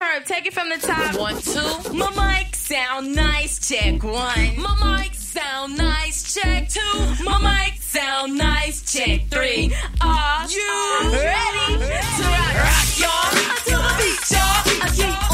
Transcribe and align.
Herb, 0.00 0.24
take 0.26 0.46
it 0.46 0.54
from 0.54 0.68
the 0.68 0.76
top. 0.76 1.18
One, 1.18 1.36
two. 1.42 1.92
My 1.92 2.08
mic 2.10 2.54
sound 2.54 3.16
nice. 3.16 3.58
Check 3.68 4.04
one. 4.04 4.56
My 4.56 5.00
mic 5.02 5.12
sound 5.14 5.76
nice. 5.76 6.34
Check 6.34 6.68
two. 6.68 7.24
My 7.24 7.38
mic 7.42 7.82
sound 7.82 8.38
nice. 8.38 8.80
Check 8.92 9.26
three. 9.28 9.74
Are 10.00 10.46
you 10.46 11.00
ready 11.02 11.78
to 11.78 12.24
rock, 12.30 12.54
rock 12.54 12.88
y'all? 12.96 13.38
Until 13.50 13.82
the 13.82 13.94
beat, 13.98 14.30
y'all. 14.30 14.82
I 14.82 14.92
keep 14.94 15.27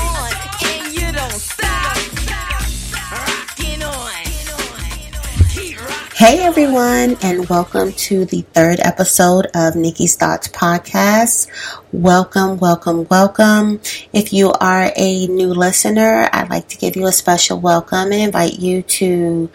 Hey 6.16 6.38
everyone, 6.44 7.16
and 7.22 7.48
welcome 7.48 7.90
to 7.92 8.24
the 8.24 8.42
third 8.42 8.78
episode 8.78 9.48
of 9.52 9.74
Nikki's 9.74 10.14
Thoughts 10.14 10.46
Podcast. 10.46 11.48
Welcome, 11.90 12.58
welcome, 12.58 13.08
welcome. 13.10 13.80
If 14.12 14.32
you 14.32 14.52
are 14.52 14.92
a 14.94 15.26
new 15.26 15.48
listener, 15.48 16.30
I'd 16.32 16.50
like 16.50 16.68
to 16.68 16.78
give 16.78 16.94
you 16.94 17.06
a 17.06 17.12
special 17.12 17.58
welcome 17.58 18.12
and 18.12 18.22
invite 18.22 18.60
you 18.60 18.82
to 18.82 19.50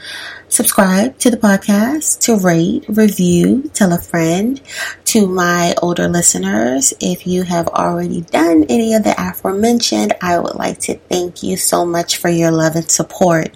subscribe 0.49 1.17
to 1.19 1.29
the 1.29 1.37
podcast, 1.37 2.19
to 2.21 2.35
rate, 2.37 2.85
review, 2.89 3.69
tell 3.73 3.93
a 3.93 3.99
friend. 3.99 4.61
To 5.05 5.27
my 5.27 5.73
older 5.81 6.07
listeners, 6.07 6.93
if 6.99 7.25
you 7.25 7.43
have 7.43 7.67
already 7.67 8.21
done 8.21 8.65
any 8.69 8.93
of 8.93 9.03
the 9.03 9.15
aforementioned, 9.17 10.13
I 10.21 10.37
would 10.37 10.55
like 10.55 10.79
to 10.81 10.95
thank 10.95 11.41
you 11.41 11.57
so 11.57 11.85
much 11.85 12.17
for 12.17 12.29
your 12.29 12.51
love 12.51 12.75
and 12.75 12.89
support. 12.89 13.55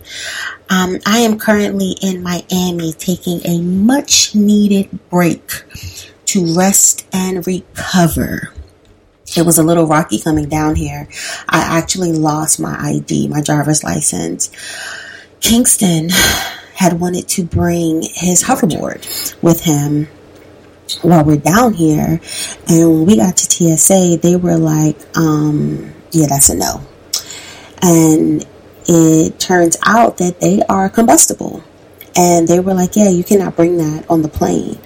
Um, 0.69 0.99
I 1.05 1.19
am 1.19 1.37
currently 1.37 1.95
in 2.01 2.23
Miami 2.23 2.93
taking 2.93 3.45
a 3.45 3.61
much 3.61 4.33
needed 4.33 4.89
break 5.09 5.63
to 6.25 6.55
rest 6.55 7.05
and 7.13 7.45
recover. 7.45 8.53
It 9.35 9.45
was 9.45 9.57
a 9.57 9.63
little 9.63 9.87
rocky 9.87 10.19
coming 10.19 10.47
down 10.47 10.75
here. 10.75 11.07
I 11.49 11.79
actually 11.79 12.13
lost 12.13 12.59
my 12.59 12.75
ID, 12.79 13.27
my 13.27 13.41
driver's 13.41 13.83
license. 13.83 14.51
Kingston 15.41 16.09
had 16.75 16.99
wanted 16.99 17.27
to 17.29 17.43
bring 17.43 18.01
his 18.01 18.43
hoverboard 18.43 19.41
with 19.41 19.61
him 19.61 20.07
while 21.01 21.23
we're 21.23 21.37
down 21.37 21.73
here. 21.73 22.19
And 22.67 22.89
when 22.89 23.05
we 23.05 23.17
got 23.17 23.37
to 23.37 23.77
TSA, 23.77 24.17
they 24.21 24.35
were 24.35 24.57
like, 24.57 24.97
um, 25.17 25.93
yeah, 26.11 26.27
that's 26.27 26.49
a 26.49 26.55
no. 26.55 26.81
And 27.81 28.45
it 28.87 29.39
turns 29.39 29.77
out 29.85 30.17
that 30.17 30.39
they 30.39 30.61
are 30.63 30.89
combustible. 30.89 31.63
And 32.15 32.47
they 32.47 32.59
were 32.59 32.73
like, 32.73 32.95
yeah, 32.95 33.09
you 33.09 33.23
cannot 33.23 33.55
bring 33.55 33.77
that 33.77 34.09
on 34.09 34.21
the 34.21 34.29
plane. 34.29 34.77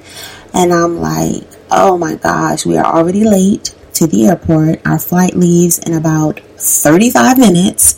And 0.54 0.74
I'm 0.74 1.00
like, 1.00 1.44
oh 1.70 1.98
my 1.98 2.16
gosh, 2.16 2.66
we 2.66 2.78
are 2.78 2.86
already 2.86 3.24
late 3.24 3.76
to 3.96 4.08
the 4.08 4.28
airport. 4.28 4.86
Our 4.88 5.00
flight 5.00 5.36
leaves 5.36 5.80
in 5.80 5.94
about 5.94 6.40
35 6.40 7.38
minutes. 7.38 7.98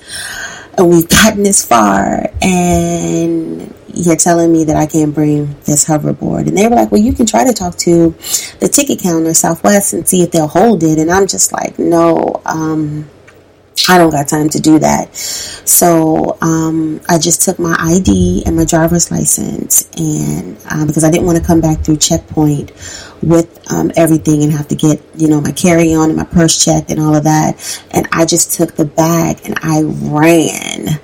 And 0.78 0.90
we've 0.90 1.08
gotten 1.08 1.44
this 1.44 1.64
far. 1.64 2.32
And 2.42 3.74
you're 3.94 4.16
telling 4.16 4.52
me 4.52 4.66
that 4.66 4.76
I 4.76 4.86
can't 4.86 5.14
bring 5.14 5.56
this 5.66 5.86
hoverboard. 5.86 6.48
And 6.48 6.58
they 6.58 6.68
were 6.68 6.76
like, 6.76 6.92
well, 6.92 7.02
you 7.02 7.14
can 7.14 7.26
try 7.26 7.44
to 7.44 7.54
talk 7.54 7.76
to 7.78 8.12
the 8.60 8.70
ticket 8.72 9.00
counter, 9.02 9.34
Southwest, 9.34 9.94
and 9.94 10.08
see 10.08 10.24
if 10.24 10.32
they'll 10.32 10.48
hold 10.48 10.84
it. 10.84 11.00
And 11.00 11.12
I'm 11.12 11.28
just 11.28 11.52
like, 11.52 11.78
no, 11.80 12.42
um, 12.46 13.10
I 13.88 13.98
don't 13.98 14.10
got 14.10 14.28
time 14.28 14.50
to 14.50 14.60
do 14.60 14.80
that. 14.80 15.16
So 15.16 16.38
um, 16.42 17.02
I 17.08 17.18
just 17.18 17.42
took 17.42 17.60
my 17.60 17.76
ID 17.80 18.44
and 18.46 18.56
my 18.56 18.66
driver's 18.66 19.10
license, 19.10 19.90
and 19.98 20.58
um, 20.70 20.88
because 20.88 21.04
I 21.04 21.12
didn't 21.12 21.26
want 21.26 21.38
to 21.38 21.44
come 21.44 21.62
back 21.62 21.80
through 21.80 21.98
checkpoint 21.98 22.72
with 23.22 23.60
um, 23.72 23.92
everything 23.96 24.44
and 24.44 24.52
have 24.52 24.68
to 24.70 24.76
get 24.76 25.02
you 25.16 25.28
know 25.28 25.40
my 25.42 25.52
carry 25.52 25.94
on 25.94 26.10
and 26.10 26.18
my 26.18 26.26
purse 26.26 26.64
checked 26.64 26.92
and 26.92 27.00
all 27.00 27.16
of 27.16 27.24
that, 27.24 27.84
and 27.92 28.08
I 28.12 28.26
just 28.26 28.54
took 28.54 28.76
the 28.76 28.86
bag 28.86 29.40
and 29.46 29.58
I 29.62 29.82
ran 29.84 31.00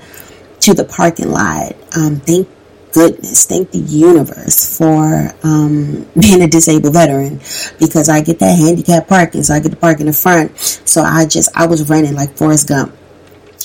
to 0.61 0.73
the 0.73 0.85
parking 0.85 1.29
lot. 1.29 1.75
Um, 1.95 2.17
thank 2.17 2.49
goodness, 2.95 3.45
thank 3.45 3.71
the 3.71 3.77
universe 3.77 4.77
for 4.77 5.33
um, 5.43 6.07
being 6.19 6.41
a 6.41 6.47
disabled 6.47 6.93
veteran 6.93 7.39
because 7.77 8.07
I 8.07 8.21
get 8.21 8.39
that 8.39 8.57
handicap 8.57 9.09
parking, 9.09 9.43
so 9.43 9.53
I 9.53 9.59
get 9.59 9.71
to 9.71 9.75
park 9.77 9.99
in 9.99 10.05
the 10.05 10.13
front. 10.13 10.57
So 10.57 11.01
I 11.03 11.25
just, 11.25 11.55
I 11.55 11.67
was 11.67 11.89
running 11.89 12.15
like 12.15 12.37
Forrest 12.37 12.69
Gump. 12.69 12.95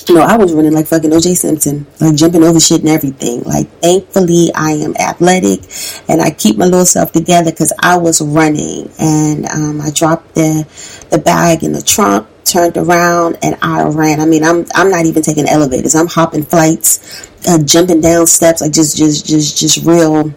Know, 0.09 0.21
I 0.21 0.35
was 0.35 0.53
running 0.53 0.73
like 0.73 0.87
fucking 0.87 1.11
OJ 1.11 1.37
Simpson, 1.37 1.85
like 1.99 2.15
jumping 2.15 2.43
over 2.43 2.59
shit 2.59 2.81
and 2.81 2.89
everything. 2.89 3.43
Like, 3.43 3.69
thankfully, 3.81 4.49
I 4.53 4.71
am 4.71 4.95
athletic 4.97 5.61
and 6.09 6.21
I 6.21 6.31
keep 6.31 6.57
my 6.57 6.65
little 6.65 6.85
self 6.85 7.11
together 7.11 7.51
because 7.51 7.71
I 7.79 7.97
was 7.97 8.19
running 8.19 8.91
and 8.99 9.45
um, 9.47 9.81
I 9.81 9.91
dropped 9.91 10.35
the 10.35 10.67
the 11.11 11.17
bag 11.17 11.63
in 11.63 11.71
the 11.73 11.81
trunk, 11.81 12.27
turned 12.43 12.77
around, 12.77 13.37
and 13.41 13.57
I 13.61 13.83
ran. 13.83 14.19
I 14.19 14.25
mean, 14.25 14.43
I'm 14.43 14.65
I'm 14.75 14.89
not 14.89 15.05
even 15.05 15.21
taking 15.21 15.47
elevators. 15.47 15.95
I'm 15.95 16.07
hopping 16.07 16.43
flights, 16.43 17.29
uh, 17.47 17.59
jumping 17.63 18.01
down 18.01 18.27
steps, 18.27 18.61
like 18.61 18.71
just 18.71 18.97
just 18.97 19.25
just 19.25 19.57
just 19.57 19.85
real. 19.85 20.33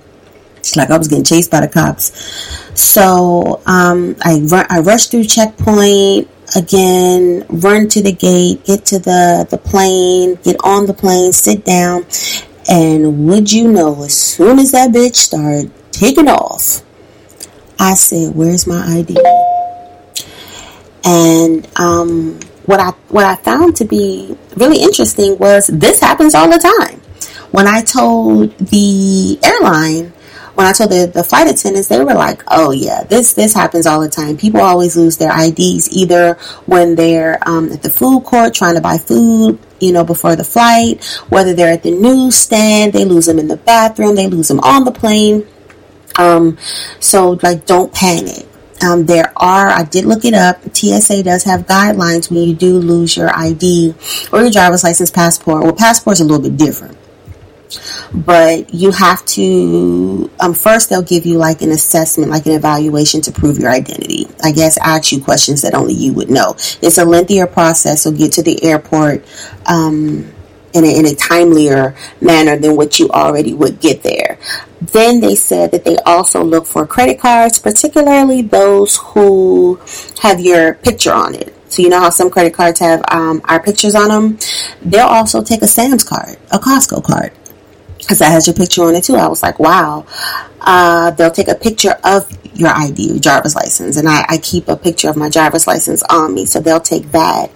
It's 0.57 0.77
like 0.77 0.91
I 0.91 0.97
was 0.97 1.09
getting 1.09 1.25
chased 1.25 1.51
by 1.51 1.61
the 1.61 1.69
cops. 1.69 2.13
So 2.79 3.61
um, 3.67 4.17
I 4.23 4.41
run, 4.41 4.67
I 4.71 4.81
rushed 4.81 5.11
through 5.11 5.25
checkpoint 5.25 6.29
again, 6.55 7.45
run 7.49 7.89
to 7.89 8.03
the 8.03 8.13
gate, 8.13 8.65
get 8.65 8.85
to 8.87 8.99
the, 8.99 9.47
the 9.51 9.59
plane, 9.59 10.37
get 10.43 10.57
on 10.65 10.87
the 10.87 10.95
plane, 10.95 11.33
sit 11.33 11.65
down, 11.65 12.07
and 12.69 13.29
would 13.29 13.53
you 13.53 13.71
know, 13.71 14.05
as 14.05 14.15
soon 14.15 14.59
as 14.59 14.73
that 14.73 14.91
bitch 14.91 15.17
started 15.17 15.71
taking 15.93 16.29
off, 16.29 16.83
I 17.79 17.95
said, 17.95 18.35
Where's 18.35 18.67
my 18.67 18.99
ID? 18.99 19.17
And 21.05 21.69
um, 21.77 22.41
what 22.65 22.81
I 22.81 22.91
what 23.09 23.25
I 23.27 23.37
found 23.37 23.77
to 23.77 23.85
be 23.85 24.37
really 24.57 24.83
interesting 24.83 25.37
was 25.39 25.67
this 25.67 26.01
happens 26.01 26.35
all 26.35 26.49
the 26.49 26.59
time. 26.59 27.01
When 27.51 27.67
I 27.67 27.83
told 27.83 28.57
the 28.59 29.39
airline 29.43 30.13
when 30.55 30.67
I 30.67 30.73
told 30.73 30.91
the, 30.91 31.11
the 31.13 31.25
flight 31.25 31.49
attendants, 31.49 31.89
they 31.89 31.99
were 31.99 32.15
like, 32.15 32.43
"Oh 32.49 32.71
yeah, 32.71 33.03
this 33.05 33.35
this 33.35 33.55
happens 33.55 33.87
all 33.87 34.01
the 34.01 34.09
time. 34.09 34.37
People 34.37 34.61
always 34.61 34.97
lose 34.97 35.17
their 35.17 35.33
IDs 35.33 35.91
either 35.93 36.35
when 36.67 36.95
they're 36.95 37.39
um, 37.47 37.73
at 37.73 37.83
the 37.83 37.91
food 37.91 38.25
court 38.25 38.55
trying 38.55 38.77
to 38.77 38.81
buy 38.81 38.99
food, 38.99 39.59
you 39.81 39.93
know, 39.93 40.05
before 40.05 40.37
the 40.37 40.45
flight, 40.45 41.05
whether 41.29 41.55
they're 41.55 41.73
at 41.73 41.83
the 41.83 41.91
newsstand, 41.91 42.93
they 42.93 43.05
lose 43.05 43.27
them 43.27 43.39
in 43.39 43.49
the 43.49 43.57
bathroom, 43.57 44.15
they 44.15 44.29
lose 44.29 44.49
them 44.49 44.61
on 44.61 44.85
the 44.85 44.93
plane. 44.93 45.47
Um, 46.17 46.57
so 47.01 47.39
like, 47.43 47.67
don't 47.67 47.93
panic. 47.93 48.47
Um, 48.83 49.07
there 49.07 49.33
are, 49.37 49.69
I 49.69 49.85
did 49.85 50.05
look 50.05 50.25
it 50.25 50.35
up. 50.35 50.61
TSA 50.75 51.23
does 51.23 51.45
have 51.45 51.67
guidelines 51.67 52.31
when 52.31 52.49
you 52.49 52.55
do 52.55 52.79
lose 52.79 53.17
your 53.17 53.35
ID 53.35 53.95
or 54.33 54.43
your 54.43 54.51
driver's 54.51 54.85
license, 54.85 55.11
passport. 55.11 55.63
Well, 55.63 55.75
passport's 55.75 56.21
a 56.21 56.25
little 56.25 56.43
bit 56.43 56.57
different 56.57 56.99
but 58.13 58.73
you 58.73 58.91
have 58.91 59.25
to 59.27 60.31
um, 60.41 60.55
first 60.55 60.91
they'll 60.91 61.03
give 61.03 61.27
you 61.27 61.39
like 61.39 61.63
an 61.63 61.71
assessment 61.71 62.31
like 62.31 62.47
an 62.47 62.53
evaluation 62.53 63.21
to 63.23 63.33
prove 63.33 63.59
your 63.59 63.71
identity. 63.71 64.27
I 64.43 64.53
guess 64.53 64.79
ask 64.79 65.13
you 65.13 65.23
questions 65.23 65.63
that 65.63 65.75
only 65.75 65.95
you 65.95 66.13
would 66.15 66.31
know. 66.31 66.55
It's 66.83 66.99
a 66.99 67.05
lengthier 67.05 67.47
process 67.47 68.03
so 68.03 68.13
get 68.13 68.33
to 68.33 68.43
the 68.43 68.63
airport 68.65 69.25
um, 69.67 70.33
in, 70.73 70.85
a, 70.85 70.99
in 70.99 71.07
a 71.07 71.15
timelier 71.15 71.97
manner 72.21 72.57
than 72.57 72.77
what 72.77 72.99
you 72.99 73.09
already 73.11 73.55
would 73.55 73.81
get 73.81 74.03
there. 74.03 74.39
Then 74.81 75.21
they 75.21 75.35
said 75.35 75.71
that 75.71 75.85
they 75.85 75.97
also 75.99 76.43
look 76.43 76.67
for 76.67 76.87
credit 76.87 77.21
cards 77.21 77.59
particularly 77.59 78.43
those 78.43 78.97
who 78.97 79.81
have 80.21 80.41
your 80.41 80.75
picture 80.75 81.13
on 81.13 81.35
it. 81.35 81.55
So 81.75 81.83
you 81.83 81.89
know 81.89 81.99
how 81.99 82.11
some 82.11 82.31
credit 82.31 82.55
cards 82.55 82.79
have 82.79 83.03
um, 83.11 83.41
our 83.47 83.61
pictures 83.61 83.97
on 83.97 84.09
them 84.09 84.39
they'll 84.81 85.07
also 85.07 85.43
take 85.43 85.63
a 85.63 85.67
sam's 85.67 86.05
card 86.05 86.37
a 86.53 86.59
costco 86.59 87.03
card 87.03 87.33
because 88.05 88.19
that 88.19 88.31
has 88.31 88.47
your 88.47 88.55
picture 88.55 88.83
on 88.85 88.95
it 88.95 89.05
too. 89.05 89.17
I 89.17 89.29
was 89.29 89.43
like, 89.43 89.59
wow. 89.59 90.07
Uh, 90.61 91.11
they'll 91.13 91.31
take 91.31 91.49
a 91.49 91.55
picture 91.55 91.97
of 92.05 92.31
your 92.55 92.71
ID, 92.71 93.09
your 93.09 93.19
driver's 93.19 93.55
license, 93.55 93.97
and 93.97 94.09
I, 94.09 94.25
I, 94.29 94.39
keep 94.39 94.69
a 94.69 94.77
picture 94.77 95.11
of 95.11 95.17
my 95.17 95.29
driver's 95.29 95.67
license 95.67 96.03
on 96.05 96.33
me, 96.33 96.47
so 96.47 96.61
they'll 96.61 96.81
take 96.81 97.11
that. 97.13 97.51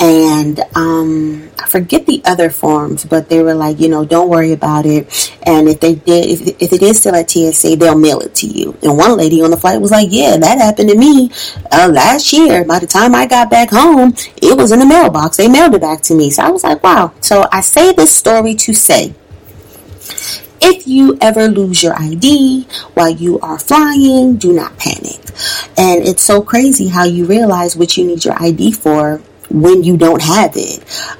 And 0.00 0.58
um, 0.74 1.48
I 1.60 1.68
forget 1.68 2.06
the 2.06 2.20
other 2.24 2.50
forms, 2.50 3.04
but 3.04 3.28
they 3.28 3.40
were 3.40 3.54
like, 3.54 3.78
you 3.78 3.88
know, 3.88 4.04
don't 4.04 4.28
worry 4.28 4.50
about 4.50 4.84
it. 4.84 5.32
And 5.44 5.68
if 5.68 5.78
they 5.78 5.94
did, 5.94 6.24
if, 6.24 6.40
if 6.60 6.72
it 6.72 6.82
is 6.82 6.98
still 6.98 7.14
at 7.14 7.30
TSA, 7.30 7.76
they'll 7.76 7.96
mail 7.96 8.18
it 8.18 8.34
to 8.36 8.48
you. 8.48 8.76
And 8.82 8.96
one 8.96 9.16
lady 9.16 9.40
on 9.42 9.52
the 9.52 9.56
flight 9.56 9.80
was 9.80 9.92
like, 9.92 10.08
yeah, 10.10 10.36
that 10.36 10.58
happened 10.58 10.88
to 10.88 10.98
me 10.98 11.30
uh, 11.70 11.88
last 11.92 12.32
year. 12.32 12.64
By 12.64 12.80
the 12.80 12.86
time 12.88 13.14
I 13.14 13.26
got 13.26 13.48
back 13.48 13.70
home, 13.70 14.14
it 14.42 14.56
was 14.56 14.72
in 14.72 14.80
the 14.80 14.86
mailbox. 14.86 15.36
They 15.36 15.46
mailed 15.46 15.74
it 15.74 15.80
back 15.80 16.00
to 16.02 16.14
me. 16.14 16.30
So 16.30 16.42
I 16.42 16.50
was 16.50 16.64
like, 16.64 16.82
wow. 16.82 17.12
So 17.20 17.46
I 17.52 17.60
say 17.60 17.92
this 17.92 18.12
story 18.12 18.56
to 18.56 18.74
say 18.74 19.14
if 20.62 20.86
you 20.86 21.18
ever 21.20 21.48
lose 21.48 21.82
your 21.82 21.94
ID 22.00 22.66
while 22.94 23.10
you 23.10 23.40
are 23.40 23.58
flying, 23.58 24.36
do 24.36 24.52
not 24.52 24.78
panic. 24.78 25.20
And 25.76 26.06
it's 26.06 26.22
so 26.22 26.42
crazy 26.42 26.88
how 26.88 27.04
you 27.04 27.26
realize 27.26 27.76
what 27.76 27.96
you 27.96 28.06
need 28.06 28.24
your 28.24 28.40
ID 28.40 28.72
for 28.72 29.20
when 29.50 29.82
you 29.82 29.96
don't 29.96 30.22
have 30.22 30.52
it. 30.56 30.78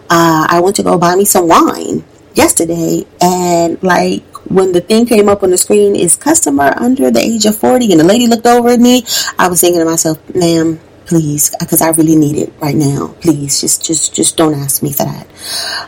Uh, 0.08 0.46
I 0.48 0.60
went 0.60 0.76
to 0.76 0.82
go 0.82 0.96
buy 0.96 1.16
me 1.16 1.24
some 1.24 1.48
wine 1.48 2.04
yesterday, 2.34 3.04
and 3.20 3.82
like 3.82 4.24
when 4.46 4.72
the 4.72 4.80
thing 4.80 5.06
came 5.06 5.28
up 5.28 5.42
on 5.42 5.50
the 5.50 5.58
screen 5.58 5.96
is 5.96 6.16
customer 6.16 6.72
under 6.76 7.10
the 7.10 7.20
age 7.20 7.44
of 7.44 7.56
40, 7.56 7.90
and 7.90 8.00
the 8.00 8.04
lady 8.04 8.26
looked 8.26 8.46
over 8.46 8.70
at 8.70 8.80
me, 8.80 9.04
I 9.38 9.48
was 9.48 9.60
thinking 9.60 9.80
to 9.80 9.84
myself, 9.84 10.18
ma'am, 10.34 10.80
please, 11.06 11.54
because 11.58 11.82
I 11.82 11.90
really 11.90 12.16
need 12.16 12.36
it 12.36 12.52
right 12.60 12.76
now. 12.76 13.14
Please, 13.20 13.60
just, 13.60 13.84
just, 13.84 14.14
just 14.14 14.36
don't 14.36 14.54
ask 14.54 14.82
me 14.82 14.92
for 14.92 15.04
that. 15.04 15.26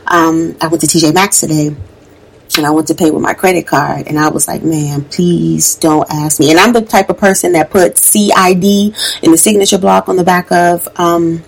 Um, 0.07 0.57
I 0.61 0.67
went 0.67 0.81
to 0.81 0.87
TJ 0.87 1.15
Maxx 1.15 1.41
today 1.41 1.75
and 2.59 2.67
I 2.67 2.71
went 2.71 2.89
to 2.89 2.95
pay 2.95 3.11
with 3.11 3.23
my 3.23 3.35
credit 3.35 3.67
card 3.67 4.07
and 4.07 4.19
I 4.19 4.29
was 4.29 4.49
like, 4.49 4.63
man, 4.63 5.05
please 5.05 5.75
don't 5.77 6.09
ask 6.11 6.41
me. 6.41 6.51
And 6.51 6.61
I'm 6.61 6.73
the 6.73 6.83
type 6.83 7.11
of 7.11 7.19
person 7.19 7.53
that 7.53 7.71
puts 7.71 8.01
CID 8.03 8.65
in 9.23 9.31
the 9.31 9.39
signature 9.39 9.79
block 9.79 10.09
on 10.09 10.17
the 10.17 10.25
back 10.25 10.51
of, 10.53 10.89
um, 10.99 11.43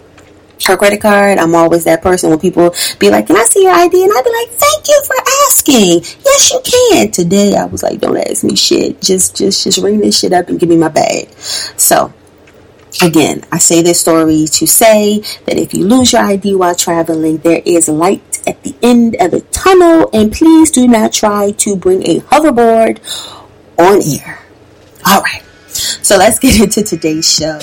her 0.64 0.76
credit 0.76 1.00
card. 1.00 1.38
I'm 1.38 1.55
always 1.55 1.85
that 1.85 2.03
person 2.03 2.31
when 2.31 2.38
people 2.38 2.75
be 2.99 3.11
like, 3.11 3.26
Can 3.26 3.37
I 3.37 3.44
see 3.44 3.64
your 3.64 3.73
ID? 3.73 4.03
And 4.03 4.12
I'd 4.17 4.25
be 4.25 4.31
like, 4.31 4.49
Thank 4.58 4.88
you 4.88 5.03
for 5.05 5.17
asking. 5.47 6.19
Yes, 6.25 6.50
you 6.53 6.61
can. 6.64 7.11
Today 7.11 7.55
I 7.56 7.67
was 7.67 7.82
like, 7.82 8.00
Don't 8.00 8.17
ask 8.17 8.43
me 8.43 8.56
shit. 8.56 9.00
Just 9.00 9.37
just 9.37 9.64
just 9.64 9.79
ring 9.79 10.00
this 10.00 10.19
shit 10.19 10.32
up 10.32 10.49
and 10.49 10.58
give 10.58 10.69
me 10.69 10.76
my 10.76 10.88
bag. 10.88 11.29
So 11.76 12.12
again, 13.03 13.44
I 13.53 13.58
say 13.58 13.82
this 13.82 14.00
story 14.00 14.47
to 14.47 14.67
say 14.67 15.20
that 15.44 15.58
if 15.58 15.75
you 15.75 15.87
lose 15.87 16.12
your 16.12 16.23
ID 16.23 16.55
while 16.55 16.75
traveling, 16.75 17.38
there 17.38 17.62
is 17.64 17.88
light 17.88 18.35
at 18.46 18.62
the 18.62 18.75
end 18.82 19.16
of 19.20 19.31
the 19.31 19.40
tunnel, 19.50 20.08
and 20.12 20.32
please 20.32 20.70
do 20.70 20.87
not 20.87 21.12
try 21.12 21.50
to 21.52 21.76
bring 21.76 22.02
a 22.06 22.20
hoverboard 22.20 23.00
on 23.78 24.00
air. 24.02 24.38
All 25.06 25.20
right. 25.20 25.43
So 25.69 26.16
let's 26.16 26.38
get 26.38 26.60
into 26.60 26.82
today's 26.82 27.28
show. 27.28 27.58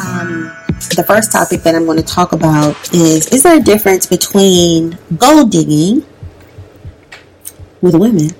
Um, 0.00 0.50
the 0.96 1.04
first 1.06 1.32
topic 1.32 1.62
that 1.62 1.74
I'm 1.74 1.84
going 1.84 1.98
to 1.98 2.02
talk 2.02 2.32
about 2.32 2.76
is 2.92 3.28
Is 3.28 3.42
there 3.42 3.58
a 3.58 3.60
difference 3.60 4.06
between 4.06 4.98
gold 5.16 5.50
digging 5.50 6.04
with 7.80 7.94
women 7.94 8.30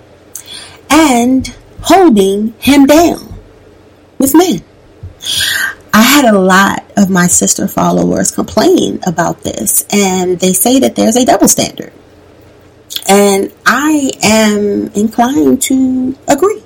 and 0.91 1.47
holding 1.82 2.55
him 2.59 2.87
down 2.87 3.35
with 4.19 4.35
men? 4.35 4.62
I 6.00 6.05
had 6.05 6.25
a 6.25 6.38
lot 6.38 6.91
of 6.97 7.11
my 7.11 7.26
sister 7.26 7.69
followers 7.69 8.31
complain 8.31 9.00
about 9.06 9.43
this, 9.43 9.85
and 9.93 10.41
they 10.41 10.55
say 10.55 10.81
that 10.81 10.97
there's 10.97 11.14
a 11.14 11.26
double 11.26 11.47
standard. 11.47 11.93
And 13.06 13.52
I 13.67 14.11
am 14.23 14.88
inclined 14.94 15.61
to 15.64 16.17
agree. 16.26 16.62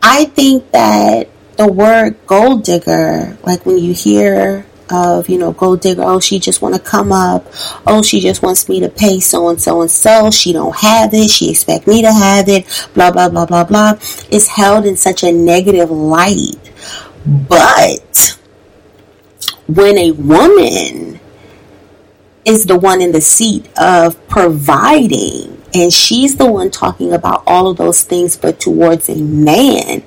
I 0.00 0.24
think 0.34 0.70
that 0.70 1.28
the 1.58 1.70
word 1.70 2.16
gold 2.26 2.64
digger, 2.64 3.36
like 3.42 3.66
when 3.66 3.76
you 3.76 3.92
hear 3.92 4.64
of, 4.88 5.28
you 5.28 5.36
know, 5.36 5.52
gold 5.52 5.82
digger, 5.82 6.02
oh, 6.02 6.20
she 6.20 6.38
just 6.38 6.62
want 6.62 6.74
to 6.74 6.80
come 6.80 7.12
up. 7.12 7.44
Oh, 7.86 8.02
she 8.02 8.20
just 8.20 8.42
wants 8.42 8.66
me 8.66 8.80
to 8.80 8.88
pay 8.88 9.20
so 9.20 9.50
and 9.50 9.60
so 9.60 9.82
and 9.82 9.90
so. 9.90 10.30
She 10.30 10.54
don't 10.54 10.74
have 10.76 11.12
it. 11.12 11.28
She 11.28 11.50
expect 11.50 11.86
me 11.86 12.00
to 12.00 12.10
have 12.10 12.48
it. 12.48 12.64
Blah, 12.94 13.10
blah, 13.10 13.28
blah, 13.28 13.44
blah, 13.44 13.64
blah. 13.64 13.98
It's 14.30 14.46
held 14.46 14.86
in 14.86 14.96
such 14.96 15.22
a 15.22 15.30
negative 15.30 15.90
light. 15.90 16.67
But 17.28 18.38
when 19.66 19.98
a 19.98 20.12
woman 20.12 21.20
is 22.46 22.64
the 22.64 22.78
one 22.78 23.02
in 23.02 23.12
the 23.12 23.20
seat 23.20 23.68
of 23.78 24.26
providing 24.28 25.62
and 25.74 25.92
she's 25.92 26.36
the 26.36 26.50
one 26.50 26.70
talking 26.70 27.12
about 27.12 27.42
all 27.46 27.68
of 27.68 27.76
those 27.76 28.02
things, 28.02 28.36
but 28.36 28.58
towards 28.58 29.10
a 29.10 29.16
man, 29.16 30.02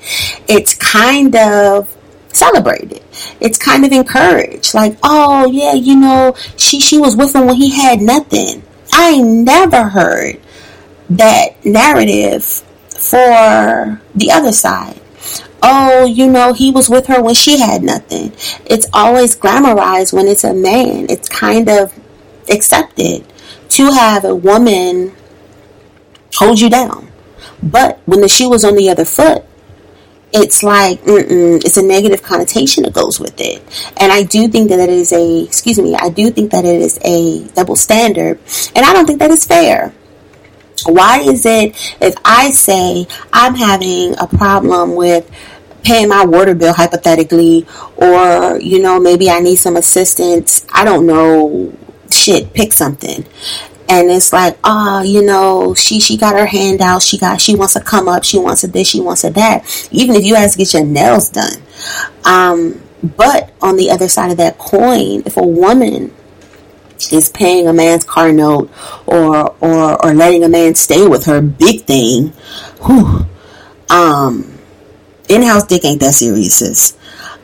it's 0.48 0.74
kind 0.74 1.36
of 1.36 1.96
celebrated. 2.30 3.04
It's 3.40 3.60
kind 3.60 3.86
of 3.86 3.92
encouraged. 3.92 4.74
Like, 4.74 4.98
oh 5.04 5.52
yeah, 5.52 5.74
you 5.74 5.96
know, 5.98 6.36
she 6.58 6.80
she 6.80 6.98
was 6.98 7.16
with 7.16 7.36
him 7.36 7.46
when 7.46 7.56
he 7.56 7.70
had 7.70 8.02
nothing. 8.02 8.64
I 8.92 9.18
never 9.20 9.90
heard 9.90 10.40
that 11.12 11.64
narrative 11.64 12.44
for 12.90 14.02
the 14.16 14.32
other 14.32 14.52
side. 14.52 15.00
Oh, 15.64 16.06
you 16.06 16.28
know, 16.30 16.54
he 16.54 16.72
was 16.72 16.90
with 16.90 17.08
her 17.08 17.22
when 17.22 17.36
she 17.36 17.60
had 17.60 17.84
nothing. 17.84 18.34
It's 18.66 18.88
always 18.94 19.36
glamorized 19.36 20.14
when 20.14 20.28
it's 20.28 20.44
a 20.44 20.54
man. 20.54 21.08
It's 21.10 21.30
kind 21.30 21.70
of 21.70 21.94
accepted 22.50 23.26
to 23.70 23.92
have 23.92 24.26
a 24.26 24.36
woman 24.36 25.16
hold 26.36 26.60
you 26.60 26.70
down. 26.70 27.12
But 27.62 28.00
when 28.06 28.22
the 28.22 28.28
shoe 28.28 28.50
was 28.50 28.66
on 28.66 28.76
the 28.76 28.90
other 28.90 29.06
foot, 29.06 29.46
it's 30.34 30.64
like 30.64 31.00
it's 31.06 31.78
a 31.78 31.84
negative 31.84 32.24
connotation 32.24 32.84
that 32.84 32.94
goes 32.94 33.20
with 33.20 33.40
it 33.40 33.62
and 33.98 34.12
i 34.12 34.24
do 34.24 34.48
think 34.48 34.70
that 34.70 34.80
it 34.80 34.90
is 34.90 35.12
a 35.12 35.44
excuse 35.44 35.78
me 35.78 35.94
i 35.96 36.10
do 36.10 36.32
think 36.32 36.52
that 36.52 36.64
it 36.64 36.82
is 36.82 36.98
a 37.04 37.46
double 37.50 37.76
standard 37.76 38.40
and 38.76 38.86
i 38.86 38.94
don't 38.94 39.06
think 39.06 39.20
that 39.20 39.32
is 39.32 39.46
fair 39.46 39.94
why 40.86 41.20
is 41.20 41.46
it 41.46 41.76
if 42.02 42.16
i 42.26 42.50
say 42.52 43.06
i'm 43.34 43.56
having 43.56 44.16
a 44.20 44.28
problem 44.28 44.96
with 44.96 45.30
paying 45.84 46.10
my 46.10 46.26
water 46.26 46.54
bill 46.54 46.74
hypothetically 46.74 47.66
or 47.96 48.60
you 48.60 48.82
know 48.82 49.00
maybe 49.00 49.30
i 49.30 49.40
need 49.40 49.56
some 49.56 49.76
assistance 49.76 50.66
i 50.74 50.84
don't 50.84 51.06
know 51.06 51.74
shit 52.12 52.54
pick 52.54 52.74
something 52.74 53.26
and 53.92 54.10
it's 54.10 54.32
like, 54.32 54.58
oh, 54.64 55.02
you 55.02 55.22
know, 55.22 55.74
she 55.74 56.00
she 56.00 56.16
got 56.16 56.38
her 56.38 56.46
hand 56.46 56.80
out. 56.80 57.02
She 57.02 57.18
got 57.18 57.42
she 57.42 57.56
wants 57.56 57.74
to 57.74 57.82
come 57.82 58.08
up. 58.08 58.24
She 58.24 58.40
wants 58.40 58.64
a 58.64 58.68
this. 58.68 58.88
She 58.88 59.02
wants 59.02 59.26
a 59.26 59.32
that. 59.32 59.90
Even 59.92 60.16
if 60.16 60.24
you 60.24 60.36
have 60.36 60.50
to 60.50 60.58
get 60.58 60.74
your 60.74 60.86
nails 60.86 61.30
done. 61.30 61.62
Um, 62.24 62.82
but 63.04 63.52
on 63.62 63.76
the 63.76 63.92
other 63.92 64.08
side 64.08 64.32
of 64.32 64.38
that 64.38 64.58
coin, 64.58 65.24
if 65.26 65.36
a 65.36 65.46
woman 65.46 66.14
is 67.12 67.30
paying 67.30 67.68
a 67.68 67.74
man's 67.74 68.04
car 68.04 68.32
note 68.32 68.70
or 69.06 69.56
or 69.62 70.06
or 70.06 70.14
letting 70.14 70.44
a 70.44 70.50
man 70.50 70.76
stay 70.76 71.08
with 71.08 71.26
her, 71.26 71.42
big 71.42 71.82
thing. 71.82 72.30
Whew, 72.86 73.26
um, 73.90 74.58
in-house 75.30 75.68
dick 75.68 75.86
ain't 75.86 76.00
that 76.02 76.14
serious, 76.14 76.56
sis. 76.56 76.98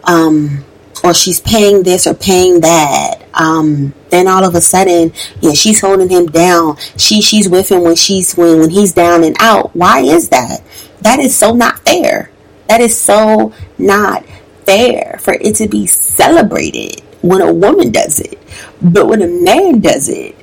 Um, 0.04 0.64
or 1.04 1.14
she's 1.14 1.40
paying 1.40 1.84
this 1.84 2.08
or 2.08 2.14
paying 2.14 2.62
that. 2.62 3.22
Um, 3.34 3.94
then 4.10 4.28
all 4.28 4.44
of 4.44 4.56
a 4.56 4.62
sudden, 4.62 5.14
yeah, 5.42 5.54
she's 5.54 5.82
holding 5.82 6.10
him 6.10 6.28
down. 6.28 6.78
She 6.98 7.22
she's 7.22 7.48
with 7.48 7.72
him 7.72 7.84
when 7.84 7.96
she's 7.96 8.36
when 8.36 8.60
when 8.60 8.70
he's 8.70 8.94
down 8.94 9.24
and 9.24 9.36
out. 9.40 9.76
Why 9.76 10.00
is 10.00 10.30
that? 10.30 10.62
That 11.02 11.20
is 11.20 11.36
so 11.36 11.54
not 11.54 11.80
fair. 11.86 12.32
That 12.68 12.82
is 12.82 13.00
so 13.00 13.54
not 13.78 14.26
fair 14.66 15.20
for 15.22 15.34
it 15.34 15.56
to 15.56 15.68
be 15.68 15.88
celebrated 15.88 17.02
when 17.22 17.42
a 17.42 17.54
woman 17.54 17.92
does 17.92 18.20
it. 18.20 18.38
But 18.82 19.08
when 19.08 19.22
a 19.22 19.28
man 19.28 19.80
does 19.80 20.10
it, 20.10 20.36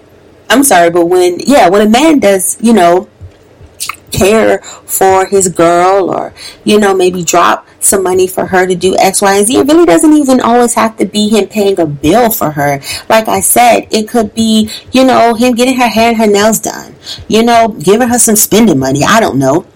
I'm 0.51 0.63
sorry, 0.63 0.91
but 0.91 1.07
when 1.07 1.41
yeah, 1.41 1.69
when 1.69 1.87
a 1.87 1.91
man 1.91 2.21
does, 2.21 2.59
you 2.61 2.73
know, 2.73 3.09
care 4.15 4.59
for 4.87 5.27
his 5.27 5.49
girl 5.49 6.11
or, 6.11 6.33
you 6.65 6.79
know, 6.79 6.95
maybe 6.95 7.23
drop 7.25 7.67
some 7.81 8.03
money 8.03 8.27
for 8.27 8.47
her 8.47 8.67
to 8.67 8.75
do 8.75 8.97
X, 8.97 9.21
Y, 9.21 9.37
and 9.37 9.47
Z. 9.47 9.57
It 9.57 9.67
really 9.67 9.87
doesn't 9.87 10.13
even 10.13 10.41
always 10.41 10.75
have 10.75 10.97
to 10.99 11.07
be 11.07 11.29
him 11.29 11.49
paying 11.49 11.79
a 11.79 11.87
bill 11.87 12.31
for 12.31 12.51
her. 12.53 12.81
Like 13.09 13.29
I 13.29 13.41
said, 13.41 13.89
it 13.91 14.09
could 14.09 14.35
be, 14.35 14.71
you 14.93 15.05
know, 15.05 15.35
him 15.35 15.55
getting 15.55 15.77
her 15.77 15.89
hair 15.89 16.09
and 16.11 16.17
her 16.17 16.27
nails 16.27 16.61
done, 16.61 16.95
you 17.29 17.43
know, 17.43 17.69
giving 17.69 18.09
her 18.09 18.19
some 18.19 18.37
spending 18.37 18.79
money. 18.79 19.03
I 19.05 19.21
don't 19.21 19.39
know. 19.39 19.67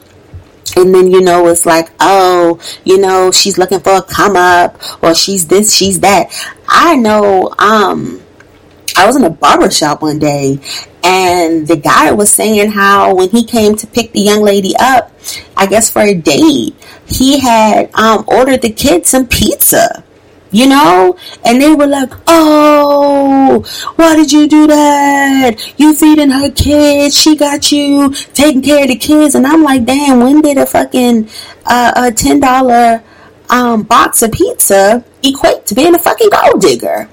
And 0.76 0.94
then, 0.94 1.10
you 1.10 1.20
know, 1.20 1.46
it's 1.48 1.66
like, 1.66 1.90
oh, 1.98 2.60
you 2.84 2.98
know, 2.98 3.32
she's 3.32 3.58
looking 3.58 3.80
for 3.80 3.96
a 3.96 4.02
come 4.02 4.36
up 4.36 4.78
or 5.02 5.14
she's 5.14 5.48
this, 5.48 5.74
she's 5.74 6.00
that. 6.00 6.30
I 6.68 6.94
know, 6.96 7.54
um, 7.58 8.22
I 8.98 9.06
was 9.06 9.14
in 9.14 9.22
a 9.22 9.30
barber 9.30 9.70
shop 9.70 10.02
one 10.02 10.18
day 10.18 10.58
and 11.04 11.68
the 11.68 11.76
guy 11.76 12.10
was 12.10 12.32
saying 12.32 12.72
how 12.72 13.14
when 13.14 13.30
he 13.30 13.44
came 13.44 13.76
to 13.76 13.86
pick 13.86 14.12
the 14.12 14.20
young 14.20 14.42
lady 14.42 14.74
up, 14.80 15.12
I 15.56 15.66
guess 15.66 15.88
for 15.88 16.02
a 16.02 16.14
date, 16.14 16.74
he 17.06 17.38
had 17.38 17.94
um, 17.94 18.24
ordered 18.26 18.62
the 18.62 18.70
kids 18.70 19.10
some 19.10 19.28
pizza. 19.28 20.02
You 20.50 20.66
know? 20.66 21.16
And 21.44 21.60
they 21.62 21.74
were 21.74 21.86
like, 21.86 22.10
oh, 22.26 23.62
why 23.94 24.16
did 24.16 24.32
you 24.32 24.48
do 24.48 24.66
that? 24.66 25.74
You 25.78 25.94
feeding 25.94 26.30
her 26.30 26.50
kids. 26.50 27.16
She 27.16 27.36
got 27.36 27.70
you 27.70 28.12
taking 28.34 28.62
care 28.62 28.82
of 28.82 28.88
the 28.88 28.96
kids. 28.96 29.36
And 29.36 29.46
I'm 29.46 29.62
like, 29.62 29.84
damn, 29.84 30.20
when 30.20 30.40
did 30.40 30.58
a 30.58 30.66
fucking 30.66 31.28
uh, 31.66 31.92
a 31.94 32.00
$10 32.10 33.02
um, 33.50 33.82
box 33.84 34.22
of 34.22 34.32
pizza 34.32 35.04
equate 35.22 35.66
to 35.66 35.74
being 35.76 35.94
a 35.94 35.98
fucking 35.98 36.30
gold 36.30 36.62
digger? 36.62 37.08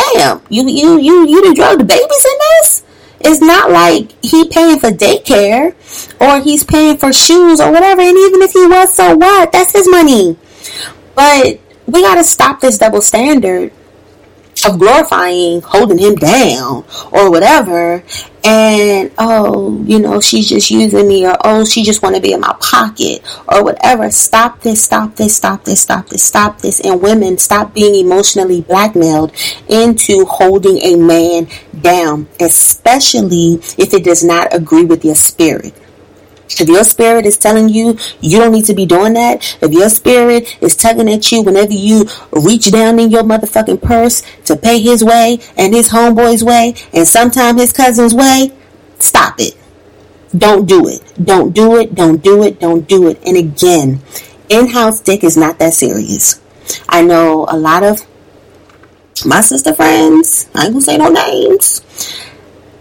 Damn, 0.00 0.42
you, 0.48 0.68
you, 0.68 0.98
you, 0.98 1.28
you 1.28 1.42
done 1.42 1.54
drug 1.54 1.78
the 1.78 1.84
babies 1.84 2.26
in 2.32 2.38
this? 2.38 2.84
It's 3.20 3.40
not 3.40 3.70
like 3.70 4.12
he 4.24 4.48
paying 4.48 4.78
for 4.78 4.90
daycare 4.90 5.74
or 6.20 6.40
he's 6.42 6.64
paying 6.64 6.96
for 6.96 7.12
shoes 7.12 7.60
or 7.60 7.70
whatever. 7.70 8.00
And 8.00 8.16
even 8.16 8.40
if 8.42 8.52
he 8.52 8.66
was, 8.66 8.94
so 8.94 9.16
what? 9.16 9.52
That's 9.52 9.72
his 9.72 9.88
money. 9.88 10.38
But 11.14 11.60
we 11.86 12.02
got 12.02 12.14
to 12.14 12.24
stop 12.24 12.60
this 12.60 12.78
double 12.78 13.02
standard 13.02 13.72
of 14.64 14.78
glorifying 14.78 15.60
holding 15.62 15.98
him 15.98 16.14
down 16.14 16.84
or 17.12 17.30
whatever. 17.30 18.04
And 18.42 19.12
oh 19.18 19.82
you 19.84 19.98
know 19.98 20.20
she's 20.20 20.48
just 20.48 20.70
using 20.70 21.06
me 21.06 21.26
or 21.26 21.36
oh 21.44 21.64
she 21.64 21.82
just 21.82 22.02
want 22.02 22.16
to 22.16 22.22
be 22.22 22.32
in 22.32 22.40
my 22.40 22.56
pocket 22.60 23.22
or 23.46 23.62
whatever. 23.62 24.10
Stop 24.10 24.60
this 24.60 24.84
stop 24.84 25.16
this 25.16 25.36
stop 25.36 25.64
this 25.64 25.82
stop 25.82 26.08
this 26.08 26.24
stop 26.24 26.58
this. 26.60 26.80
And 26.80 27.02
women 27.02 27.38
stop 27.38 27.74
being 27.74 27.94
emotionally 27.94 28.62
blackmailed 28.62 29.32
into 29.68 30.24
holding 30.24 30.78
a 30.82 30.96
man 30.96 31.48
down 31.80 32.28
especially 32.40 33.54
if 33.78 33.94
it 33.94 34.04
does 34.04 34.24
not 34.24 34.54
agree 34.54 34.84
with 34.84 35.04
your 35.04 35.14
spirit 35.14 35.74
if 36.58 36.68
your 36.68 36.84
spirit 36.84 37.26
is 37.26 37.38
telling 37.38 37.68
you 37.68 37.96
you 38.20 38.38
don't 38.38 38.52
need 38.52 38.64
to 38.64 38.74
be 38.74 38.86
doing 38.86 39.12
that, 39.14 39.58
if 39.60 39.72
your 39.72 39.88
spirit 39.88 40.58
is 40.60 40.74
tugging 40.74 41.08
at 41.08 41.30
you 41.30 41.42
whenever 41.42 41.72
you 41.72 42.06
reach 42.32 42.70
down 42.70 42.98
in 42.98 43.10
your 43.10 43.22
motherfucking 43.22 43.82
purse 43.82 44.22
to 44.46 44.56
pay 44.56 44.80
his 44.80 45.04
way 45.04 45.38
and 45.56 45.74
his 45.74 45.90
homeboy's 45.90 46.42
way 46.42 46.74
and 46.92 47.06
sometimes 47.06 47.60
his 47.60 47.72
cousin's 47.72 48.14
way, 48.14 48.52
stop 48.98 49.34
it. 49.38 49.56
Don't 50.36 50.66
do 50.66 50.88
it. 50.88 51.02
Don't 51.22 51.52
do 51.52 51.76
it. 51.76 51.94
Don't 51.94 52.22
do 52.22 52.42
it. 52.44 52.60
Don't 52.60 52.88
do 52.88 53.08
it. 53.08 53.20
And 53.26 53.36
again, 53.36 54.00
in-house 54.48 55.00
dick 55.00 55.24
is 55.24 55.36
not 55.36 55.58
that 55.58 55.74
serious. 55.74 56.40
I 56.88 57.02
know 57.02 57.46
a 57.48 57.56
lot 57.56 57.82
of 57.82 58.06
my 59.24 59.40
sister 59.40 59.74
friends, 59.74 60.48
I 60.54 60.64
ain't 60.64 60.72
gonna 60.72 60.80
say 60.80 60.96
no 60.96 61.08
names, 61.08 61.82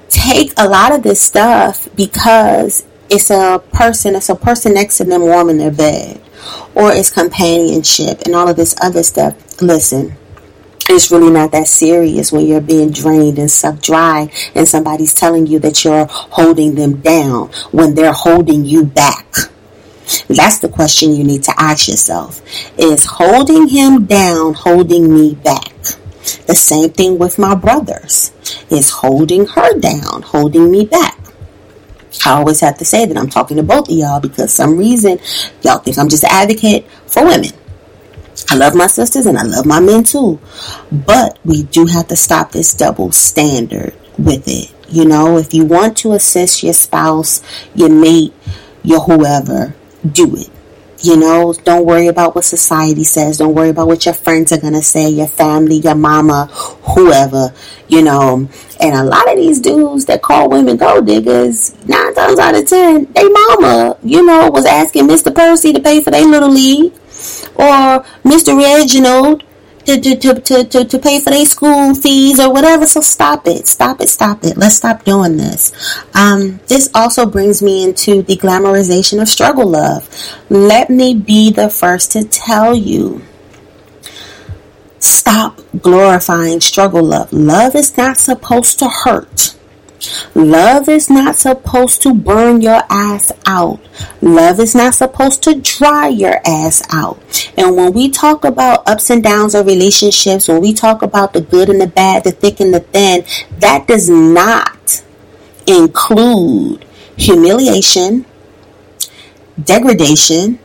take 0.09 0.53
a 0.57 0.67
lot 0.67 0.93
of 0.93 1.03
this 1.03 1.21
stuff 1.21 1.87
because 1.95 2.85
it's 3.09 3.29
a 3.29 3.61
person, 3.73 4.15
it's 4.15 4.29
a 4.29 4.35
person 4.35 4.73
next 4.73 4.97
to 4.97 5.03
them 5.03 5.21
warm 5.21 5.49
in 5.49 5.57
their 5.57 5.71
bed, 5.71 6.21
or 6.75 6.91
it's 6.91 7.09
companionship 7.09 8.21
and 8.25 8.35
all 8.35 8.47
of 8.47 8.55
this 8.55 8.75
other 8.81 9.03
stuff. 9.03 9.61
Listen, 9.61 10.15
it's 10.89 11.11
really 11.11 11.31
not 11.31 11.51
that 11.51 11.67
serious 11.67 12.31
when 12.31 12.47
you're 12.47 12.61
being 12.61 12.91
drained 12.91 13.37
and 13.37 13.51
sucked 13.51 13.83
dry 13.83 14.31
and 14.55 14.67
somebody's 14.67 15.13
telling 15.13 15.45
you 15.45 15.59
that 15.59 15.83
you're 15.83 16.07
holding 16.09 16.75
them 16.75 16.97
down 17.01 17.49
when 17.71 17.93
they're 17.93 18.13
holding 18.13 18.65
you 18.65 18.85
back. 18.85 19.27
That's 20.27 20.57
the 20.57 20.69
question 20.69 21.13
you 21.13 21.23
need 21.23 21.43
to 21.43 21.53
ask 21.57 21.87
yourself. 21.87 22.41
Is 22.79 23.05
holding 23.05 23.67
him 23.67 24.05
down 24.05 24.55
holding 24.55 25.13
me 25.13 25.35
back? 25.35 25.73
The 26.47 26.55
same 26.55 26.89
thing 26.89 27.19
with 27.19 27.37
my 27.37 27.53
brothers. 27.53 28.31
Is 28.71 28.89
holding 28.89 29.45
her 29.45 29.79
down 29.79 30.23
holding 30.23 30.71
me 30.71 30.85
back? 30.85 31.18
I 32.25 32.31
always 32.31 32.59
have 32.61 32.77
to 32.79 32.85
say 32.85 33.05
that 33.05 33.17
I'm 33.17 33.29
talking 33.29 33.57
to 33.57 33.63
both 33.63 33.89
of 33.89 33.95
y'all 33.95 34.19
because 34.19 34.53
some 34.53 34.77
reason 34.77 35.19
y'all 35.61 35.79
think 35.79 35.97
I'm 35.97 36.09
just 36.09 36.23
an 36.23 36.31
advocate 36.31 36.89
for 37.07 37.25
women. 37.25 37.51
I 38.49 38.55
love 38.55 38.73
my 38.73 38.87
sisters 38.87 39.25
and 39.25 39.37
I 39.37 39.43
love 39.43 39.65
my 39.65 39.79
men 39.79 40.03
too. 40.03 40.39
But 40.91 41.37
we 41.45 41.63
do 41.63 41.85
have 41.85 42.07
to 42.07 42.15
stop 42.15 42.51
this 42.51 42.73
double 42.73 43.11
standard 43.11 43.93
with 44.17 44.47
it. 44.47 44.73
You 44.89 45.05
know, 45.05 45.37
if 45.37 45.53
you 45.53 45.65
want 45.65 45.97
to 45.97 46.13
assist 46.13 46.63
your 46.63 46.73
spouse, 46.73 47.43
your 47.75 47.89
mate, 47.89 48.33
your 48.83 49.01
whoever, 49.01 49.75
do 50.11 50.35
it. 50.35 50.49
You 51.01 51.15
know, 51.15 51.53
don't 51.63 51.85
worry 51.85 52.07
about 52.07 52.35
what 52.35 52.43
society 52.43 53.05
says. 53.05 53.37
Don't 53.37 53.55
worry 53.55 53.69
about 53.69 53.87
what 53.87 54.05
your 54.05 54.13
friends 54.13 54.51
are 54.51 54.59
going 54.59 54.73
to 54.73 54.81
say, 54.81 55.09
your 55.09 55.27
family, 55.27 55.75
your 55.75 55.95
mama, 55.95 56.47
whoever, 56.47 57.53
you 57.87 58.01
know. 58.01 58.49
And 58.81 58.95
a 58.95 59.03
lot 59.03 59.29
of 59.29 59.37
these 59.37 59.61
dudes 59.61 60.05
that 60.05 60.21
call 60.21 60.49
women 60.49 60.75
gold 60.75 61.05
diggers, 61.05 61.73
nine 61.85 62.13
times 62.15 62.39
out 62.39 62.55
of 62.55 62.67
ten, 62.67 63.11
they 63.13 63.29
mama, 63.29 63.97
you 64.03 64.25
know, 64.25 64.49
was 64.49 64.65
asking 64.65 65.07
Mr. 65.07 65.33
Percy 65.33 65.71
to 65.71 65.79
pay 65.79 66.03
for 66.03 66.11
their 66.11 66.25
little 66.25 66.49
league. 66.49 66.93
Or 67.55 68.03
Mr. 68.23 68.57
Reginald 68.57 69.43
to, 69.97 70.15
to, 70.15 70.41
to, 70.41 70.63
to, 70.65 70.85
to 70.85 70.99
pay 70.99 71.19
for 71.19 71.31
their 71.31 71.45
school 71.45 71.95
fees 71.95 72.39
or 72.39 72.51
whatever. 72.51 72.85
So 72.85 73.01
stop 73.01 73.47
it. 73.47 73.67
Stop 73.67 74.01
it. 74.01 74.09
Stop 74.09 74.43
it. 74.43 74.57
Let's 74.57 74.75
stop 74.75 75.03
doing 75.03 75.37
this. 75.37 75.73
Um, 76.13 76.59
this 76.67 76.89
also 76.93 77.25
brings 77.25 77.61
me 77.61 77.83
into 77.83 78.21
the 78.21 78.37
glamorization 78.37 79.21
of 79.21 79.27
struggle 79.27 79.67
love. 79.67 80.09
Let 80.49 80.89
me 80.89 81.15
be 81.15 81.51
the 81.51 81.69
first 81.69 82.11
to 82.13 82.23
tell 82.23 82.75
you 82.75 83.21
stop 84.99 85.59
glorifying 85.81 86.59
struggle 86.61 87.03
love. 87.03 87.31
Love 87.31 87.75
is 87.75 87.95
not 87.97 88.17
supposed 88.17 88.79
to 88.79 88.89
hurt. 88.89 89.55
Love 90.35 90.87
is 90.87 91.09
not 91.09 91.35
supposed 91.35 92.01
to 92.01 92.13
burn 92.13 92.61
your 92.61 92.81
ass 92.89 93.31
out. 93.45 93.79
Love 94.21 94.59
is 94.59 94.73
not 94.75 94.93
supposed 94.93 95.43
to 95.43 95.55
dry 95.55 96.07
your 96.07 96.39
ass 96.45 96.81
out. 96.91 97.51
And 97.57 97.75
when 97.75 97.93
we 97.93 98.09
talk 98.09 98.45
about 98.45 98.87
ups 98.87 99.09
and 99.09 99.23
downs 99.23 99.55
of 99.55 99.65
relationships, 99.65 100.47
when 100.47 100.61
we 100.61 100.73
talk 100.73 101.01
about 101.01 101.33
the 101.33 101.41
good 101.41 101.69
and 101.69 101.81
the 101.81 101.87
bad, 101.87 102.23
the 102.23 102.31
thick 102.31 102.59
and 102.59 102.73
the 102.73 102.79
thin, 102.79 103.25
that 103.59 103.87
does 103.87 104.09
not 104.09 105.03
include 105.67 106.85
humiliation, 107.17 108.25
degradation, 109.61 110.59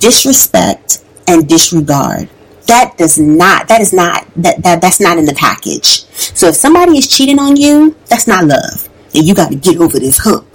disrespect, 0.00 1.04
and 1.26 1.48
disregard 1.48 2.28
that 2.68 2.96
does 2.96 3.18
not 3.18 3.68
that 3.68 3.80
is 3.80 3.92
not 3.92 4.26
that, 4.36 4.62
that 4.62 4.80
that's 4.80 5.00
not 5.00 5.18
in 5.18 5.24
the 5.26 5.34
package. 5.34 6.04
So 6.12 6.48
if 6.48 6.54
somebody 6.54 6.96
is 6.96 7.08
cheating 7.08 7.38
on 7.38 7.56
you 7.56 7.96
that's 8.06 8.26
not 8.26 8.44
love. 8.44 8.88
And 9.14 9.26
you 9.26 9.34
got 9.34 9.50
to 9.50 9.56
get 9.56 9.78
over 9.78 9.98
this 9.98 10.18
hump 10.18 10.46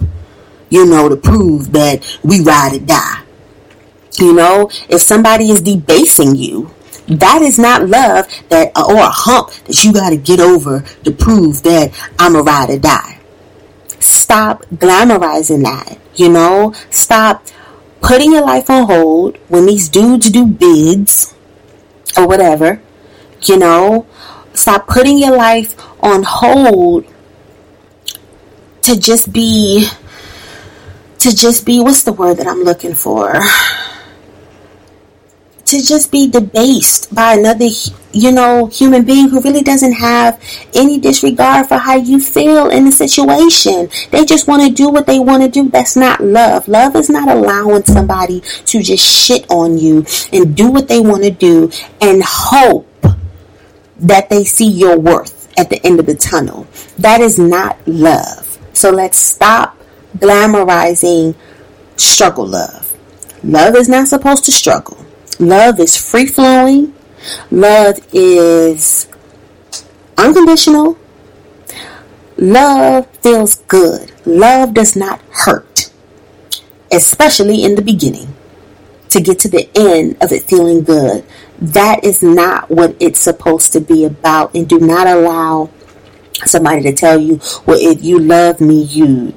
you 0.70 0.86
know 0.86 1.08
to 1.08 1.16
prove 1.16 1.72
that 1.72 2.18
we 2.24 2.40
ride 2.40 2.74
or 2.74 2.84
die. 2.84 3.22
You 4.18 4.34
know 4.34 4.70
if 4.88 5.02
somebody 5.02 5.50
is 5.50 5.60
debasing 5.60 6.34
you 6.36 6.72
that 7.06 7.42
is 7.42 7.58
not 7.58 7.86
love 7.86 8.26
that 8.48 8.72
or 8.78 8.96
a 8.96 9.10
hump 9.10 9.50
that 9.66 9.84
you 9.84 9.92
got 9.92 10.10
to 10.10 10.16
get 10.16 10.40
over 10.40 10.80
to 11.04 11.10
prove 11.10 11.62
that 11.64 11.92
i'm 12.18 12.34
a 12.34 12.42
ride 12.42 12.70
or 12.70 12.78
die. 12.78 13.20
Stop 13.98 14.64
glamorizing 14.66 15.62
that 15.64 15.98
you 16.16 16.28
know? 16.28 16.72
Stop 16.90 17.46
putting 18.00 18.32
your 18.32 18.42
life 18.42 18.70
on 18.70 18.86
hold 18.86 19.38
when 19.48 19.66
these 19.66 19.88
dudes 19.88 20.30
do 20.30 20.46
bids 20.46 21.33
or 22.16 22.26
whatever, 22.26 22.80
you 23.42 23.58
know, 23.58 24.06
stop 24.52 24.86
putting 24.86 25.18
your 25.18 25.36
life 25.36 25.74
on 26.02 26.22
hold 26.22 27.04
to 28.82 28.98
just 28.98 29.32
be 29.32 29.88
to 31.18 31.34
just 31.34 31.64
be 31.64 31.80
what's 31.80 32.02
the 32.02 32.12
word 32.12 32.36
that 32.36 32.46
I'm 32.46 32.62
looking 32.62 32.94
for? 32.94 33.34
To 35.66 35.82
just 35.82 36.12
be 36.12 36.28
debased 36.28 37.14
by 37.14 37.34
another 37.34 37.68
you 38.14 38.30
know, 38.30 38.66
human 38.66 39.04
being 39.04 39.28
who 39.28 39.40
really 39.40 39.62
doesn't 39.62 39.92
have 39.92 40.40
any 40.72 40.98
disregard 40.98 41.66
for 41.66 41.78
how 41.78 41.96
you 41.96 42.20
feel 42.20 42.70
in 42.70 42.84
the 42.84 42.92
situation. 42.92 43.88
They 44.10 44.24
just 44.24 44.46
want 44.46 44.62
to 44.62 44.72
do 44.72 44.88
what 44.88 45.06
they 45.06 45.18
want 45.18 45.42
to 45.42 45.48
do. 45.48 45.68
That's 45.68 45.96
not 45.96 46.20
love. 46.20 46.68
Love 46.68 46.94
is 46.96 47.10
not 47.10 47.28
allowing 47.28 47.84
somebody 47.84 48.40
to 48.40 48.82
just 48.82 49.04
shit 49.04 49.50
on 49.50 49.78
you 49.78 50.06
and 50.32 50.56
do 50.56 50.70
what 50.70 50.88
they 50.88 51.00
want 51.00 51.24
to 51.24 51.30
do 51.30 51.70
and 52.00 52.22
hope 52.24 52.88
that 53.98 54.30
they 54.30 54.44
see 54.44 54.68
your 54.68 54.98
worth 54.98 55.52
at 55.58 55.70
the 55.70 55.84
end 55.84 55.98
of 55.98 56.06
the 56.06 56.14
tunnel. 56.14 56.66
That 56.98 57.20
is 57.20 57.38
not 57.38 57.76
love. 57.86 58.58
So 58.72 58.90
let's 58.90 59.18
stop 59.18 59.76
glamorizing 60.18 61.34
struggle 61.96 62.46
love. 62.46 62.96
Love 63.42 63.74
is 63.76 63.88
not 63.88 64.08
supposed 64.08 64.44
to 64.44 64.52
struggle. 64.52 65.03
Love 65.38 65.80
is 65.80 65.96
free 65.96 66.26
flowing. 66.26 66.94
Love 67.50 67.98
is 68.12 69.08
unconditional. 70.18 70.98
Love 72.36 73.06
feels 73.18 73.56
good. 73.56 74.12
Love 74.26 74.74
does 74.74 74.96
not 74.96 75.20
hurt, 75.30 75.90
especially 76.90 77.64
in 77.64 77.74
the 77.74 77.82
beginning. 77.82 78.34
To 79.10 79.20
get 79.20 79.38
to 79.40 79.48
the 79.48 79.70
end 79.76 80.16
of 80.20 80.32
it 80.32 80.42
feeling 80.42 80.82
good. 80.82 81.24
That 81.60 82.02
is 82.02 82.20
not 82.20 82.68
what 82.68 82.96
it's 82.98 83.20
supposed 83.20 83.72
to 83.74 83.80
be 83.80 84.04
about. 84.04 84.52
And 84.56 84.68
do 84.68 84.80
not 84.80 85.06
allow 85.06 85.70
somebody 86.44 86.82
to 86.82 86.92
tell 86.92 87.18
you, 87.20 87.40
well, 87.64 87.78
if 87.80 88.02
you 88.02 88.18
love 88.18 88.60
me, 88.60 88.82
you'd. 88.82 89.34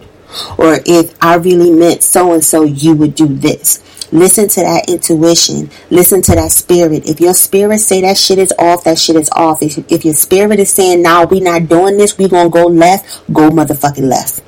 Or 0.58 0.80
if 0.86 1.16
I 1.22 1.36
really 1.36 1.70
meant 1.70 2.02
so 2.02 2.34
and 2.34 2.44
so, 2.44 2.64
you 2.64 2.96
would 2.96 3.14
do 3.14 3.28
this. 3.28 3.84
Listen 4.12 4.48
to 4.48 4.62
that 4.62 4.90
intuition. 4.90 5.70
Listen 5.90 6.22
to 6.22 6.36
that 6.36 6.52
spirit. 6.52 7.08
If 7.10 7.20
your 7.20 7.34
spirit 7.34 7.80
say 7.80 8.02
that 8.02 8.18
shit 8.18 8.38
is 8.38 8.54
off, 8.58 8.86
that 8.86 8.98
shit 8.98 9.18
is 9.18 9.30
off. 9.32 9.62
If, 9.62 9.80
if 9.92 10.06
your 10.06 10.14
spirit 10.14 10.60
is 10.60 10.72
saying, 10.72 11.02
nah, 11.02 11.26
we 11.26 11.42
not 11.42 11.68
doing 11.68 11.98
this, 11.98 12.18
we 12.18 12.30
gonna 12.30 12.50
go 12.50 12.68
left, 12.68 13.22
go 13.34 13.50
motherfucking 13.50 14.08
left. 14.08 14.42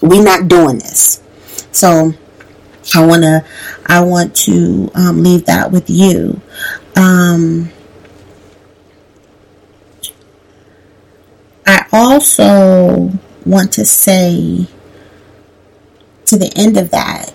We 0.00 0.20
not 0.20 0.48
doing 0.48 0.78
this. 0.78 1.22
So 1.70 2.12
I 2.94 3.06
wanna, 3.06 3.44
I 3.86 4.00
want 4.00 4.34
to 4.36 4.90
um, 4.94 5.22
leave 5.22 5.46
that 5.46 5.70
with 5.70 5.88
you. 5.88 6.40
Um, 6.96 7.70
I 11.64 11.86
also 11.92 13.10
want 13.46 13.72
to 13.74 13.84
say 13.84 14.66
to 16.26 16.36
the 16.36 16.52
end 16.56 16.76
of 16.76 16.90
that 16.90 17.32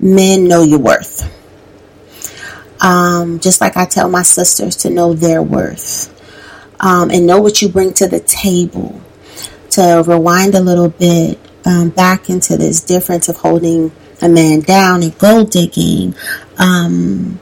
men 0.00 0.48
know 0.48 0.62
your 0.62 0.78
worth. 0.80 1.30
Um, 2.80 3.40
just 3.40 3.60
like 3.60 3.76
I 3.76 3.84
tell 3.86 4.08
my 4.08 4.22
sisters 4.22 4.76
to 4.76 4.90
know 4.90 5.14
their 5.14 5.42
worth. 5.42 6.08
um, 6.80 7.10
and 7.10 7.26
know 7.26 7.40
what 7.40 7.60
you 7.62 7.68
bring 7.68 7.92
to 7.94 8.08
the 8.08 8.20
table. 8.20 9.00
To 9.72 10.02
rewind 10.06 10.54
a 10.54 10.60
little 10.60 10.88
bit 10.88 11.38
um, 11.64 11.90
back 11.90 12.28
into 12.28 12.56
this 12.56 12.80
difference 12.80 13.28
of 13.28 13.36
holding 13.36 13.92
a 14.20 14.28
man 14.28 14.60
down 14.60 15.02
and 15.02 15.16
gold 15.18 15.50
digging, 15.50 16.14
um, 16.58 17.38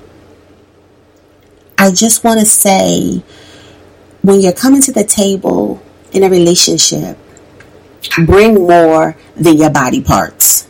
I 1.79 1.91
just 1.93 2.25
want 2.25 2.41
to 2.41 2.47
say 2.47 3.23
when 4.23 4.41
you're 4.41 4.53
coming 4.53 4.83
to 4.83 4.93
the 4.93 5.05
table 5.05 5.81
in 6.13 6.23
a 6.23 6.29
relationship, 6.29 7.17
bring 8.27 8.55
more 8.55 9.17
than 9.37 9.57
your 9.57 9.71
body 9.71 10.03
parts. 10.03 10.69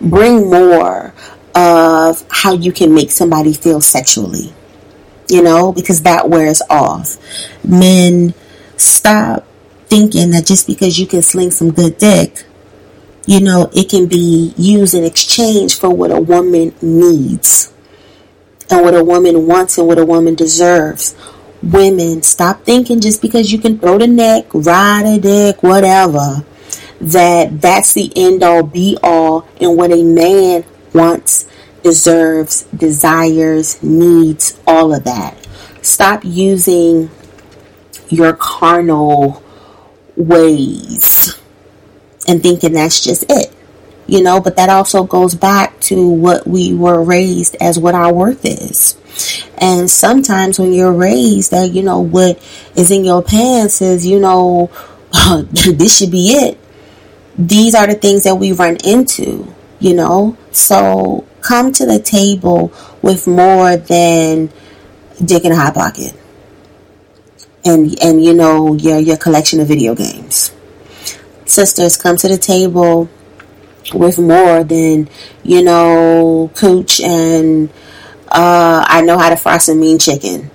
Bring 0.00 0.50
more 0.50 1.12
of 1.54 2.24
how 2.30 2.54
you 2.54 2.72
can 2.72 2.94
make 2.94 3.10
somebody 3.10 3.52
feel 3.52 3.80
sexually, 3.80 4.54
you 5.28 5.42
know, 5.42 5.72
because 5.72 6.02
that 6.02 6.28
wears 6.28 6.62
off. 6.70 7.16
Men, 7.64 8.34
stop 8.76 9.46
thinking 9.86 10.30
that 10.30 10.46
just 10.46 10.66
because 10.66 10.98
you 10.98 11.06
can 11.06 11.22
sling 11.22 11.50
some 11.50 11.72
good 11.72 11.98
dick, 11.98 12.44
you 13.26 13.40
know, 13.40 13.70
it 13.74 13.88
can 13.90 14.06
be 14.06 14.54
used 14.56 14.94
in 14.94 15.04
exchange 15.04 15.78
for 15.78 15.90
what 15.90 16.10
a 16.10 16.20
woman 16.20 16.74
needs 16.80 17.72
and 18.70 18.82
what 18.82 18.94
a 18.94 19.04
woman 19.04 19.46
wants 19.46 19.76
and 19.78 19.86
what 19.86 19.98
a 19.98 20.06
woman 20.06 20.34
deserves. 20.34 21.14
Women, 21.62 22.22
stop 22.22 22.64
thinking 22.64 23.00
just 23.00 23.20
because 23.20 23.52
you 23.52 23.58
can 23.58 23.78
throw 23.78 23.98
the 23.98 24.06
neck, 24.06 24.46
ride 24.54 25.04
a 25.04 25.18
dick, 25.18 25.62
whatever, 25.62 26.44
that 27.00 27.60
that's 27.60 27.94
the 27.94 28.12
end 28.14 28.42
all 28.42 28.62
be 28.62 28.96
all 29.02 29.48
and 29.60 29.76
what 29.76 29.90
a 29.90 30.02
man 30.02 30.64
wants, 30.92 31.46
deserves, 31.82 32.62
desires, 32.64 33.82
needs, 33.82 34.60
all 34.66 34.94
of 34.94 35.04
that. 35.04 35.36
Stop 35.82 36.24
using 36.24 37.10
your 38.08 38.34
carnal 38.34 39.42
ways 40.16 41.40
and 42.28 42.42
thinking 42.42 42.72
that's 42.72 43.02
just 43.02 43.24
it. 43.28 43.54
You 44.06 44.22
know, 44.22 44.40
but 44.40 44.56
that 44.56 44.68
also 44.68 45.04
goes 45.04 45.34
back 45.34 45.78
to 45.82 46.08
what 46.08 46.46
we 46.46 46.74
were 46.74 47.02
raised 47.02 47.56
as 47.60 47.78
what 47.78 47.94
our 47.94 48.12
worth 48.12 48.44
is. 48.44 48.96
And 49.56 49.88
sometimes 49.88 50.58
when 50.58 50.72
you're 50.72 50.92
raised 50.92 51.52
that, 51.52 51.70
you 51.70 51.82
know, 51.82 52.00
what 52.00 52.42
is 52.74 52.90
in 52.90 53.04
your 53.04 53.22
pants 53.22 53.80
is, 53.80 54.04
you 54.04 54.18
know, 54.18 54.70
this 55.52 55.96
should 55.96 56.10
be 56.10 56.30
it. 56.30 56.59
These 57.38 57.74
are 57.74 57.86
the 57.86 57.94
things 57.94 58.24
that 58.24 58.36
we 58.36 58.52
run 58.52 58.76
into, 58.84 59.52
you 59.78 59.94
know? 59.94 60.36
So 60.52 61.26
come 61.40 61.72
to 61.72 61.86
the 61.86 61.98
table 61.98 62.72
with 63.02 63.26
more 63.26 63.76
than 63.76 64.50
dick 65.24 65.44
in 65.44 65.52
a 65.52 65.56
hot 65.56 65.74
pocket. 65.74 66.14
And, 67.64 67.96
and 68.02 68.24
you 68.24 68.34
know, 68.34 68.74
your, 68.74 68.98
your 68.98 69.16
collection 69.16 69.60
of 69.60 69.68
video 69.68 69.94
games 69.94 70.52
sisters 71.50 71.96
come 71.96 72.16
to 72.16 72.28
the 72.28 72.38
table 72.38 73.08
with 73.92 74.18
more 74.18 74.62
than, 74.64 75.08
you 75.42 75.62
know, 75.62 76.50
cooch 76.54 77.00
and 77.00 77.68
uh, 78.28 78.84
I 78.86 79.00
know 79.02 79.18
how 79.18 79.30
to 79.30 79.36
fry 79.36 79.58
some 79.58 79.80
mean 79.80 79.98
chicken. 79.98 80.50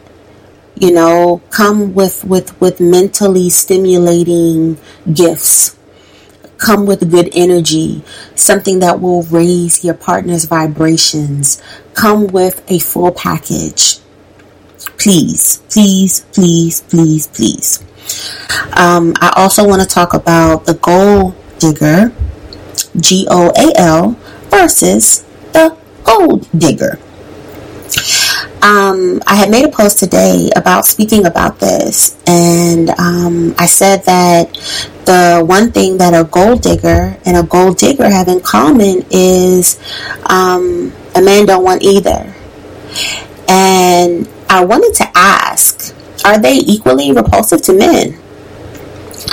You 0.75 0.91
know, 0.91 1.41
come 1.51 1.93
with, 1.93 2.23
with, 2.25 2.59
with 2.59 2.79
mentally 2.79 3.49
stimulating 3.49 4.77
gifts. 5.11 5.77
Come 6.57 6.85
with 6.85 7.11
good 7.11 7.29
energy, 7.33 8.03
something 8.35 8.79
that 8.79 9.01
will 9.01 9.23
raise 9.23 9.83
your 9.83 9.93
partner's 9.93 10.45
vibrations. 10.45 11.61
Come 11.93 12.27
with 12.27 12.63
a 12.71 12.79
full 12.79 13.11
package. 13.11 13.99
Please, 14.97 15.57
please, 15.69 16.21
please, 16.31 16.81
please, 16.81 17.27
please. 17.27 17.83
Um, 18.73 19.13
I 19.19 19.33
also 19.35 19.67
want 19.67 19.81
to 19.81 19.87
talk 19.87 20.13
about 20.13 20.65
the 20.65 20.75
goal 20.75 21.35
digger, 21.59 22.13
G 22.97 23.27
O 23.29 23.51
A 23.55 23.79
L, 23.79 24.11
versus 24.49 25.25
the 25.51 25.75
gold 26.03 26.47
digger. 26.57 26.99
Um, 28.61 29.21
I 29.27 29.35
had 29.35 29.51
made 29.51 29.65
a 29.65 29.69
post 29.69 29.99
today 29.99 30.49
about 30.55 30.85
speaking 30.85 31.25
about 31.25 31.59
this, 31.59 32.17
and 32.25 32.89
um, 32.91 33.53
I 33.59 33.67
said 33.67 34.03
that 34.05 34.57
the 35.05 35.43
one 35.45 35.71
thing 35.71 35.97
that 35.97 36.13
a 36.13 36.23
gold 36.23 36.61
digger 36.61 37.17
and 37.25 37.37
a 37.37 37.43
gold 37.43 37.77
digger 37.77 38.09
have 38.09 38.27
in 38.27 38.41
common 38.41 39.05
is 39.11 39.79
um, 40.25 40.91
a 41.15 41.21
man 41.21 41.45
don't 41.45 41.63
want 41.63 41.83
either. 41.83 42.33
And 43.47 44.27
I 44.49 44.65
wanted 44.65 44.93
to 44.95 45.11
ask 45.15 45.95
are 46.25 46.39
they 46.39 46.55
equally 46.55 47.11
repulsive 47.11 47.61
to 47.63 47.73
men? 47.73 48.17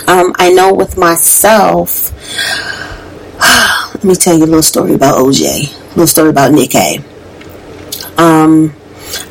Um, 0.07 0.35
I 0.37 0.53
know 0.53 0.75
with 0.75 0.99
myself, 0.99 2.13
let 3.95 4.05
me 4.05 4.15
tell 4.15 4.37
you 4.37 4.45
a 4.45 4.47
little 4.47 4.63
story 4.63 4.95
about 4.95 5.17
OJ, 5.17 5.73
a 5.73 5.89
little 5.89 6.07
story 6.07 6.29
about 6.29 6.53
Nikki 6.53 6.99
Um, 8.19 8.75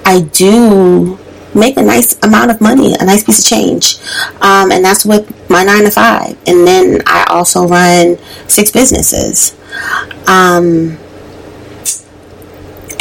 I 0.03 0.21
do 0.21 1.19
make 1.53 1.77
a 1.77 1.81
nice 1.81 2.17
amount 2.23 2.51
of 2.51 2.61
money, 2.61 2.93
a 2.99 3.05
nice 3.05 3.23
piece 3.23 3.39
of 3.39 3.45
change. 3.45 3.97
Um, 4.41 4.71
and 4.71 4.83
that's 4.83 5.05
with 5.05 5.49
my 5.49 5.63
nine 5.63 5.83
to 5.83 5.91
five. 5.91 6.37
And 6.47 6.67
then 6.67 7.01
I 7.05 7.25
also 7.29 7.67
run 7.67 8.17
six 8.47 8.71
businesses. 8.71 9.55
Um, 10.27 10.97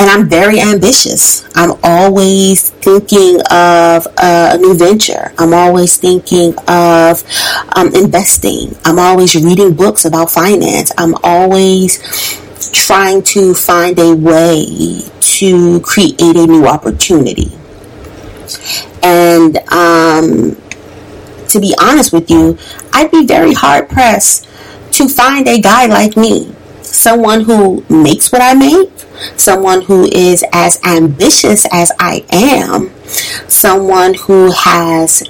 and 0.01 0.09
I'm 0.09 0.31
very 0.31 0.59
ambitious. 0.61 1.47
I'm 1.55 1.73
always 1.83 2.71
thinking 2.71 3.39
of 3.51 4.07
a, 4.17 4.57
new 4.57 4.75
venture. 4.75 5.33
I'm 5.39 5.53
always 5.53 5.99
thinking 5.99 6.55
of 6.67 7.23
um, 7.77 7.95
investing. 7.95 8.75
I'm 8.87 8.99
always 8.99 9.35
reading 9.35 9.75
books 9.75 10.07
about 10.07 10.31
finance. 10.31 10.91
I'm 10.97 11.15
always 11.23 11.99
trying 12.73 13.23
to 13.23 13.53
find 13.53 13.99
a 13.99 14.15
way 14.15 15.03
to 15.21 15.81
create 15.81 16.21
a 16.21 16.47
new 16.47 16.67
opportunity. 16.67 17.53
And 19.03 19.57
um, 19.73 20.57
to 21.49 21.61
be 21.61 21.75
honest 21.81 22.13
with 22.13 22.31
you, 22.31 22.59
I'd 22.93 23.11
be 23.11 23.27
very 23.27 23.53
hard 23.55 23.89
pressed 23.89 24.45
to 24.93 25.09
find 25.09 25.47
a 25.49 25.61
guy 25.61 25.87
like 25.87 26.17
me, 26.17 26.55
someone 26.83 27.43
who 27.43 27.85
makes 27.89 28.33
what 28.33 28.43
I 28.43 28.55
make. 28.55 28.91
Someone 29.37 29.83
who 29.83 30.07
is 30.07 30.43
as 30.51 30.81
ambitious 30.83 31.67
as 31.71 31.93
I 31.99 32.25
am, 32.33 32.91
someone 33.49 34.15
who 34.15 34.51
has 34.51 35.23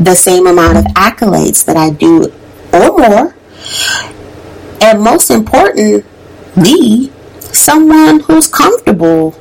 the 0.00 0.16
same 0.16 0.48
amount 0.48 0.78
of 0.78 0.84
accolades 0.94 1.64
that 1.66 1.76
I 1.76 1.90
do 1.90 2.32
or 2.72 2.98
more, 2.98 3.36
and 4.80 5.00
most 5.00 5.30
importantly, 5.30 7.12
someone 7.38 8.20
who's 8.20 8.48
comfortable 8.48 9.36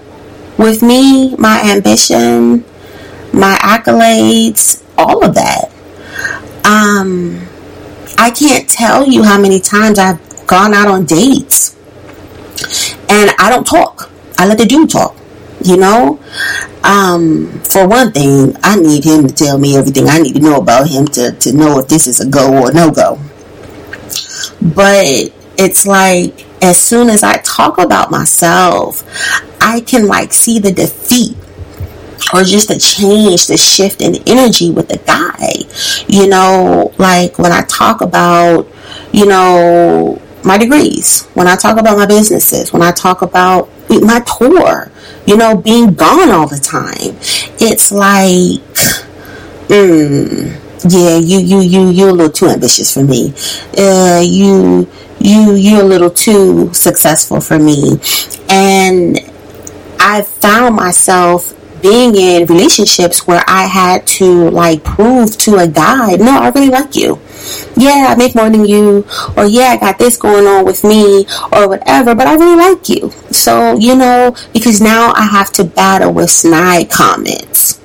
with 0.58 0.84
me, 0.84 1.36
my 1.38 1.62
ambition, 1.64 2.64
my 3.34 3.56
accolades, 3.62 4.84
all 4.98 5.24
of 5.24 5.36
that. 5.36 5.72
Um, 6.66 7.48
I 8.18 8.32
can't 8.32 8.70
tell 8.70 9.08
you 9.08 9.24
how 9.24 9.40
many 9.40 9.60
times 9.60 9.98
I've 9.98 10.20
gone 10.46 10.74
out 10.74 10.88
on 10.88 11.06
dates 11.06 11.76
and 13.10 13.32
I 13.40 13.50
don't 13.50 13.66
talk. 13.66 14.10
I 14.38 14.48
let 14.48 14.58
the 14.58 14.66
dude 14.66 14.90
talk. 14.90 15.16
You 15.62 15.76
know, 15.76 16.20
um, 16.86 17.62
for 17.64 17.86
one 17.86 18.14
thing, 18.14 18.56
I 18.64 18.78
need 18.78 19.04
him 19.04 19.28
to 19.28 19.34
tell 19.34 19.58
me 19.58 19.76
everything 19.76 20.08
I 20.08 20.20
need 20.20 20.36
to 20.36 20.40
know 20.40 20.56
about 20.56 20.88
him 20.88 21.06
to, 21.08 21.34
to 21.34 21.54
know 21.54 21.80
if 21.80 21.90
this 21.90 22.08
is 22.08 22.22
a 22.22 22.30
go 22.30 22.64
or 22.64 22.72
no 22.72 22.92
go. 22.92 23.20
But 24.62 25.34
it's 25.58 25.86
like, 25.86 26.46
as 26.64 26.78
soon 26.78 27.10
as 27.10 27.24
I 27.24 27.38
talk 27.40 27.78
about 27.78 28.10
myself, 28.10 29.04
I 29.60 29.82
can 29.82 30.08
like 30.08 30.32
see 30.32 30.60
the 30.60 30.72
defeat 30.72 31.36
or 32.34 32.44
just 32.44 32.68
the 32.68 32.78
change, 32.78 33.48
the 33.48 33.58
shift 33.58 34.02
in 34.02 34.16
energy 34.28 34.72
with 34.72 34.88
the 34.90 34.98
guy. 34.98 35.54
You 36.08 36.28
know, 36.28 36.94
like 36.98 37.38
when 37.40 37.52
I 37.52 37.62
talk 37.64 38.02
about, 38.02 38.68
you 39.12 39.26
know, 39.26 40.22
my 40.44 40.58
degrees, 40.58 41.26
when 41.34 41.48
I 41.48 41.56
talk 41.56 41.78
about 41.78 41.98
my 41.98 42.06
businesses, 42.06 42.72
when 42.72 42.82
I 42.82 42.92
talk 42.92 43.22
about 43.22 43.70
my 43.90 44.22
tour, 44.22 44.92
you 45.26 45.38
know, 45.38 45.58
being 45.58 45.94
gone 45.94 46.30
all 46.30 46.48
the 46.48 46.58
time, 46.58 47.16
it's 47.60 47.92
like, 47.92 48.62
mm, 49.68 50.60
yeah, 50.90 51.18
you, 51.18 51.40
you, 51.40 51.62
you, 51.62 51.90
you're 51.90 52.10
a 52.10 52.14
little 52.14 52.32
too 52.32 52.48
ambitious 52.48 52.94
for 52.94 53.04
me. 53.04 53.34
Uh, 53.78 54.22
you, 54.24 54.88
you, 55.20 55.56
you're 55.56 55.82
a 55.82 55.88
little 55.88 56.10
too 56.10 56.74
successful 56.74 57.42
for 57.42 57.60
me. 57.60 58.00
And 58.50 59.20
I 60.00 60.22
found 60.22 60.76
myself 60.76 61.54
being 61.82 62.16
in 62.16 62.46
relationships 62.46 63.28
where 63.28 63.44
I 63.48 63.66
had 63.66 64.06
to 64.20 64.50
like 64.50 64.84
prove 64.84 65.38
to 65.40 65.58
a 65.58 65.68
guy, 65.68 66.16
no, 66.16 66.40
I 66.40 66.50
really 66.50 66.70
like 66.70 66.96
you 66.96 67.20
yeah, 67.76 68.08
I 68.10 68.16
make 68.16 68.36
more 68.36 68.50
than 68.50 68.66
you, 68.66 69.06
or 69.38 69.46
yeah, 69.46 69.70
I 69.70 69.78
got 69.78 69.98
this 69.98 70.18
going 70.18 70.46
on 70.46 70.66
with 70.66 70.84
me, 70.84 71.26
or 71.52 71.70
whatever, 71.70 72.16
but 72.16 72.28
I 72.28 72.36
really 72.36 72.56
like 72.56 72.90
you. 72.90 73.10
So, 73.32 73.78
you 73.78 73.96
know, 73.96 74.36
because 74.54 74.82
now 74.82 75.14
I 75.14 75.26
have 75.26 75.52
to 75.54 75.64
battle 75.64 76.14
with 76.14 76.30
snide 76.30 76.90
comments. 76.90 77.80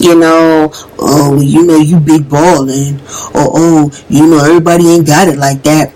You 0.00 0.18
know, 0.18 0.70
oh, 0.98 1.40
you 1.40 1.64
know, 1.66 1.78
you 1.78 1.98
big 1.98 2.28
ballin', 2.28 3.00
or 3.34 3.48
oh, 3.56 3.90
you 4.08 4.26
know, 4.26 4.44
everybody 4.44 4.88
ain't 4.88 5.06
got 5.06 5.28
it 5.28 5.38
like 5.38 5.62
that. 5.64 5.92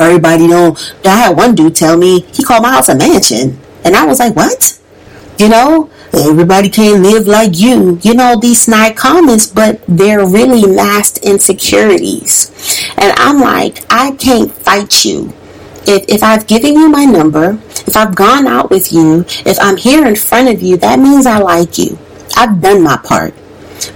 Everybody 0.00 0.48
don't. 0.48 0.94
I 1.04 1.16
had 1.16 1.36
one 1.36 1.54
dude 1.54 1.76
tell 1.76 1.96
me 1.96 2.20
he 2.32 2.42
called 2.42 2.62
my 2.62 2.70
house 2.70 2.88
a 2.88 2.96
mansion, 2.96 3.58
and 3.84 3.94
I 3.94 4.06
was 4.06 4.18
like, 4.18 4.34
what? 4.34 4.78
You 5.38 5.50
know, 5.50 5.90
everybody 6.14 6.68
can't 6.68 7.02
live 7.02 7.26
like 7.26 7.58
you. 7.58 7.98
You 8.02 8.14
know, 8.14 8.38
these 8.38 8.62
snide 8.62 8.96
comments, 8.96 9.46
but 9.46 9.80
they're 9.88 10.26
really 10.26 10.66
masked 10.66 11.18
insecurities. 11.18 12.50
And 12.98 13.12
I'm 13.18 13.40
like, 13.40 13.84
I 13.90 14.12
can't 14.12 14.52
fight 14.52 15.04
you. 15.04 15.32
If, 15.84 16.04
if 16.08 16.22
I've 16.22 16.46
given 16.46 16.74
you 16.74 16.88
my 16.88 17.04
number, 17.04 17.58
if 17.86 17.96
I've 17.96 18.14
gone 18.14 18.46
out 18.46 18.70
with 18.70 18.92
you, 18.92 19.24
if 19.44 19.58
I'm 19.60 19.76
here 19.76 20.06
in 20.06 20.14
front 20.14 20.48
of 20.48 20.62
you, 20.62 20.76
that 20.78 20.98
means 20.98 21.26
I 21.26 21.38
like 21.38 21.78
you. 21.78 21.98
I've 22.36 22.60
done 22.60 22.82
my 22.82 22.96
part. 22.98 23.34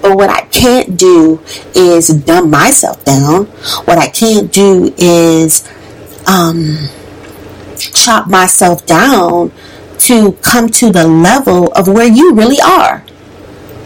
But 0.03 0.17
what 0.17 0.31
I 0.31 0.43
can't 0.47 0.99
do 0.99 1.41
is 1.75 2.09
dumb 2.09 2.51
myself 2.51 3.05
down. 3.05 3.47
What 3.85 3.99
I 3.99 4.09
can't 4.09 4.53
do 4.53 4.93
is 4.97 5.69
um, 6.27 6.89
chop 7.77 8.27
myself 8.27 8.85
down 8.87 9.53
to 10.01 10.33
come 10.43 10.69
to 10.69 10.91
the 10.91 11.07
level 11.07 11.73
of 11.73 11.89
where 11.89 12.07
you 12.07 12.35
really 12.35 12.61
are 12.61 13.05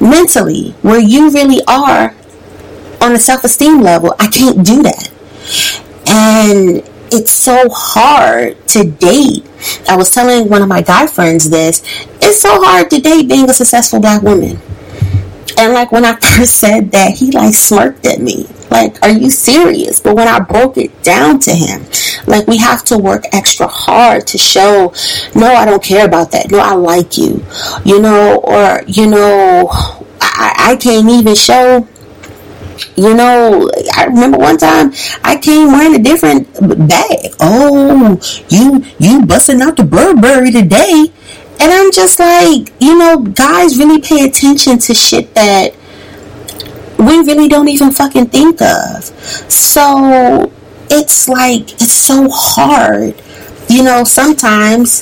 mentally, 0.01 0.71
where 0.83 1.01
you 1.01 1.31
really 1.31 1.63
are 1.67 2.15
on 3.01 3.13
a 3.13 3.19
self 3.19 3.45
esteem 3.45 3.81
level. 3.81 4.15
I 4.19 4.29
can't 4.29 4.65
do 4.65 4.83
that. 4.83 5.11
And 6.07 6.89
it's 7.13 7.33
so 7.33 7.69
hard 7.69 8.67
to 8.69 8.85
date. 8.85 9.45
I 9.89 9.97
was 9.97 10.11
telling 10.11 10.49
one 10.49 10.63
of 10.63 10.69
my 10.69 10.83
guy 10.83 11.07
friends 11.07 11.51
this. 11.51 11.83
It's 12.21 12.41
so 12.41 12.63
hard 12.63 12.91
to 12.91 13.01
date 13.01 13.29
being 13.29 13.49
a 13.49 13.55
successful 13.55 14.01
black 14.01 14.23
woman. 14.23 14.59
And 15.59 15.73
like 15.73 15.93
when 15.93 16.05
I 16.05 16.17
first 16.21 16.57
said 16.57 16.93
that, 16.93 17.15
he 17.15 17.31
like 17.33 17.55
smirked 17.55 18.07
at 18.07 18.21
me. 18.21 18.49
Like, 18.71 19.03
are 19.03 19.11
you 19.11 19.31
serious? 19.31 20.01
But 20.01 20.17
when 20.17 20.29
I 20.29 20.39
broke 20.41 20.77
it 20.77 21.03
down 21.03 21.41
to 21.41 21.51
him, 21.53 21.85
like 22.27 22.47
we 22.47 22.59
have 22.59 22.85
to 22.87 22.99
work 22.99 23.25
extra 23.33 23.67
hard 23.67 24.27
to 24.29 24.39
show, 24.39 24.93
no, 25.35 25.47
I 25.47 25.65
don't 25.65 25.83
care 25.83 26.07
about 26.07 26.31
that. 26.33 26.51
No, 26.51 26.59
I 26.59 26.75
like 26.75 27.19
you. 27.19 27.45
You 27.85 28.01
know, 28.01 28.37
or, 28.37 28.83
you 28.87 29.07
know, 29.07 29.69
I, 30.21 30.71
I 30.73 30.77
can't 30.77 31.09
even 31.09 31.35
show 31.35 31.87
you 32.97 33.15
know, 33.15 33.71
I 33.95 34.05
remember 34.05 34.39
one 34.39 34.57
time 34.57 34.93
I 35.23 35.37
came 35.37 35.69
wearing 35.69 35.95
a 35.95 36.03
different 36.03 36.53
bag. 36.89 37.35
Oh, 37.41 38.19
you 38.49 38.85
you 38.99 39.27
busting 39.27 39.61
out 39.63 39.77
the 39.77 39.85
Burberry 39.85 40.51
today. 40.51 41.13
And 41.61 41.71
I'm 41.73 41.93
just 41.93 42.19
like, 42.19 42.73
you 42.81 42.99
know, 42.99 43.19
guys 43.19 43.79
really 43.79 44.01
pay 44.01 44.25
attention 44.25 44.79
to 44.79 44.95
shit 44.95 45.35
that 45.35 45.75
we 47.01 47.19
really 47.21 47.49
don't 47.49 47.69
even 47.69 47.91
fucking 47.91 48.27
think 48.27 48.61
of. 48.61 49.05
So 49.51 50.53
it's 50.91 51.29
like, 51.29 51.73
it's 51.73 51.93
so 51.93 52.29
hard, 52.31 53.15
you 53.69 53.83
know, 53.83 54.05
sometimes. 54.05 55.01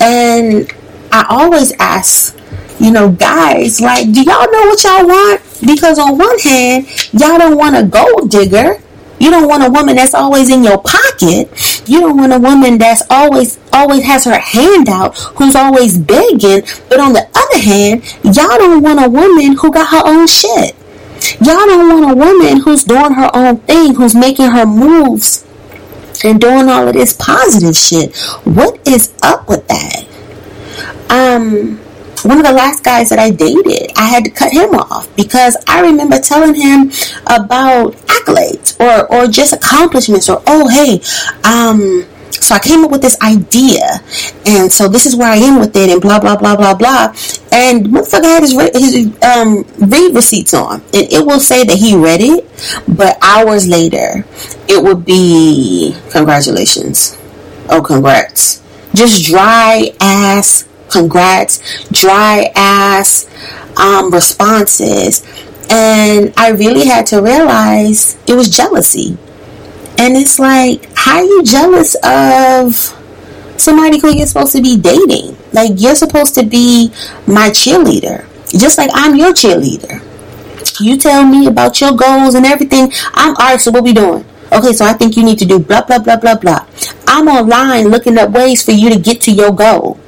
And 0.00 0.72
I 1.12 1.26
always 1.28 1.72
ask, 1.78 2.38
you 2.78 2.90
know, 2.90 3.10
guys, 3.10 3.80
like, 3.80 4.12
do 4.12 4.22
y'all 4.22 4.50
know 4.50 4.66
what 4.68 4.84
y'all 4.84 5.06
want? 5.06 5.42
Because 5.60 5.98
on 5.98 6.16
one 6.16 6.38
hand, 6.38 6.86
y'all 7.12 7.38
don't 7.38 7.58
want 7.58 7.76
a 7.76 7.84
gold 7.84 8.30
digger. 8.30 8.80
You 9.18 9.30
don't 9.30 9.48
want 9.48 9.62
a 9.62 9.68
woman 9.68 9.96
that's 9.96 10.14
always 10.14 10.48
in 10.48 10.64
your 10.64 10.78
pocket. 10.78 11.50
You 11.86 12.00
don't 12.00 12.16
want 12.16 12.32
a 12.32 12.38
woman 12.38 12.78
that's 12.78 13.02
always 13.10 13.58
always 13.70 14.02
has 14.04 14.24
her 14.24 14.38
hand 14.38 14.88
out, 14.88 15.18
who's 15.36 15.54
always 15.54 15.98
begging. 15.98 16.62
But 16.88 17.00
on 17.00 17.12
the 17.12 17.28
other 17.34 17.58
hand, 17.58 18.02
y'all 18.24 18.56
don't 18.56 18.82
want 18.82 19.04
a 19.04 19.10
woman 19.10 19.58
who 19.58 19.70
got 19.70 19.88
her 19.88 20.02
own 20.06 20.26
shit. 20.26 20.74
Y'all 21.40 21.66
don't 21.66 22.02
want 22.02 22.12
a 22.12 22.14
woman 22.14 22.60
who's 22.62 22.84
doing 22.84 23.12
her 23.12 23.30
own 23.34 23.58
thing, 23.58 23.94
who's 23.94 24.14
making 24.14 24.50
her 24.50 24.66
moves 24.66 25.46
and 26.24 26.40
doing 26.40 26.68
all 26.68 26.86
of 26.86 26.94
this 26.94 27.12
positive 27.14 27.76
shit. 27.76 28.16
What 28.44 28.86
is 28.86 29.12
up 29.22 29.48
with 29.48 29.66
that? 29.68 30.04
Um, 31.10 31.78
one 32.22 32.38
of 32.38 32.44
the 32.44 32.52
last 32.52 32.84
guys 32.84 33.08
that 33.08 33.18
I 33.18 33.30
dated, 33.30 33.92
I 33.96 34.06
had 34.06 34.24
to 34.24 34.30
cut 34.30 34.52
him 34.52 34.74
off 34.74 35.14
because 35.16 35.56
I 35.66 35.80
remember 35.80 36.18
telling 36.18 36.54
him 36.54 36.90
about 37.26 37.94
accolades 38.06 38.78
or, 38.78 39.12
or 39.12 39.26
just 39.26 39.52
accomplishments 39.52 40.28
or, 40.28 40.42
oh, 40.46 40.68
hey, 40.68 41.00
um, 41.44 42.04
so 42.40 42.54
I 42.54 42.58
came 42.58 42.84
up 42.84 42.90
with 42.90 43.02
this 43.02 43.20
idea, 43.20 44.00
and 44.46 44.72
so 44.72 44.88
this 44.88 45.06
is 45.06 45.14
where 45.14 45.28
I 45.28 45.36
am 45.36 45.60
with 45.60 45.76
it, 45.76 45.90
and 45.90 46.00
blah 46.00 46.18
blah 46.18 46.36
blah 46.36 46.56
blah 46.56 46.74
blah. 46.74 47.14
And 47.52 47.86
motherfucker 47.86 48.24
had 48.24 48.42
his 48.42 48.52
his 48.52 49.22
um, 49.22 49.64
read 49.78 50.14
receipts 50.14 50.54
on, 50.54 50.80
and 50.92 51.12
it 51.12 51.26
will 51.26 51.40
say 51.40 51.64
that 51.64 51.76
he 51.76 51.94
read 51.96 52.20
it, 52.20 52.48
but 52.88 53.18
hours 53.22 53.68
later, 53.68 54.24
it 54.68 54.82
would 54.82 55.04
be 55.04 55.94
congratulations, 56.10 57.16
oh 57.68 57.82
congrats, 57.82 58.62
just 58.94 59.24
dry 59.24 59.92
ass 60.00 60.66
congrats, 60.90 61.86
dry 61.92 62.50
ass 62.56 63.28
um, 63.76 64.10
responses, 64.10 65.22
and 65.70 66.32
I 66.36 66.50
really 66.50 66.86
had 66.86 67.06
to 67.06 67.22
realize 67.22 68.18
it 68.26 68.34
was 68.34 68.50
jealousy. 68.50 69.16
And 70.00 70.16
it's 70.16 70.38
like, 70.38 70.88
how 70.94 71.18
are 71.18 71.24
you 71.24 71.42
jealous 71.42 71.94
of 72.02 72.74
somebody 73.60 73.98
who 73.98 74.16
you're 74.16 74.26
supposed 74.26 74.56
to 74.56 74.62
be 74.62 74.78
dating? 74.78 75.36
Like, 75.52 75.72
you're 75.76 75.94
supposed 75.94 76.34
to 76.36 76.42
be 76.42 76.88
my 77.26 77.50
cheerleader, 77.50 78.24
just 78.58 78.78
like 78.78 78.88
I'm 78.94 79.14
your 79.14 79.34
cheerleader. 79.34 80.00
You 80.80 80.96
tell 80.96 81.26
me 81.26 81.46
about 81.48 81.82
your 81.82 81.92
goals 81.92 82.34
and 82.34 82.46
everything. 82.46 82.90
I'm 83.12 83.36
all 83.36 83.50
right. 83.50 83.60
So 83.60 83.70
what 83.72 83.84
we 83.84 83.92
doing? 83.92 84.24
Okay, 84.50 84.72
so 84.72 84.86
I 84.86 84.94
think 84.94 85.18
you 85.18 85.22
need 85.22 85.38
to 85.40 85.44
do 85.44 85.58
blah 85.58 85.84
blah 85.84 85.98
blah 85.98 86.16
blah 86.16 86.36
blah. 86.36 86.64
I'm 87.06 87.28
online 87.28 87.88
looking 87.88 88.16
up 88.16 88.30
ways 88.30 88.64
for 88.64 88.72
you 88.72 88.88
to 88.88 88.98
get 88.98 89.20
to 89.22 89.32
your 89.32 89.52
goal. 89.52 90.00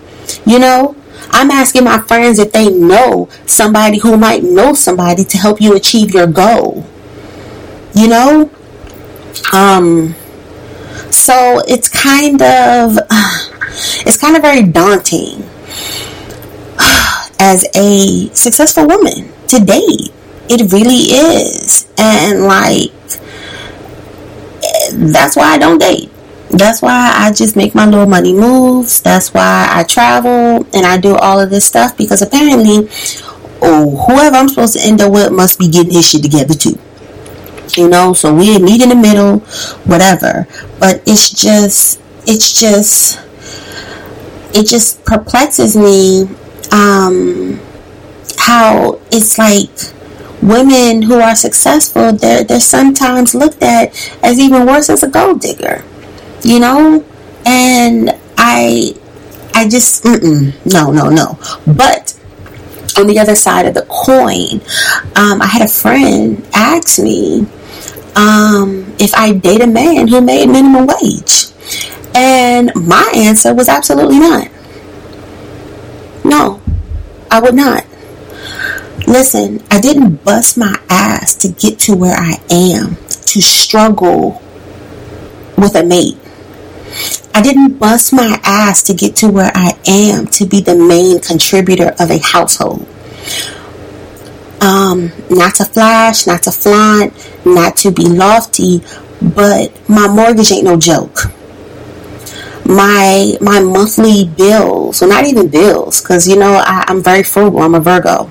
You 0.46 0.58
know, 0.58 0.96
I'm 1.32 1.50
asking 1.50 1.84
my 1.84 2.00
friends 2.00 2.38
if 2.38 2.50
they 2.52 2.70
know 2.70 3.28
somebody 3.44 3.98
who 3.98 4.16
might 4.16 4.42
know 4.42 4.72
somebody 4.72 5.24
to 5.24 5.36
help 5.36 5.60
you 5.60 5.76
achieve 5.76 6.14
your 6.14 6.26
goal. 6.26 6.86
You 7.94 8.08
know, 8.08 8.50
um, 9.52 10.14
so 11.10 11.62
it's 11.66 11.88
kind 11.88 12.40
of 12.42 12.98
it's 14.04 14.16
kind 14.16 14.36
of 14.36 14.42
very 14.42 14.62
daunting 14.62 15.42
as 17.38 17.66
a 17.74 18.28
successful 18.34 18.86
woman 18.86 19.32
to 19.48 19.58
date. 19.60 20.12
It 20.48 20.72
really 20.72 21.12
is, 21.12 21.88
and 21.98 22.44
like 22.44 22.90
that's 24.92 25.36
why 25.36 25.54
I 25.54 25.58
don't 25.58 25.78
date. 25.78 26.10
That's 26.50 26.82
why 26.82 27.12
I 27.14 27.32
just 27.32 27.56
make 27.56 27.74
my 27.74 27.86
little 27.86 28.06
money 28.06 28.34
moves. 28.34 29.00
That's 29.00 29.32
why 29.32 29.68
I 29.70 29.84
travel 29.84 30.66
and 30.74 30.84
I 30.84 30.98
do 30.98 31.16
all 31.16 31.40
of 31.40 31.48
this 31.48 31.64
stuff 31.64 31.96
because 31.96 32.20
apparently, 32.20 32.88
oh, 33.62 34.04
whoever 34.06 34.36
I'm 34.36 34.48
supposed 34.50 34.74
to 34.74 34.80
end 34.86 35.00
up 35.00 35.12
with 35.12 35.32
must 35.32 35.58
be 35.58 35.68
getting 35.68 35.94
his 35.94 36.10
shit 36.10 36.22
together 36.22 36.52
too 36.52 36.78
you 37.76 37.88
know? 37.88 38.12
So 38.12 38.34
we 38.34 38.58
meet 38.58 38.82
in 38.82 38.88
the 38.90 38.94
middle 38.94 39.38
whatever. 39.84 40.46
But 40.78 41.02
it's 41.06 41.30
just 41.30 42.00
it's 42.26 42.58
just 42.58 43.20
it 44.54 44.66
just 44.66 45.04
perplexes 45.04 45.76
me 45.76 46.28
um 46.72 47.60
how 48.38 49.00
it's 49.10 49.38
like 49.38 49.70
women 50.42 51.02
who 51.02 51.20
are 51.20 51.34
successful 51.34 52.12
they're 52.12 52.42
they're 52.42 52.60
sometimes 52.60 53.34
looked 53.34 53.62
at 53.62 53.94
as 54.22 54.40
even 54.40 54.66
worse 54.66 54.90
as 54.90 55.02
a 55.02 55.08
gold 55.08 55.40
digger 55.40 55.84
you 56.44 56.58
know? 56.58 57.04
And 57.44 58.10
i 58.38 58.94
i 59.54 59.68
just 59.68 60.04
no 60.04 60.90
no 60.92 61.08
no. 61.08 61.38
But 61.66 62.18
on 62.98 63.06
the 63.06 63.18
other 63.18 63.34
side 63.34 63.66
of 63.66 63.74
the 63.74 63.86
coin, 63.88 64.60
um, 65.16 65.40
I 65.40 65.46
had 65.46 65.62
a 65.62 65.68
friend 65.68 66.46
ask 66.54 66.98
me 66.98 67.46
um, 68.16 68.94
if 68.98 69.14
I 69.14 69.32
date 69.32 69.62
a 69.62 69.66
man 69.66 70.08
who 70.08 70.20
made 70.20 70.46
minimum 70.48 70.86
wage. 70.86 71.48
And 72.14 72.72
my 72.74 73.10
answer 73.14 73.54
was 73.54 73.68
absolutely 73.68 74.18
not. 74.18 74.48
No, 76.24 76.60
I 77.30 77.40
would 77.40 77.54
not. 77.54 77.86
Listen, 79.06 79.62
I 79.70 79.80
didn't 79.80 80.24
bust 80.24 80.56
my 80.56 80.78
ass 80.88 81.34
to 81.36 81.48
get 81.48 81.78
to 81.80 81.94
where 81.94 82.16
I 82.16 82.40
am, 82.50 82.96
to 83.08 83.40
struggle 83.40 84.42
with 85.56 85.74
a 85.74 85.84
mate. 85.84 86.18
I 87.34 87.42
didn't 87.42 87.78
bust 87.78 88.12
my 88.12 88.38
ass 88.44 88.82
to 88.84 88.94
get 88.94 89.16
to 89.16 89.28
where 89.28 89.50
I 89.54 89.78
am 89.86 90.26
to 90.28 90.44
be 90.44 90.60
the 90.60 90.74
main 90.74 91.20
contributor 91.20 91.94
of 91.98 92.10
a 92.10 92.18
household. 92.18 92.86
Um, 94.62 95.10
not 95.28 95.56
to 95.56 95.64
flash, 95.64 96.26
not 96.26 96.44
to 96.44 96.52
flaunt, 96.52 97.12
not 97.44 97.76
to 97.78 97.90
be 97.90 98.04
lofty, 98.04 98.80
but 99.20 99.72
my 99.88 100.06
mortgage 100.06 100.52
ain't 100.52 100.64
no 100.64 100.78
joke. 100.78 101.18
My 102.64 103.36
my 103.40 103.58
monthly 103.58 104.24
bills, 104.24 105.00
well, 105.00 105.10
not 105.10 105.24
even 105.24 105.48
bills, 105.48 106.00
because 106.00 106.28
you 106.28 106.36
know 106.36 106.54
I, 106.54 106.84
I'm 106.86 107.02
very 107.02 107.24
frugal. 107.24 107.60
I'm 107.60 107.74
a 107.74 107.80
Virgo. 107.80 108.30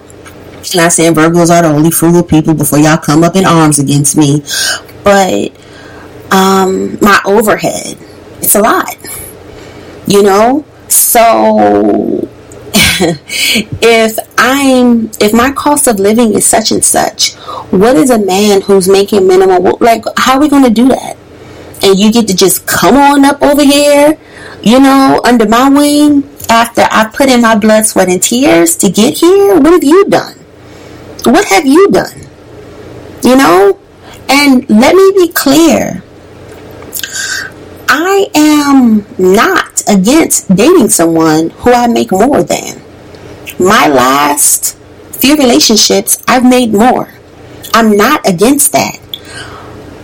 Not 0.74 0.94
saying 0.94 1.16
Virgos 1.16 1.50
are 1.50 1.64
the 1.64 1.68
only 1.68 1.92
frugal 1.92 2.24
people 2.24 2.54
before 2.54 2.80
y'all 2.80 2.98
come 2.98 3.24
up 3.24 3.36
in 3.36 3.46
arms 3.46 3.80
against 3.80 4.16
me, 4.16 4.42
but 5.04 5.52
um, 6.32 6.98
my 7.02 7.20
overhead, 7.26 7.98
it's 8.40 8.56
a 8.56 8.62
lot. 8.62 8.96
You 10.08 10.24
know? 10.24 10.66
So 10.88 12.21
if 13.82 14.18
I'm 14.38 15.12
if 15.20 15.34
my 15.34 15.52
cost 15.52 15.88
of 15.88 16.00
living 16.00 16.34
is 16.34 16.46
such 16.46 16.72
and 16.72 16.84
such, 16.84 17.36
what 17.72 17.96
is 17.96 18.10
a 18.10 18.20
man 18.20 18.62
who's 18.62 18.88
making 18.88 19.28
minimum 19.28 19.76
like 19.80 20.04
how 20.18 20.36
are 20.36 20.40
we 20.40 20.50
going 20.50 20.64
to 20.64 20.70
do 20.70 20.88
that? 20.90 21.18
And 21.84 22.00
you 22.00 22.12
get 22.12 22.28
to 22.28 22.36
just 22.36 22.68
come 22.68 22.96
on 22.96 23.26
up 23.26 23.42
over 23.42 23.64
here, 23.64 24.18
you 24.62 24.80
know, 24.80 25.20
under 25.26 25.48
my 25.48 25.68
wing 25.68 26.30
after 26.52 26.82
I 26.92 27.10
put 27.14 27.30
in 27.30 27.42
my 27.42 27.56
blood, 27.56 27.86
sweat 27.86 28.10
and 28.10 28.22
tears 28.22 28.76
to 28.78 28.92
get 28.92 29.20
here? 29.20 29.60
What 29.60 29.74
have 29.74 29.84
you 29.84 30.06
done? 30.10 30.38
What 31.24 31.46
have 31.46 31.66
you 31.66 31.90
done? 31.90 32.28
You 33.24 33.38
know? 33.38 33.80
And 34.28 34.70
let 34.70 34.96
me 34.96 35.12
be 35.16 35.32
clear. 35.32 36.04
I 37.94 38.30
am 38.34 39.06
not 39.20 39.84
against 39.86 40.56
dating 40.56 40.88
someone 40.88 41.50
who 41.50 41.74
I 41.74 41.88
make 41.88 42.14
more 42.14 42.42
than. 42.42 42.82
My 43.60 43.90
last 43.90 44.78
few 45.12 45.36
relationships, 45.36 46.24
I've 46.26 46.46
made 46.46 46.72
more. 46.72 47.10
I'm 47.74 47.98
not 47.98 48.26
against 48.26 48.72
that. 48.72 48.96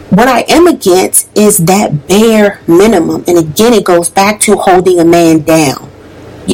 What 0.10 0.28
I 0.28 0.42
am 0.50 0.68
against 0.68 1.30
is 1.38 1.60
that 1.60 2.10
bare 2.10 2.60
minimum. 2.68 3.24
And 3.26 3.38
again, 3.38 3.72
it 3.72 3.86
goes 3.86 4.10
back 4.10 4.42
to 4.42 4.58
holding 4.58 5.00
a 5.00 5.06
man 5.06 5.44
down. 5.44 5.90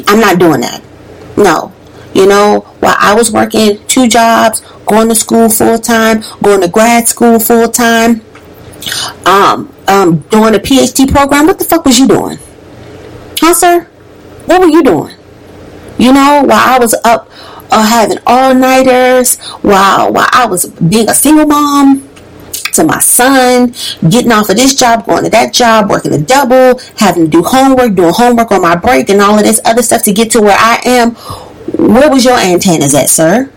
I'm 0.08 0.20
not 0.20 0.38
doing 0.38 0.62
that. 0.62 0.84
No. 1.36 1.74
You 2.14 2.28
know, 2.28 2.60
while 2.80 2.96
I 3.00 3.16
was 3.16 3.32
working 3.32 3.84
two 3.88 4.08
jobs, 4.08 4.60
going 4.86 5.10
to 5.10 5.16
school 5.16 5.50
full 5.50 5.80
time, 5.80 6.22
going 6.44 6.62
to 6.62 6.68
grad 6.68 7.08
school 7.08 7.40
full 7.40 7.70
time, 7.70 8.22
um, 9.26 9.73
um, 9.88 10.20
doing 10.30 10.56
a 10.56 10.60
PhD 10.60 11.12
program, 11.12 11.48
what 11.48 11.60
the 11.60 11.66
fuck 11.66 11.86
was 11.86 12.00
you 12.00 12.08
doing? 12.08 12.38
Huh, 13.40 13.54
sir? 13.54 13.84
What 14.46 14.62
were 14.62 14.68
you 14.68 14.84
doing? 14.84 15.16
You 15.98 16.14
know, 16.14 16.44
while 16.46 16.76
I 16.76 16.78
was 16.80 16.94
up 17.06 17.30
uh, 17.72 17.86
having 17.86 18.18
all 18.26 18.54
nighters, 18.54 19.40
while 19.62 20.12
while 20.12 20.28
I 20.32 20.46
was 20.46 20.66
being 20.66 21.10
a 21.10 21.14
single 21.14 21.46
mom, 21.46 22.10
to 22.74 22.84
my 22.84 23.00
son, 23.00 23.74
getting 24.10 24.32
off 24.32 24.50
of 24.50 24.56
this 24.56 24.76
job, 24.76 25.06
going 25.06 25.24
to 25.24 25.30
that 25.30 25.54
job, 25.54 25.90
working 25.90 26.14
a 26.14 26.18
double, 26.18 26.80
having 26.98 27.26
to 27.26 27.30
do 27.30 27.44
homework, 27.44 27.96
doing 27.96 28.14
homework 28.14 28.52
on 28.52 28.62
my 28.62 28.76
break, 28.76 29.10
and 29.10 29.22
all 29.22 29.38
of 29.38 29.44
this 29.44 29.62
other 29.66 29.82
stuff 29.82 30.04
to 30.04 30.14
get 30.14 30.32
to 30.32 30.42
where 30.42 30.58
I 30.58 30.82
am. 30.86 31.12
Where 31.78 32.10
was 32.10 32.26
your 32.26 32.38
antennas 32.38 32.96
at, 32.96 33.10
sir? 33.10 33.52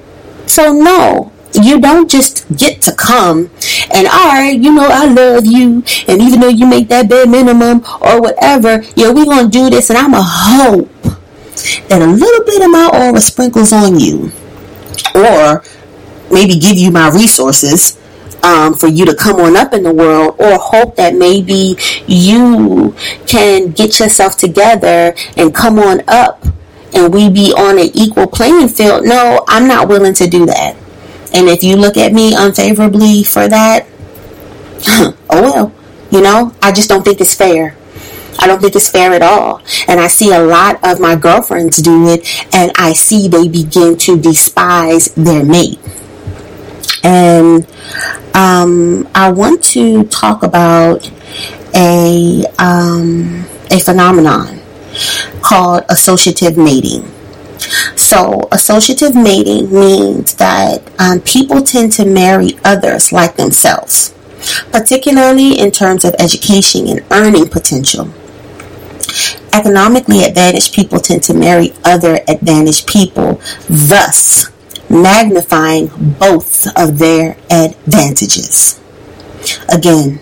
So, 0.47 0.73
no, 0.73 1.33
you 1.57 1.81
don't 1.81 2.11
just 2.11 2.45
get 2.57 2.83
to 2.83 2.92
come 2.92 3.51
and 3.92 4.07
all 4.07 4.29
right, 4.29 4.59
you 4.59 4.73
know, 4.73 4.87
I 4.88 5.07
love 5.07 5.47
you, 5.47 5.83
and 6.09 6.21
even 6.21 6.40
though 6.40 6.49
you 6.49 6.66
make 6.66 6.88
that 6.88 7.09
bare 7.09 7.27
minimum 7.27 7.85
or 8.01 8.21
whatever, 8.21 8.83
yeah, 8.95 9.11
we 9.11 9.25
gonna 9.25 9.49
do 9.49 9.71
this, 9.71 9.90
and 9.90 9.99
I'ma 9.99 10.21
hope 10.21 10.90
that 11.88 12.03
a 12.03 12.07
little 12.07 12.45
bit 12.45 12.62
of 12.62 12.71
my 12.71 12.90
aura 12.92 13.21
sprinkles 13.21 13.73
on 13.73 13.99
you, 13.99 14.33
or 15.14 15.62
maybe 16.31 16.59
give 16.59 16.77
you 16.77 16.90
my 16.90 17.11
resources 17.11 17.99
um, 18.42 18.75
for 18.75 18.88
you 18.88 19.05
to 19.07 19.14
come 19.14 19.40
on 19.40 19.57
up 19.57 19.73
in 19.73 19.83
the 19.83 19.92
world 19.92 20.37
or 20.38 20.59
hope 20.59 20.97
that 20.97 21.14
maybe 21.14 21.77
you 22.07 22.95
can 23.27 23.71
get 23.71 23.99
yourself 23.99 24.37
together 24.37 25.14
and 25.37 25.55
come 25.55 25.79
on 25.79 26.03
up 26.09 26.45
and 26.95 27.12
we 27.12 27.29
be 27.29 27.53
on 27.53 27.79
an 27.79 27.90
equal 27.95 28.27
playing 28.27 28.69
field. 28.69 29.05
No, 29.05 29.45
I'm 29.49 29.66
not 29.66 29.88
willing 29.88 30.14
to 30.14 30.29
do 30.29 30.47
that. 30.47 30.77
And 31.35 31.49
if 31.49 31.62
you 31.62 31.77
look 31.77 31.97
at 31.97 32.12
me 32.12 32.35
unfavorably 32.37 33.23
for 33.25 33.49
that, 33.49 33.87
oh 34.89 35.15
well, 35.31 35.73
you 36.11 36.23
know, 36.23 36.55
I 36.62 36.73
just 36.73 36.89
don't 36.89 37.05
think 37.05 37.21
it's 37.21 37.35
fair. 37.35 37.77
I 38.39 38.47
don't 38.47 38.61
think 38.61 38.77
it's 38.77 38.91
fair 38.91 39.12
at 39.12 39.23
all. 39.23 39.62
And 39.89 39.99
I 39.99 40.09
see 40.09 40.33
a 40.33 40.41
lot 40.41 40.79
of 40.85 41.01
my 41.01 41.17
girlfriends 41.17 41.79
do 41.79 42.09
it, 42.09 42.27
and 42.55 42.71
I 42.77 42.93
see 42.93 43.29
they 43.29 43.49
begin 43.49 43.97
to 43.99 44.19
despise 44.19 45.07
their 45.15 45.45
mate. 45.45 45.79
And 47.03 47.67
um, 48.35 49.09
I 49.15 49.31
want 49.31 49.62
to 49.65 50.05
talk 50.05 50.43
about 50.43 51.11
a 51.75 52.45
um, 52.59 53.45
a 53.71 53.79
phenomenon 53.79 54.61
called 55.43 55.85
associative 55.89 56.57
mating. 56.57 57.11
So, 58.07 58.47
associative 58.53 59.16
mating 59.16 59.75
means 59.75 60.35
that 60.35 60.81
um, 60.97 61.21
people 61.23 61.61
tend 61.61 61.90
to 61.95 62.05
marry 62.05 62.57
others 62.62 63.11
like 63.11 63.35
themselves, 63.35 64.14
particularly 64.71 65.59
in 65.59 65.73
terms 65.73 66.05
of 66.05 66.14
education 66.21 66.87
and 66.87 67.05
earning 67.11 67.49
potential. 67.49 68.09
Economically 69.53 70.23
advantaged 70.23 70.73
people 70.73 71.01
tend 71.01 71.25
to 71.25 71.35
marry 71.35 71.73
other 71.83 72.21
advantaged 72.29 72.87
people, 72.87 73.40
thus 73.69 74.53
magnifying 74.88 75.90
both 76.21 76.69
of 76.79 77.01
their 77.01 77.37
advantages. 77.51 78.79
Again, 79.69 80.21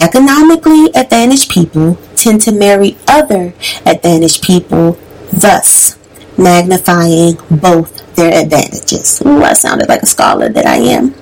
economically 0.00 0.92
advantaged 0.94 1.50
people 1.50 1.98
tend 2.14 2.40
to 2.42 2.52
marry 2.52 2.96
other 3.08 3.52
advantaged 3.84 4.44
people, 4.44 4.96
thus 5.32 5.96
magnifying 6.40 7.36
both 7.50 8.16
their 8.16 8.42
advantages. 8.42 9.22
Ooh, 9.24 9.42
I 9.42 9.52
sounded 9.52 9.88
like 9.88 10.02
a 10.02 10.06
scholar 10.06 10.48
that 10.48 10.66
I 10.66 10.76
am. 10.76 11.14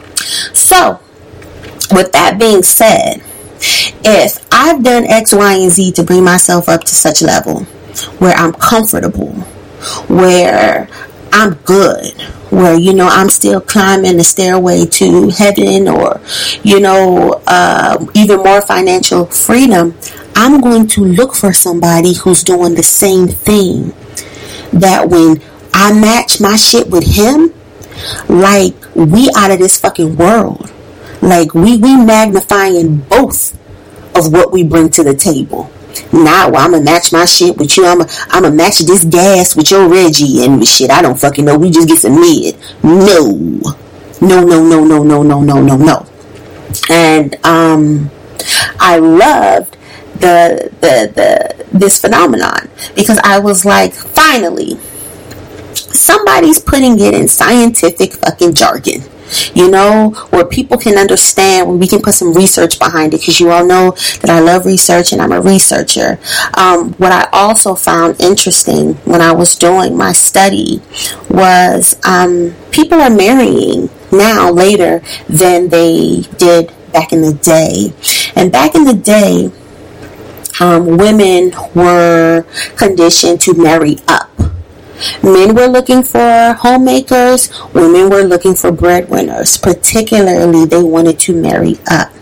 So, 0.55 1.01
with 1.91 2.13
that 2.13 2.39
being 2.39 2.63
said, 2.63 3.23
if 4.05 4.47
I've 4.53 4.83
done 4.83 5.05
X, 5.05 5.35
Y, 5.35 5.55
and 5.55 5.71
Z 5.71 5.93
to 5.93 6.03
bring 6.03 6.25
myself 6.25 6.69
up 6.69 6.83
to 6.85 6.95
such 6.95 7.23
level 7.23 7.65
where 8.19 8.35
I'm 8.37 8.53
comfortable, 8.53 9.33
where 10.07 10.89
I'm 11.33 11.55
good, 11.55 12.21
where 12.51 12.79
you 12.79 12.93
know 12.93 13.09
I'm 13.09 13.29
still 13.29 13.61
climbing 13.61 14.17
the 14.17 14.25
stairway 14.25 14.87
to 14.87 15.29
heaven 15.31 15.89
or 15.89 16.21
you 16.63 16.81
know 16.81 17.43
uh, 17.47 18.05
even 18.15 18.39
more 18.39 18.63
financial 18.63 19.27
freedom, 19.27 19.95
I'm 20.35 20.61
going 20.61 20.87
to 20.89 21.05
look 21.05 21.35
for 21.35 21.53
somebody 21.53 22.15
who's 22.15 22.43
doing 22.43 22.75
the 22.75 22.83
same 22.83 23.29
thing 23.29 23.93
that 24.81 25.09
when 25.09 25.43
I 25.73 25.93
match 25.93 26.41
my 26.41 26.57
shit 26.57 26.89
with 26.89 27.05
him, 27.05 27.53
like 28.29 28.75
we 28.95 29.31
out 29.37 29.51
of 29.51 29.59
this 29.59 29.81
fucking 29.81 30.17
world. 30.17 30.73
Like 31.21 31.55
we 31.55 31.77
we 31.77 31.97
magnifying 31.97 32.99
both 32.99 33.55
of 34.17 34.33
what 34.33 34.53
we 34.53 34.65
bring 34.65 34.91
to 34.91 35.03
the 35.03 35.15
table. 35.15 35.71
Now 36.13 36.51
well, 36.51 36.65
I'm 36.65 36.73
gonna 36.73 36.85
match 36.85 37.13
my 37.13 37.25
shit 37.25 37.57
with 37.57 37.77
you. 37.77 37.87
I'm 37.87 38.07
gonna 38.31 38.51
match 38.51 38.79
this 38.81 39.05
gas 39.05 39.57
with 39.57 39.71
your 39.71 39.89
Reggie 39.89 40.45
and 40.45 40.67
shit. 40.67 40.91
I 40.91 41.03
don't 41.03 41.19
fucking 41.19 41.45
know. 41.45 41.59
We 41.59 41.71
just 41.71 41.89
get 41.89 41.99
some 41.99 42.21
mid. 42.21 42.57
No, 42.83 43.27
no, 44.21 44.45
no, 44.45 44.63
no, 44.65 44.85
no, 44.85 45.03
no, 45.03 45.23
no, 45.23 45.43
no, 45.43 45.61
no, 45.63 45.77
no. 45.77 46.07
And 46.91 47.35
um, 47.45 48.11
I 48.79 48.99
loved 48.99 49.77
the 50.21 50.71
the 50.81 51.13
the 51.15 51.58
this 51.73 52.01
phenomenon 52.01 52.69
because 52.95 53.19
I 53.25 53.39
was 53.39 53.65
like, 53.65 53.93
finally, 53.93 54.77
somebody's 55.75 56.59
putting 56.59 56.99
it 56.99 57.15
in 57.15 57.29
scientific 57.29 58.15
fucking 58.15 58.55
jargon. 58.55 59.03
You 59.55 59.71
know, 59.71 60.11
where 60.31 60.47
people 60.47 60.79
can 60.79 60.97
understand, 60.97 61.69
where 61.69 61.77
we 61.77 61.87
can 61.87 62.01
put 62.01 62.15
some 62.15 62.33
research 62.33 62.79
behind 62.79 63.13
it, 63.13 63.21
because 63.21 63.39
you 63.39 63.51
all 63.51 63.67
know 63.67 63.91
that 64.23 64.31
I 64.31 64.41
love 64.41 64.65
research 64.65 65.13
and 65.13 65.21
I'm 65.21 65.33
a 65.33 65.43
researcher. 65.43 66.19
Um, 66.55 66.95
what 66.95 67.13
I 67.13 67.29
also 67.31 67.75
found 67.75 68.23
interesting 68.23 68.95
when 69.05 69.21
I 69.21 69.33
was 69.33 69.55
doing 69.55 69.99
my 69.99 70.13
study 70.13 70.81
was 71.29 71.95
um, 72.07 72.55
people 72.71 73.03
are 73.03 73.11
marrying 73.11 73.91
now 74.11 74.51
later 74.51 75.03
than 75.29 75.69
they 75.69 76.23
did 76.39 76.73
back 76.93 77.13
in 77.13 77.21
the 77.21 77.35
day. 77.35 77.93
And 78.35 78.51
back 78.51 78.75
in 78.75 78.85
the 78.85 78.95
day, 78.95 79.51
um, 80.61 80.97
women 80.97 81.53
were 81.75 82.45
conditioned 82.77 83.41
to 83.43 83.55
marry 83.55 83.99
up. 84.09 84.31
Men 85.23 85.55
were 85.55 85.67
looking 85.69 86.03
for 86.03 86.57
homemakers, 86.59 87.51
women 87.73 88.11
were 88.11 88.25
looking 88.25 88.55
for 88.55 88.73
breadwinners. 88.73 89.57
Particularly, 89.57 90.65
they 90.65 90.83
wanted 90.83 91.19
to 91.21 91.41
marry 91.41 91.77
up. 91.89 92.13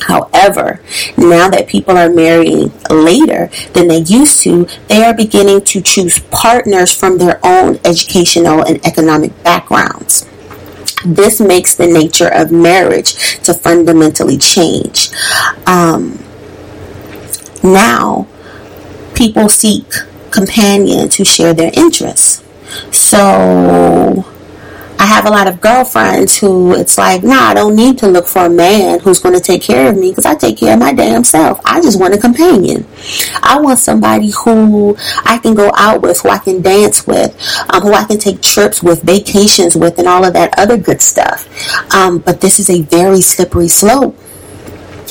However, 0.00 0.80
now 1.16 1.48
that 1.50 1.68
people 1.68 1.96
are 1.96 2.10
marrying 2.10 2.72
later 2.90 3.50
than 3.74 3.88
they 3.88 3.98
used 3.98 4.42
to, 4.42 4.66
they 4.88 5.04
are 5.04 5.14
beginning 5.14 5.62
to 5.66 5.80
choose 5.80 6.18
partners 6.30 6.92
from 6.92 7.18
their 7.18 7.38
own 7.44 7.78
educational 7.84 8.62
and 8.62 8.84
economic 8.86 9.42
backgrounds. 9.44 10.26
This 11.04 11.40
makes 11.40 11.74
the 11.74 11.86
nature 11.86 12.28
of 12.28 12.52
marriage 12.52 13.40
to 13.40 13.54
fundamentally 13.54 14.38
change. 14.38 15.10
Um, 15.66 16.18
now 17.62 18.26
people 19.14 19.48
seek 19.48 19.86
companions 20.30 21.16
who 21.16 21.24
share 21.24 21.54
their 21.54 21.70
interests. 21.74 22.42
So 22.90 24.24
I 25.02 25.06
have 25.06 25.26
a 25.26 25.30
lot 25.30 25.48
of 25.48 25.60
girlfriends 25.60 26.38
who 26.38 26.76
it's 26.76 26.96
like, 26.96 27.24
nah, 27.24 27.48
I 27.48 27.54
don't 27.54 27.74
need 27.74 27.98
to 27.98 28.06
look 28.08 28.28
for 28.28 28.46
a 28.46 28.48
man 28.48 29.00
who's 29.00 29.18
going 29.18 29.34
to 29.34 29.40
take 29.40 29.60
care 29.60 29.90
of 29.90 29.98
me 29.98 30.10
because 30.10 30.24
I 30.24 30.36
take 30.36 30.58
care 30.58 30.74
of 30.74 30.78
my 30.78 30.92
damn 30.92 31.24
self. 31.24 31.60
I 31.64 31.80
just 31.80 31.98
want 31.98 32.14
a 32.14 32.18
companion. 32.18 32.86
I 33.42 33.60
want 33.60 33.80
somebody 33.80 34.30
who 34.30 34.96
I 35.24 35.38
can 35.38 35.54
go 35.54 35.72
out 35.74 36.02
with, 36.02 36.20
who 36.20 36.28
I 36.28 36.38
can 36.38 36.62
dance 36.62 37.04
with, 37.04 37.36
um, 37.68 37.82
who 37.82 37.92
I 37.92 38.04
can 38.04 38.18
take 38.18 38.42
trips 38.42 38.80
with, 38.80 39.02
vacations 39.02 39.74
with, 39.74 39.98
and 39.98 40.06
all 40.06 40.24
of 40.24 40.34
that 40.34 40.56
other 40.56 40.76
good 40.76 41.02
stuff. 41.02 41.48
Um, 41.92 42.18
but 42.18 42.40
this 42.40 42.60
is 42.60 42.70
a 42.70 42.82
very 42.82 43.22
slippery 43.22 43.68
slope 43.68 44.16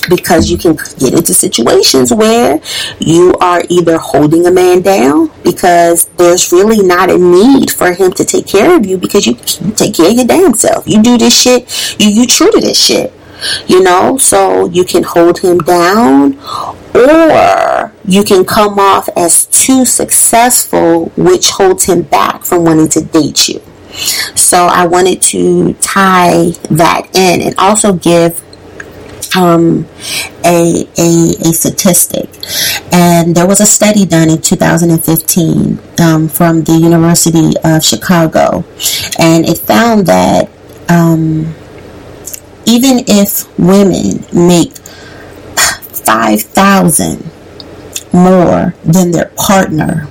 because 0.10 0.50
you 0.50 0.58
can 0.58 0.76
get 1.00 1.14
into 1.14 1.34
situations 1.34 2.14
where 2.14 2.62
you 3.00 3.34
are 3.40 3.64
either 3.70 3.98
holding 3.98 4.46
a 4.46 4.52
man 4.52 4.82
down 4.82 5.32
because 5.44 6.06
there's 6.18 6.52
really 6.52 6.86
not 6.86 7.10
a 7.10 7.18
need 7.18 7.72
for 7.72 7.94
him 7.94 8.12
to 8.14 8.26
take 8.26 8.48
care 8.48 8.76
of 8.76 8.86
you 8.86 8.98
because 8.98 9.26
you 9.26 9.36
take 9.76 9.96
care 9.96 10.10
of 10.10 10.14
your 10.14 10.26
damn 10.26 10.54
self. 10.54 10.88
You 10.88 11.02
do 11.02 11.18
this 11.18 11.40
shit, 11.40 12.00
you, 12.00 12.10
you 12.10 12.28
true 12.28 12.52
to 12.52 12.60
this 12.60 12.84
shit. 12.84 13.14
You 13.68 13.82
know, 13.82 14.20
so 14.20 14.70
you 14.70 14.86
can 14.86 15.02
hold 15.02 15.40
him 15.40 15.58
down 15.60 16.38
or 16.94 17.92
you 18.06 18.24
can 18.24 18.46
come 18.46 18.78
off 18.78 19.10
as 19.16 19.46
too 19.48 19.84
successful, 19.84 21.06
which 21.18 21.50
holds 21.50 21.86
him 21.86 22.04
back 22.04 22.44
from 22.44 22.66
wanting 22.66 22.90
to 22.90 23.02
date 23.04 23.50
you. 23.50 23.62
So 24.36 24.68
I 24.68 24.86
wanted 24.86 25.22
to 25.24 25.74
tie 25.76 26.52
that 26.70 27.10
in 27.14 27.42
and 27.42 27.56
also 27.58 27.94
give 27.94 28.44
um, 29.36 29.88
a, 30.44 30.88
a, 30.98 31.30
a 31.40 31.54
statistic. 31.54 32.30
And 32.92 33.36
there 33.36 33.48
was 33.48 33.62
a 33.62 33.66
study 33.66 34.06
done 34.06 34.30
in 34.30 34.42
2015 34.42 35.80
um, 36.00 36.28
from 36.28 36.64
the 36.64 36.74
University 36.74 37.54
of 37.64 37.84
Chicago, 37.84 38.64
and 39.20 39.48
it 39.48 39.58
found 39.60 40.08
that 40.08 40.50
um, 40.90 41.54
even 42.66 43.04
if 43.08 43.48
women 43.58 44.26
make 44.34 44.74
5,000 45.56 47.30
more 48.14 48.74
than 48.84 49.12
their 49.12 49.32
partner, 49.38 50.08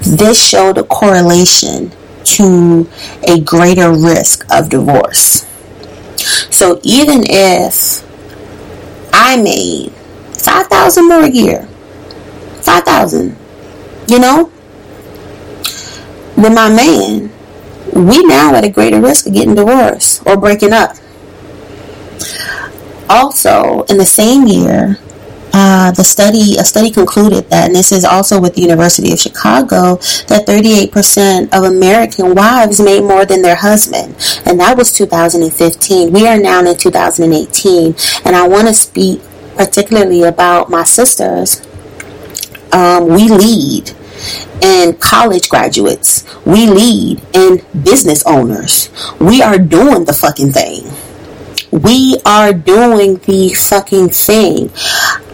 this 0.00 0.40
showed 0.40 0.78
a 0.78 0.84
correlation 0.84 1.90
to 2.24 2.88
a 3.26 3.40
greater 3.40 3.90
risk 3.90 4.46
of 4.52 4.68
divorce. 4.68 5.44
So 6.50 6.80
even 6.82 7.22
if 7.26 8.05
I 9.18 9.40
made 9.40 9.92
five 10.36 10.66
thousand 10.66 11.08
more 11.08 11.24
a 11.24 11.30
year. 11.30 11.66
Five 12.60 12.84
thousand. 12.84 13.34
You 14.06 14.18
know? 14.18 14.52
With 16.36 16.52
my 16.52 16.68
man, 16.68 17.32
we 17.94 18.22
now 18.24 18.54
at 18.54 18.64
a 18.64 18.68
greater 18.68 19.00
risk 19.00 19.26
of 19.26 19.32
getting 19.32 19.54
divorced 19.54 20.24
or 20.26 20.36
breaking 20.36 20.74
up. 20.74 20.96
Also, 23.08 23.84
in 23.84 23.96
the 23.96 24.04
same 24.04 24.46
year, 24.46 24.98
uh, 25.58 25.90
the 25.92 26.04
study 26.04 26.58
a 26.58 26.64
study 26.64 26.90
concluded 26.90 27.48
that, 27.48 27.68
and 27.68 27.74
this 27.74 27.90
is 27.90 28.04
also 28.04 28.38
with 28.38 28.54
the 28.56 28.60
University 28.60 29.10
of 29.10 29.18
Chicago, 29.18 29.96
that 30.28 30.44
38% 30.46 31.48
of 31.56 31.64
American 31.64 32.34
wives 32.34 32.78
made 32.78 33.00
more 33.00 33.24
than 33.24 33.40
their 33.40 33.56
husband, 33.56 34.14
and 34.44 34.60
that 34.60 34.76
was 34.76 34.92
2015. 34.92 36.12
We 36.12 36.26
are 36.28 36.36
now 36.36 36.60
in 36.60 36.76
2018, 36.76 37.94
and 38.26 38.36
I 38.36 38.46
want 38.46 38.68
to 38.68 38.74
speak 38.74 39.22
particularly 39.56 40.24
about 40.24 40.68
my 40.68 40.84
sisters. 40.84 41.66
Um, 42.70 43.06
we 43.06 43.30
lead 43.30 43.92
in 44.60 44.94
college 44.98 45.48
graduates. 45.48 46.22
We 46.44 46.66
lead 46.66 47.22
in 47.32 47.64
business 47.82 48.22
owners. 48.26 48.90
We 49.18 49.40
are 49.40 49.56
doing 49.56 50.04
the 50.04 50.12
fucking 50.12 50.52
thing. 50.52 50.84
We 51.72 52.16
are 52.24 52.52
doing 52.52 53.16
the 53.26 53.52
fucking 53.54 54.10
thing. 54.10 54.70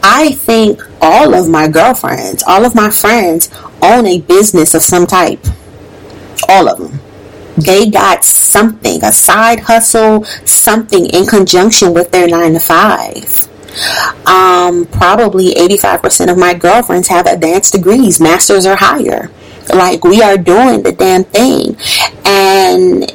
I 0.02 0.32
think 0.32 0.82
all 1.00 1.34
of 1.34 1.48
my 1.48 1.68
girlfriends, 1.68 2.42
all 2.46 2.64
of 2.64 2.74
my 2.74 2.90
friends 2.90 3.50
own 3.80 4.06
a 4.06 4.20
business 4.20 4.74
of 4.74 4.82
some 4.82 5.06
type. 5.06 5.44
All 6.48 6.68
of 6.68 6.78
them. 6.78 7.00
They 7.56 7.88
got 7.88 8.24
something, 8.24 9.04
a 9.04 9.12
side 9.12 9.60
hustle, 9.60 10.24
something 10.44 11.06
in 11.06 11.26
conjunction 11.26 11.94
with 11.94 12.10
their 12.10 12.26
nine 12.26 12.54
to 12.54 12.60
five. 12.60 13.48
Um, 14.26 14.86
probably 14.86 15.54
85% 15.54 16.30
of 16.30 16.38
my 16.38 16.54
girlfriends 16.54 17.08
have 17.08 17.26
advanced 17.26 17.72
degrees, 17.72 18.20
masters 18.20 18.66
or 18.66 18.76
higher. 18.76 19.30
Like, 19.72 20.02
we 20.02 20.22
are 20.22 20.36
doing 20.36 20.82
the 20.82 20.92
damn 20.92 21.24
thing. 21.24 21.76
And 22.24 23.12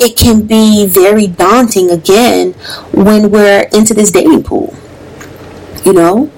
it 0.00 0.16
can 0.16 0.46
be 0.46 0.86
very 0.86 1.26
daunting 1.26 1.90
again 1.90 2.52
when 2.92 3.30
we're 3.30 3.68
into 3.72 3.94
this 3.94 4.10
dating 4.10 4.42
pool 4.42 4.74
you 5.84 5.92
know? 5.92 6.30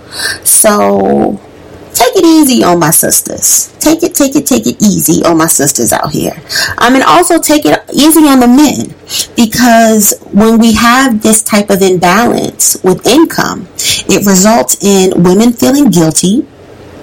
So 0.44 1.40
take 1.92 2.16
it 2.16 2.24
easy 2.24 2.64
on 2.64 2.78
my 2.78 2.90
sisters. 2.90 3.72
Take 3.78 4.02
it, 4.02 4.14
take 4.14 4.36
it, 4.36 4.46
take 4.46 4.66
it 4.66 4.82
easy 4.82 5.24
on 5.24 5.38
my 5.38 5.46
sisters 5.46 5.92
out 5.92 6.10
here. 6.12 6.36
I 6.78 6.90
mean, 6.90 7.02
also 7.02 7.38
take 7.38 7.64
it 7.64 7.78
easy 7.92 8.20
on 8.20 8.40
the 8.40 8.48
men 8.48 8.94
because 9.36 10.14
when 10.32 10.58
we 10.58 10.74
have 10.74 11.22
this 11.22 11.42
type 11.42 11.70
of 11.70 11.82
imbalance 11.82 12.76
with 12.82 13.06
income, 13.06 13.68
it 14.08 14.26
results 14.26 14.82
in 14.82 15.22
women 15.22 15.52
feeling 15.52 15.90
guilty 15.90 16.46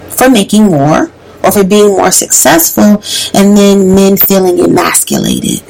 for 0.09 0.29
making 0.29 0.65
more 0.65 1.11
or 1.43 1.51
for 1.51 1.63
being 1.63 1.89
more 1.89 2.11
successful, 2.11 3.01
and 3.33 3.55
then 3.55 3.95
men 3.95 4.17
feeling 4.17 4.59
emasculated. 4.59 5.63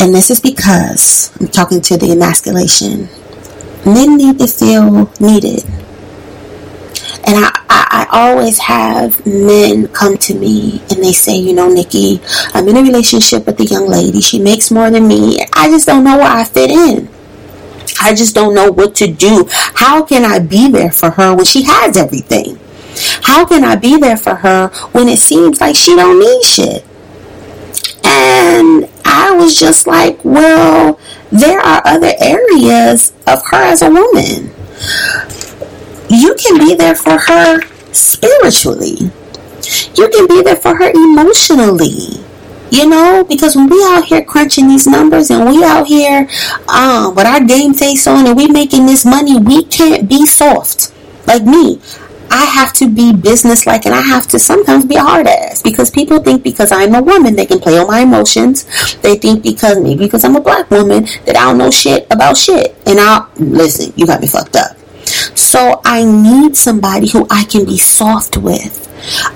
And 0.00 0.14
this 0.14 0.30
is 0.30 0.40
because 0.40 1.36
I'm 1.40 1.48
talking 1.48 1.80
to 1.82 1.96
the 1.96 2.12
emasculation 2.12 3.08
men 3.86 4.16
need 4.16 4.38
to 4.38 4.46
feel 4.46 5.10
needed. 5.20 5.64
And 7.26 7.42
I, 7.42 7.50
I, 7.70 7.86
I, 7.90 8.06
always 8.10 8.58
have 8.58 9.24
men 9.26 9.88
come 9.88 10.18
to 10.18 10.34
me 10.34 10.82
and 10.90 11.02
they 11.02 11.12
say, 11.12 11.36
you 11.36 11.54
know, 11.54 11.68
Nikki, 11.68 12.20
I'm 12.52 12.68
in 12.68 12.76
a 12.76 12.82
relationship 12.82 13.46
with 13.46 13.58
a 13.60 13.64
young 13.64 13.88
lady. 13.88 14.20
She 14.20 14.38
makes 14.38 14.70
more 14.70 14.90
than 14.90 15.08
me. 15.08 15.38
I 15.54 15.68
just 15.68 15.86
don't 15.86 16.04
know 16.04 16.18
where 16.18 16.30
I 16.30 16.44
fit 16.44 16.70
in. 16.70 17.08
I 18.00 18.14
just 18.14 18.34
don't 18.34 18.54
know 18.54 18.70
what 18.70 18.94
to 18.96 19.10
do. 19.10 19.48
How 19.50 20.02
can 20.02 20.24
I 20.24 20.38
be 20.38 20.70
there 20.70 20.90
for 20.90 21.10
her 21.10 21.34
when 21.34 21.46
she 21.46 21.62
has 21.62 21.96
everything? 21.96 22.58
How 23.22 23.46
can 23.46 23.64
I 23.64 23.76
be 23.76 23.98
there 23.98 24.16
for 24.16 24.34
her 24.34 24.68
when 24.92 25.08
it 25.08 25.18
seems 25.18 25.60
like 25.60 25.76
she 25.76 25.96
don't 25.96 26.18
need 26.18 26.42
shit? 26.44 26.84
And 28.04 28.88
I 29.04 29.32
was 29.32 29.58
just 29.58 29.86
like, 29.86 30.22
well, 30.24 30.98
there 31.34 31.58
are 31.58 31.82
other 31.84 32.12
areas 32.20 33.12
of 33.26 33.44
her 33.50 33.62
as 33.62 33.82
a 33.82 33.90
woman. 33.90 34.54
You 36.08 36.34
can 36.38 36.58
be 36.58 36.76
there 36.76 36.94
for 36.94 37.18
her 37.18 37.60
spiritually. 37.92 39.10
You 39.96 40.08
can 40.08 40.28
be 40.28 40.42
there 40.42 40.56
for 40.56 40.76
her 40.76 40.90
emotionally. 40.90 42.22
You 42.70 42.88
know, 42.88 43.24
because 43.28 43.56
when 43.56 43.68
we 43.68 43.82
out 43.84 44.04
here 44.04 44.24
crunching 44.24 44.68
these 44.68 44.86
numbers 44.86 45.30
and 45.30 45.48
we 45.48 45.62
out 45.64 45.86
here 45.86 46.28
um, 46.68 47.14
with 47.14 47.26
our 47.26 47.42
game 47.42 47.74
face 47.74 48.06
on 48.06 48.26
and 48.26 48.36
we 48.36 48.46
making 48.46 48.86
this 48.86 49.04
money, 49.04 49.38
we 49.38 49.64
can't 49.64 50.08
be 50.08 50.26
soft. 50.26 50.92
Like 51.26 51.44
me, 51.44 51.80
I 52.34 52.46
have 52.46 52.72
to 52.74 52.88
be 52.88 53.12
businesslike 53.12 53.86
and 53.86 53.94
I 53.94 54.00
have 54.00 54.26
to 54.28 54.40
sometimes 54.40 54.84
be 54.84 54.96
a 54.96 55.02
hard 55.02 55.28
ass 55.28 55.62
because 55.62 55.88
people 55.88 56.18
think 56.18 56.42
because 56.42 56.72
I'm 56.72 56.92
a 56.96 57.00
woman 57.00 57.36
they 57.36 57.46
can 57.46 57.60
play 57.60 57.78
on 57.78 57.86
my 57.86 58.00
emotions. 58.00 58.64
They 59.02 59.14
think 59.14 59.44
because 59.44 59.78
maybe 59.78 60.06
because 60.06 60.24
I'm 60.24 60.34
a 60.34 60.40
black 60.40 60.68
woman 60.68 61.04
that 61.26 61.36
I 61.36 61.44
don't 61.44 61.58
know 61.58 61.70
shit 61.70 62.08
about 62.10 62.36
shit. 62.36 62.74
And 62.86 62.98
I'll 62.98 63.30
listen, 63.36 63.92
you 63.94 64.04
got 64.04 64.20
me 64.20 64.26
fucked 64.26 64.56
up. 64.56 64.76
So 65.38 65.80
I 65.84 66.04
need 66.04 66.56
somebody 66.56 67.08
who 67.08 67.24
I 67.30 67.44
can 67.44 67.64
be 67.66 67.78
soft 67.78 68.36
with. 68.36 68.80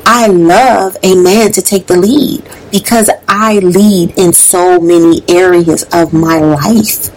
I 0.04 0.26
love 0.26 0.96
a 1.04 1.14
man 1.14 1.52
to 1.52 1.62
take 1.62 1.86
the 1.86 1.96
lead 1.96 2.42
because 2.72 3.08
I 3.28 3.60
lead 3.60 4.18
in 4.18 4.32
so 4.32 4.80
many 4.80 5.22
areas 5.28 5.84
of 5.92 6.12
my 6.12 6.40
life. 6.40 7.14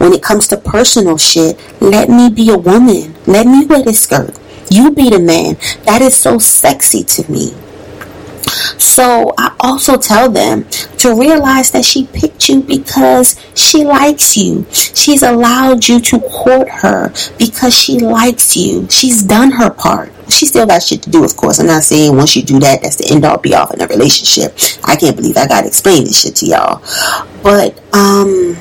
When 0.00 0.12
it 0.12 0.20
comes 0.20 0.48
to 0.48 0.56
personal 0.56 1.16
shit, 1.16 1.60
let 1.80 2.08
me 2.08 2.28
be 2.28 2.50
a 2.50 2.58
woman. 2.58 3.14
Let 3.24 3.46
me 3.46 3.66
wear 3.66 3.84
the 3.84 3.94
skirt. 3.94 4.36
You 4.72 4.90
be 4.90 5.10
the 5.10 5.18
man. 5.18 5.56
That 5.84 6.00
is 6.00 6.16
so 6.16 6.38
sexy 6.38 7.04
to 7.04 7.30
me. 7.30 7.52
So 8.78 9.34
I 9.36 9.54
also 9.60 9.98
tell 9.98 10.30
them 10.30 10.64
to 10.98 11.14
realize 11.14 11.70
that 11.72 11.84
she 11.84 12.06
picked 12.06 12.48
you 12.48 12.62
because 12.62 13.38
she 13.54 13.84
likes 13.84 14.34
you. 14.34 14.64
She's 14.70 15.22
allowed 15.22 15.88
you 15.88 16.00
to 16.00 16.20
court 16.20 16.70
her 16.70 17.12
because 17.38 17.74
she 17.78 17.98
likes 17.98 18.56
you. 18.56 18.88
She's 18.88 19.22
done 19.22 19.50
her 19.50 19.68
part. 19.68 20.10
She 20.30 20.46
still 20.46 20.66
got 20.66 20.82
shit 20.82 21.02
to 21.02 21.10
do, 21.10 21.22
of 21.22 21.36
course. 21.36 21.58
I'm 21.58 21.66
not 21.66 21.82
saying 21.82 22.16
once 22.16 22.34
you 22.34 22.42
do 22.42 22.58
that, 22.60 22.80
that's 22.82 22.96
the 22.96 23.12
end 23.12 23.26
all 23.26 23.36
be 23.36 23.54
all 23.54 23.70
in 23.72 23.82
a 23.82 23.86
relationship. 23.86 24.56
I 24.84 24.96
can't 24.96 25.16
believe 25.16 25.36
I 25.36 25.46
gotta 25.46 25.66
explain 25.66 26.04
this 26.04 26.22
shit 26.22 26.36
to 26.36 26.46
y'all. 26.46 26.82
But 27.42 27.78
um 27.92 28.56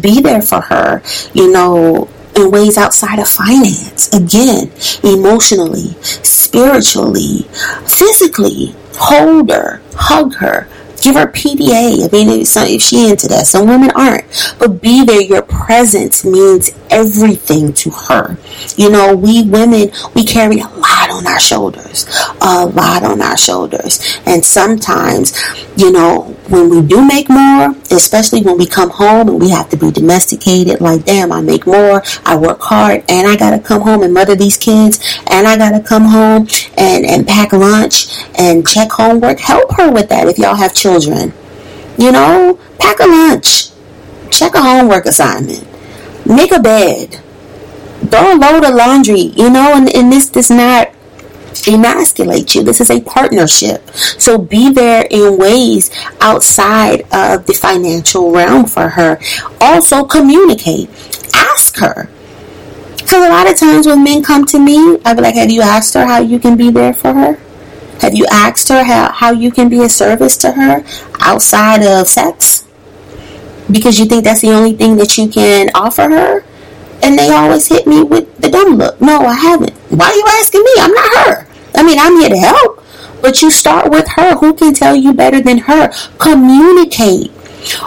be 0.00 0.20
there 0.20 0.42
for 0.42 0.60
her, 0.60 1.02
you 1.34 1.52
know, 1.52 2.08
in 2.38 2.50
ways 2.50 2.76
outside 2.76 3.18
of 3.18 3.28
finance. 3.28 4.12
Again, 4.14 4.70
emotionally, 5.02 5.94
spiritually, 6.02 7.46
physically. 7.86 8.74
Hold 9.00 9.50
her, 9.50 9.80
hug 9.94 10.34
her, 10.36 10.68
Give 11.00 11.14
her 11.14 11.26
PDA. 11.26 12.04
I 12.04 12.08
mean, 12.10 12.40
if, 12.40 12.56
if 12.56 12.82
she 12.82 13.08
into 13.10 13.28
that, 13.28 13.46
some 13.46 13.68
women 13.68 13.90
aren't. 13.92 14.24
But 14.58 14.82
be 14.82 15.04
there. 15.04 15.20
Your 15.20 15.42
presence 15.42 16.24
means 16.24 16.70
everything 16.90 17.72
to 17.74 17.90
her. 17.90 18.36
You 18.76 18.90
know, 18.90 19.14
we 19.14 19.44
women, 19.44 19.90
we 20.14 20.24
carry 20.24 20.58
a 20.58 20.66
lot 20.66 21.07
on 21.10 21.26
our 21.26 21.40
shoulders, 21.40 22.06
a 22.40 22.66
lot 22.66 23.02
on 23.02 23.20
our 23.20 23.36
shoulders. 23.36 24.20
And 24.26 24.44
sometimes, 24.44 25.34
you 25.76 25.92
know, 25.92 26.36
when 26.48 26.70
we 26.70 26.82
do 26.82 27.06
make 27.06 27.28
more, 27.28 27.74
especially 27.90 28.42
when 28.42 28.58
we 28.58 28.66
come 28.66 28.90
home 28.90 29.28
and 29.28 29.40
we 29.40 29.50
have 29.50 29.68
to 29.70 29.76
be 29.76 29.90
domesticated, 29.90 30.80
like, 30.80 31.04
damn, 31.04 31.32
I 31.32 31.40
make 31.40 31.66
more, 31.66 32.02
I 32.24 32.36
work 32.36 32.60
hard, 32.60 33.04
and 33.08 33.28
I 33.28 33.36
gotta 33.36 33.58
come 33.58 33.82
home 33.82 34.02
and 34.02 34.14
mother 34.14 34.34
these 34.34 34.56
kids, 34.56 34.98
and 35.26 35.46
I 35.46 35.56
gotta 35.56 35.80
come 35.80 36.04
home 36.04 36.48
and, 36.76 37.04
and 37.04 37.26
pack 37.26 37.52
lunch 37.52 38.24
and 38.38 38.66
check 38.66 38.90
homework. 38.90 39.38
Help 39.38 39.72
her 39.76 39.90
with 39.90 40.08
that 40.08 40.28
if 40.28 40.38
y'all 40.38 40.56
have 40.56 40.74
children. 40.74 41.32
You 41.98 42.12
know, 42.12 42.58
pack 42.78 43.00
a 43.00 43.06
lunch, 43.06 43.70
check 44.30 44.54
a 44.54 44.62
homework 44.62 45.06
assignment, 45.06 45.66
make 46.24 46.52
a 46.52 46.60
bed, 46.60 47.20
throw 48.08 48.34
a 48.34 48.38
load 48.38 48.64
of 48.64 48.74
laundry, 48.74 49.32
you 49.36 49.50
know, 49.50 49.74
and, 49.74 49.94
and 49.94 50.12
this 50.12 50.28
does 50.28 50.50
not 50.50 50.92
emasculate 51.66 52.54
you. 52.54 52.62
This 52.62 52.80
is 52.80 52.90
a 52.90 53.00
partnership. 53.00 53.88
So 53.90 54.38
be 54.38 54.70
there 54.72 55.06
in 55.10 55.38
ways 55.38 55.90
outside 56.20 57.00
of 57.12 57.46
the 57.46 57.54
financial 57.54 58.30
realm 58.30 58.66
for 58.66 58.90
her. 58.90 59.18
Also 59.60 60.04
communicate. 60.04 60.88
Ask 61.34 61.78
her. 61.78 62.08
Because 62.98 63.26
a 63.26 63.30
lot 63.30 63.50
of 63.50 63.56
times 63.56 63.86
when 63.86 64.04
men 64.04 64.22
come 64.22 64.44
to 64.46 64.58
me, 64.58 64.98
I'd 65.04 65.16
be 65.16 65.22
like, 65.22 65.34
have 65.34 65.50
you 65.50 65.62
asked 65.62 65.94
her 65.94 66.04
how 66.04 66.20
you 66.20 66.38
can 66.38 66.56
be 66.58 66.70
there 66.70 66.92
for 66.92 67.14
her? 67.14 67.38
Have 68.00 68.14
you 68.14 68.26
asked 68.30 68.68
her 68.68 68.84
how, 68.84 69.10
how 69.12 69.32
you 69.32 69.50
can 69.50 69.68
be 69.68 69.82
a 69.82 69.88
service 69.88 70.36
to 70.38 70.52
her 70.52 70.84
outside 71.20 71.82
of 71.82 72.06
sex? 72.06 72.66
Because 73.70 73.98
you 73.98 74.04
think 74.04 74.24
that's 74.24 74.42
the 74.42 74.50
only 74.50 74.74
thing 74.74 74.96
that 74.96 75.16
you 75.18 75.28
can 75.28 75.70
offer 75.74 76.02
her? 76.02 76.44
And 77.02 77.18
they 77.18 77.30
always 77.30 77.66
hit 77.66 77.86
me 77.86 78.02
with 78.02 78.36
the 78.38 78.50
dumb 78.50 78.74
look. 78.76 79.00
No, 79.00 79.20
I 79.20 79.34
haven't. 79.34 79.72
Why 79.88 80.06
are 80.06 80.14
you 80.14 80.24
asking 80.26 80.62
me? 80.62 80.70
I'm 80.78 80.92
not 80.92 81.16
her. 81.16 81.47
I 81.74 81.82
mean, 81.82 81.98
I'm 81.98 82.16
here 82.18 82.28
to 82.30 82.36
help. 82.36 82.84
But 83.20 83.42
you 83.42 83.50
start 83.50 83.90
with 83.90 84.06
her. 84.08 84.36
Who 84.36 84.54
can 84.54 84.74
tell 84.74 84.94
you 84.94 85.12
better 85.12 85.40
than 85.40 85.58
her? 85.58 85.90
Communicate. 86.18 87.32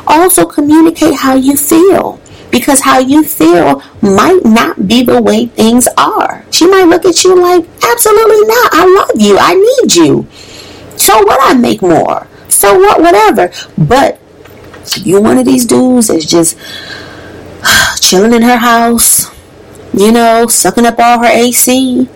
Also, 0.05 0.45
communicate 0.45 1.15
how 1.15 1.35
you 1.35 1.55
feel. 1.55 2.19
Because 2.51 2.81
how 2.81 2.99
you 2.99 3.23
feel 3.23 3.81
might 4.01 4.43
not 4.43 4.87
be 4.87 5.03
the 5.03 5.21
way 5.21 5.45
things 5.45 5.87
are. 5.97 6.43
She 6.51 6.67
might 6.67 6.83
look 6.83 7.05
at 7.05 7.23
you 7.23 7.41
like, 7.41 7.63
absolutely 7.81 8.45
not. 8.47 8.69
I 8.73 8.85
love 8.85 9.21
you. 9.21 9.37
I 9.39 9.53
need 9.53 9.95
you. 9.95 10.27
So 10.97 11.17
what? 11.23 11.39
I 11.41 11.53
make 11.53 11.81
more. 11.81 12.27
So 12.49 12.77
what? 12.77 12.99
Whatever. 12.99 13.51
But 13.77 14.19
you're 14.97 15.21
one 15.21 15.37
of 15.37 15.45
these 15.45 15.65
dudes 15.65 16.07
that's 16.07 16.25
just 16.25 16.57
chilling 18.01 18.33
in 18.33 18.41
her 18.41 18.57
house, 18.57 19.31
you 19.93 20.11
know, 20.11 20.47
sucking 20.47 20.85
up 20.85 20.99
all 20.99 21.19
her 21.19 21.31
AC, 21.31 22.07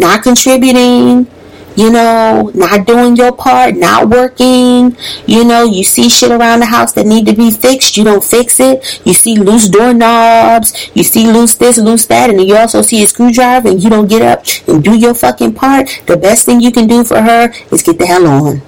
not 0.00 0.22
contributing, 0.22 1.28
you 1.76 1.90
know, 1.90 2.50
not 2.54 2.86
doing 2.86 3.16
your 3.16 3.32
part, 3.32 3.76
not 3.76 4.08
working, 4.08 4.96
you 5.26 5.44
know, 5.44 5.64
you 5.64 5.84
see 5.84 6.08
shit 6.08 6.30
around 6.30 6.60
the 6.60 6.66
house 6.66 6.92
that 6.94 7.06
need 7.06 7.26
to 7.26 7.34
be 7.34 7.50
fixed, 7.50 7.96
you 7.96 8.04
don't 8.04 8.24
fix 8.24 8.60
it. 8.60 9.00
You 9.04 9.14
see 9.14 9.36
loose 9.36 9.68
doorknobs, 9.68 10.90
you 10.94 11.04
see 11.04 11.30
loose 11.30 11.54
this, 11.54 11.78
loose 11.78 12.06
that, 12.06 12.30
and 12.30 12.38
then 12.38 12.46
you 12.46 12.56
also 12.56 12.82
see 12.82 13.02
a 13.04 13.06
screwdriver 13.06 13.68
and 13.68 13.82
you 13.82 13.90
don't 13.90 14.08
get 14.08 14.22
up 14.22 14.44
and 14.66 14.82
do 14.82 14.96
your 14.98 15.14
fucking 15.14 15.54
part. 15.54 16.02
The 16.06 16.16
best 16.16 16.44
thing 16.44 16.60
you 16.60 16.72
can 16.72 16.86
do 16.86 17.04
for 17.04 17.20
her 17.22 17.52
is 17.70 17.82
get 17.82 17.98
the 17.98 18.06
hell 18.06 18.26
on. 18.26 18.62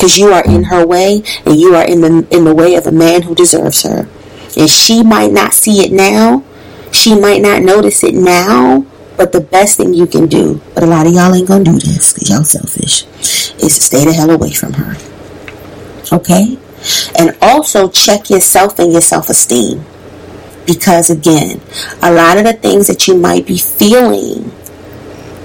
Cause 0.00 0.16
you 0.16 0.32
are 0.32 0.44
in 0.44 0.64
her 0.64 0.86
way 0.86 1.22
and 1.44 1.60
you 1.60 1.76
are 1.76 1.84
in 1.84 2.00
the 2.00 2.26
in 2.30 2.44
the 2.44 2.54
way 2.54 2.74
of 2.74 2.86
a 2.86 2.92
man 2.92 3.20
who 3.20 3.34
deserves 3.34 3.82
her. 3.82 4.08
And 4.56 4.70
she 4.70 5.02
might 5.02 5.30
not 5.30 5.52
see 5.52 5.84
it 5.84 5.92
now. 5.92 6.42
She 6.90 7.14
might 7.14 7.42
not 7.42 7.62
notice 7.62 8.02
it 8.02 8.14
now, 8.14 8.86
but 9.20 9.32
the 9.32 9.40
best 9.42 9.76
thing 9.76 9.92
you 9.92 10.06
can 10.06 10.26
do, 10.28 10.62
but 10.72 10.82
a 10.82 10.86
lot 10.86 11.06
of 11.06 11.12
y'all 11.12 11.34
ain't 11.34 11.46
gonna 11.46 11.62
do 11.62 11.78
this 11.78 12.14
because 12.14 12.30
y'all 12.30 12.42
selfish, 12.42 13.04
is 13.62 13.74
to 13.76 13.82
stay 13.82 14.02
the 14.06 14.14
hell 14.14 14.30
away 14.30 14.50
from 14.50 14.72
her. 14.72 14.96
Okay? 16.10 16.56
And 17.18 17.36
also 17.42 17.90
check 17.90 18.30
yourself 18.30 18.78
and 18.78 18.92
your 18.92 19.02
self 19.02 19.28
esteem. 19.28 19.84
Because 20.66 21.10
again, 21.10 21.60
a 22.00 22.10
lot 22.10 22.38
of 22.38 22.44
the 22.44 22.54
things 22.54 22.86
that 22.86 23.06
you 23.08 23.18
might 23.18 23.46
be 23.46 23.58
feeling, 23.58 24.50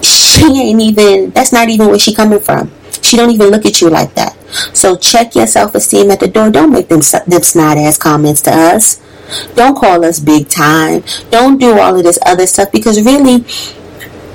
she 0.02 0.46
ain't 0.46 0.80
even, 0.80 1.32
that's 1.32 1.52
not 1.52 1.68
even 1.68 1.88
where 1.88 2.00
she 2.00 2.16
coming 2.16 2.40
from. 2.40 2.72
She 3.02 3.18
don't 3.18 3.32
even 3.32 3.50
look 3.50 3.66
at 3.66 3.82
you 3.82 3.90
like 3.90 4.16
that. 4.16 4.38
So 4.72 4.96
check 4.96 5.36
your 5.36 5.48
self 5.48 5.76
esteem 5.76 6.12
at 6.12 6.22
the 6.22 6.30
door. 6.30 6.50
Don't 6.50 6.72
make 6.72 6.88
them, 6.88 7.02
them 7.28 7.44
snide 7.44 7.78
ass 7.78 7.98
comments 7.98 8.40
to 8.44 8.52
us. 8.52 9.02
Don't 9.56 9.76
call 9.76 10.06
us 10.06 10.20
big 10.20 10.50
time. 10.50 11.04
Don't 11.30 11.58
do 11.58 11.80
all 11.80 11.98
of 11.98 12.04
this 12.04 12.20
other 12.26 12.48
stuff 12.48 12.72
because 12.72 13.02
really 13.02 13.40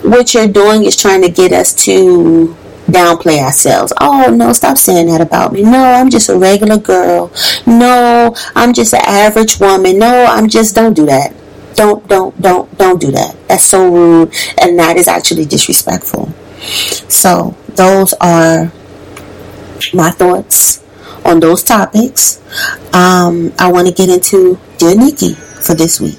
what 0.03 0.34
you're 0.34 0.49
doing 0.49 0.84
is 0.84 0.97
trying 0.97 1.22
to 1.22 1.30
get 1.30 1.53
us 1.53 1.74
to 1.84 2.57
downplay 2.86 3.38
ourselves. 3.38 3.93
Oh 4.01 4.34
no, 4.34 4.53
stop 4.53 4.78
saying 4.78 5.07
that 5.09 5.20
about 5.20 5.53
me. 5.53 5.62
No, 5.62 5.82
I'm 5.82 6.11
just 6.11 6.28
a 6.28 6.36
regular 6.36 6.78
girl. 6.78 7.32
No, 7.66 8.34
I'm 8.55 8.72
just 8.72 8.95
an 8.95 9.03
average 9.07 9.61
woman. 9.61 9.99
No, 9.99 10.26
I'm 10.26 10.49
just 10.49 10.74
don't 10.74 10.95
do 10.95 11.07
that. 11.07 11.34
Don't 11.74 12.07
don't 12.09 12.41
don't 12.41 12.76
don't 12.78 13.01
do 13.01 13.11
that. 13.12 13.36
That's 13.49 13.64
so 13.64 13.88
rude 13.91 14.34
and 14.59 14.78
that 14.78 14.97
is 14.97 15.09
actually 15.09 15.47
disrespectful. 15.47 16.32
So, 17.09 17.57
those 17.68 18.12
are 18.20 18.70
my 19.95 20.11
thoughts 20.11 20.80
on 21.25 21.41
those 21.41 21.62
topics. 21.62 22.41
Um, 22.95 23.53
I 23.59 23.71
want 23.71 23.89
to 23.89 23.95
get 23.95 24.09
into 24.09 24.59
Dear 24.79 24.95
Nikki 24.95 25.35
for 25.35 25.75
this 25.75 26.01
week. 26.01 26.18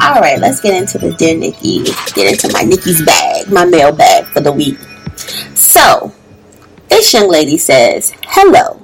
All 0.00 0.22
right, 0.22 0.38
let's 0.38 0.60
get 0.60 0.74
into 0.74 0.98
the 0.98 1.14
Dear 1.18 1.36
Nikki. 1.36 1.84
Get 2.14 2.32
into 2.32 2.52
my 2.52 2.62
Nikki's 2.62 3.04
bag, 3.04 3.50
my 3.50 3.64
mail 3.64 3.92
bag 3.92 4.24
for 4.26 4.40
the 4.40 4.52
week. 4.52 4.78
So, 5.54 6.12
this 6.88 7.12
young 7.12 7.28
lady 7.28 7.56
says, 7.56 8.14
Hello. 8.24 8.80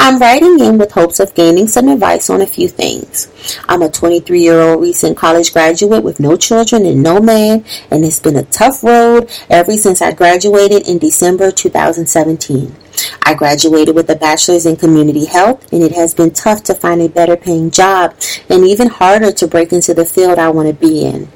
I'm 0.00 0.20
writing 0.20 0.60
in 0.60 0.78
with 0.78 0.92
hopes 0.92 1.18
of 1.18 1.34
gaining 1.34 1.66
some 1.66 1.88
advice 1.88 2.30
on 2.30 2.40
a 2.40 2.46
few 2.46 2.68
things. 2.68 3.28
I'm 3.68 3.82
a 3.82 3.90
23 3.90 4.40
year 4.40 4.60
old 4.60 4.80
recent 4.80 5.16
college 5.16 5.52
graduate 5.52 6.04
with 6.04 6.20
no 6.20 6.36
children 6.36 6.86
and 6.86 7.02
no 7.02 7.20
man, 7.20 7.64
and 7.90 8.04
it's 8.04 8.20
been 8.20 8.36
a 8.36 8.44
tough 8.44 8.84
road 8.84 9.28
ever 9.50 9.76
since 9.76 10.00
I 10.00 10.12
graduated 10.12 10.88
in 10.88 10.98
December 10.98 11.50
2017. 11.50 12.74
I 13.22 13.34
graduated 13.34 13.94
with 13.94 14.10
a 14.10 14.16
bachelor's 14.16 14.66
in 14.66 14.76
community 14.76 15.26
health, 15.26 15.72
and 15.72 15.82
it 15.82 15.92
has 15.92 16.14
been 16.14 16.30
tough 16.30 16.62
to 16.64 16.74
find 16.74 17.00
a 17.00 17.08
better 17.08 17.36
paying 17.36 17.70
job 17.70 18.14
and 18.48 18.64
even 18.64 18.88
harder 18.88 19.32
to 19.32 19.46
break 19.46 19.72
into 19.72 19.94
the 19.94 20.04
field 20.04 20.38
I 20.38 20.48
want 20.50 20.68
to 20.68 20.74
be 20.74 21.04
in. 21.04 21.28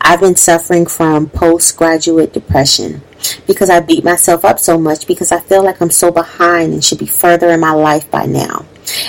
I've 0.00 0.20
been 0.20 0.36
suffering 0.36 0.86
from 0.86 1.28
postgraduate 1.30 2.32
depression 2.32 3.02
because 3.46 3.70
I 3.70 3.80
beat 3.80 4.04
myself 4.04 4.44
up 4.44 4.58
so 4.58 4.78
much 4.78 5.06
because 5.06 5.32
I 5.32 5.40
feel 5.40 5.64
like 5.64 5.80
I'm 5.80 5.90
so 5.90 6.10
behind 6.10 6.72
and 6.72 6.84
should 6.84 6.98
be 6.98 7.06
further 7.06 7.50
in 7.50 7.60
my 7.60 7.72
life 7.72 8.10
by 8.10 8.26
now. 8.26 8.64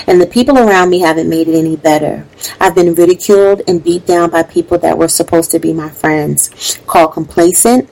And 0.08 0.20
the 0.20 0.28
people 0.28 0.58
around 0.58 0.90
me 0.90 1.00
haven't 1.00 1.30
made 1.30 1.48
it 1.48 1.58
any 1.58 1.78
better. 1.78 2.26
I've 2.60 2.76
been 2.76 2.96
ridiculed 2.96 3.62
and 3.68 3.84
beat 3.84 4.06
down 4.06 4.30
by 4.30 4.44
people 4.44 4.78
that 4.80 4.98
were 4.98 5.08
supposed 5.08 5.52
to 5.52 5.60
be 5.60 5.74
my 5.74 5.90
friends, 5.90 6.80
called 6.86 7.14
complacent, 7.14 7.90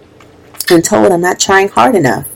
and 0.70 0.84
told 0.84 1.12
I'm 1.12 1.22
not 1.22 1.40
trying 1.40 1.70
hard 1.70 1.96
enough. 1.96 2.28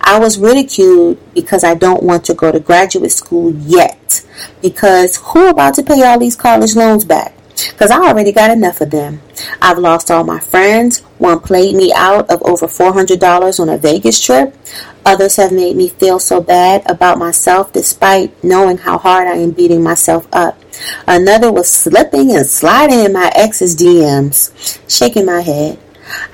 I 0.00 0.18
was 0.18 0.38
ridiculed 0.38 1.18
because 1.34 1.64
I 1.64 1.74
don't 1.74 2.02
want 2.02 2.24
to 2.26 2.34
go 2.34 2.50
to 2.52 2.60
graduate 2.60 3.12
school 3.12 3.52
yet. 3.52 4.24
Because 4.62 5.16
who 5.16 5.48
about 5.48 5.74
to 5.74 5.82
pay 5.82 6.02
all 6.02 6.18
these 6.18 6.36
college 6.36 6.74
loans 6.74 7.04
back? 7.04 7.34
Because 7.68 7.90
I 7.90 7.98
already 7.98 8.32
got 8.32 8.50
enough 8.50 8.80
of 8.80 8.90
them. 8.90 9.20
I've 9.60 9.78
lost 9.78 10.10
all 10.10 10.24
my 10.24 10.40
friends. 10.40 11.00
One 11.18 11.40
played 11.40 11.74
me 11.74 11.92
out 11.94 12.30
of 12.30 12.42
over 12.42 12.66
$400 12.66 13.60
on 13.60 13.68
a 13.68 13.76
Vegas 13.76 14.18
trip. 14.18 14.56
Others 15.04 15.36
have 15.36 15.52
made 15.52 15.76
me 15.76 15.88
feel 15.88 16.18
so 16.18 16.40
bad 16.40 16.88
about 16.90 17.18
myself 17.18 17.72
despite 17.72 18.42
knowing 18.42 18.78
how 18.78 18.98
hard 18.98 19.28
I 19.28 19.36
am 19.36 19.50
beating 19.50 19.82
myself 19.82 20.26
up. 20.32 20.58
Another 21.06 21.52
was 21.52 21.68
slipping 21.68 22.34
and 22.34 22.46
sliding 22.46 23.00
in 23.00 23.12
my 23.12 23.30
ex's 23.34 23.76
DMs, 23.76 24.78
shaking 24.88 25.26
my 25.26 25.40
head. 25.40 25.78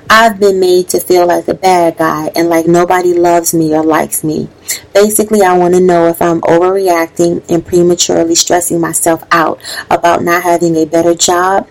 I've 0.09 0.39
been 0.39 0.59
made 0.59 0.89
to 0.89 0.99
feel 0.99 1.27
like 1.27 1.45
the 1.45 1.53
bad 1.53 1.97
guy 1.97 2.31
and 2.35 2.49
like 2.49 2.67
nobody 2.67 3.13
loves 3.13 3.53
me 3.53 3.73
or 3.73 3.83
likes 3.83 4.23
me. 4.23 4.49
Basically, 4.93 5.41
I 5.41 5.57
want 5.57 5.73
to 5.75 5.79
know 5.79 6.07
if 6.07 6.21
I'm 6.21 6.41
overreacting 6.41 7.43
and 7.49 7.65
prematurely 7.65 8.35
stressing 8.35 8.79
myself 8.79 9.23
out 9.31 9.59
about 9.89 10.23
not 10.23 10.43
having 10.43 10.75
a 10.75 10.85
better 10.85 11.13
job 11.13 11.67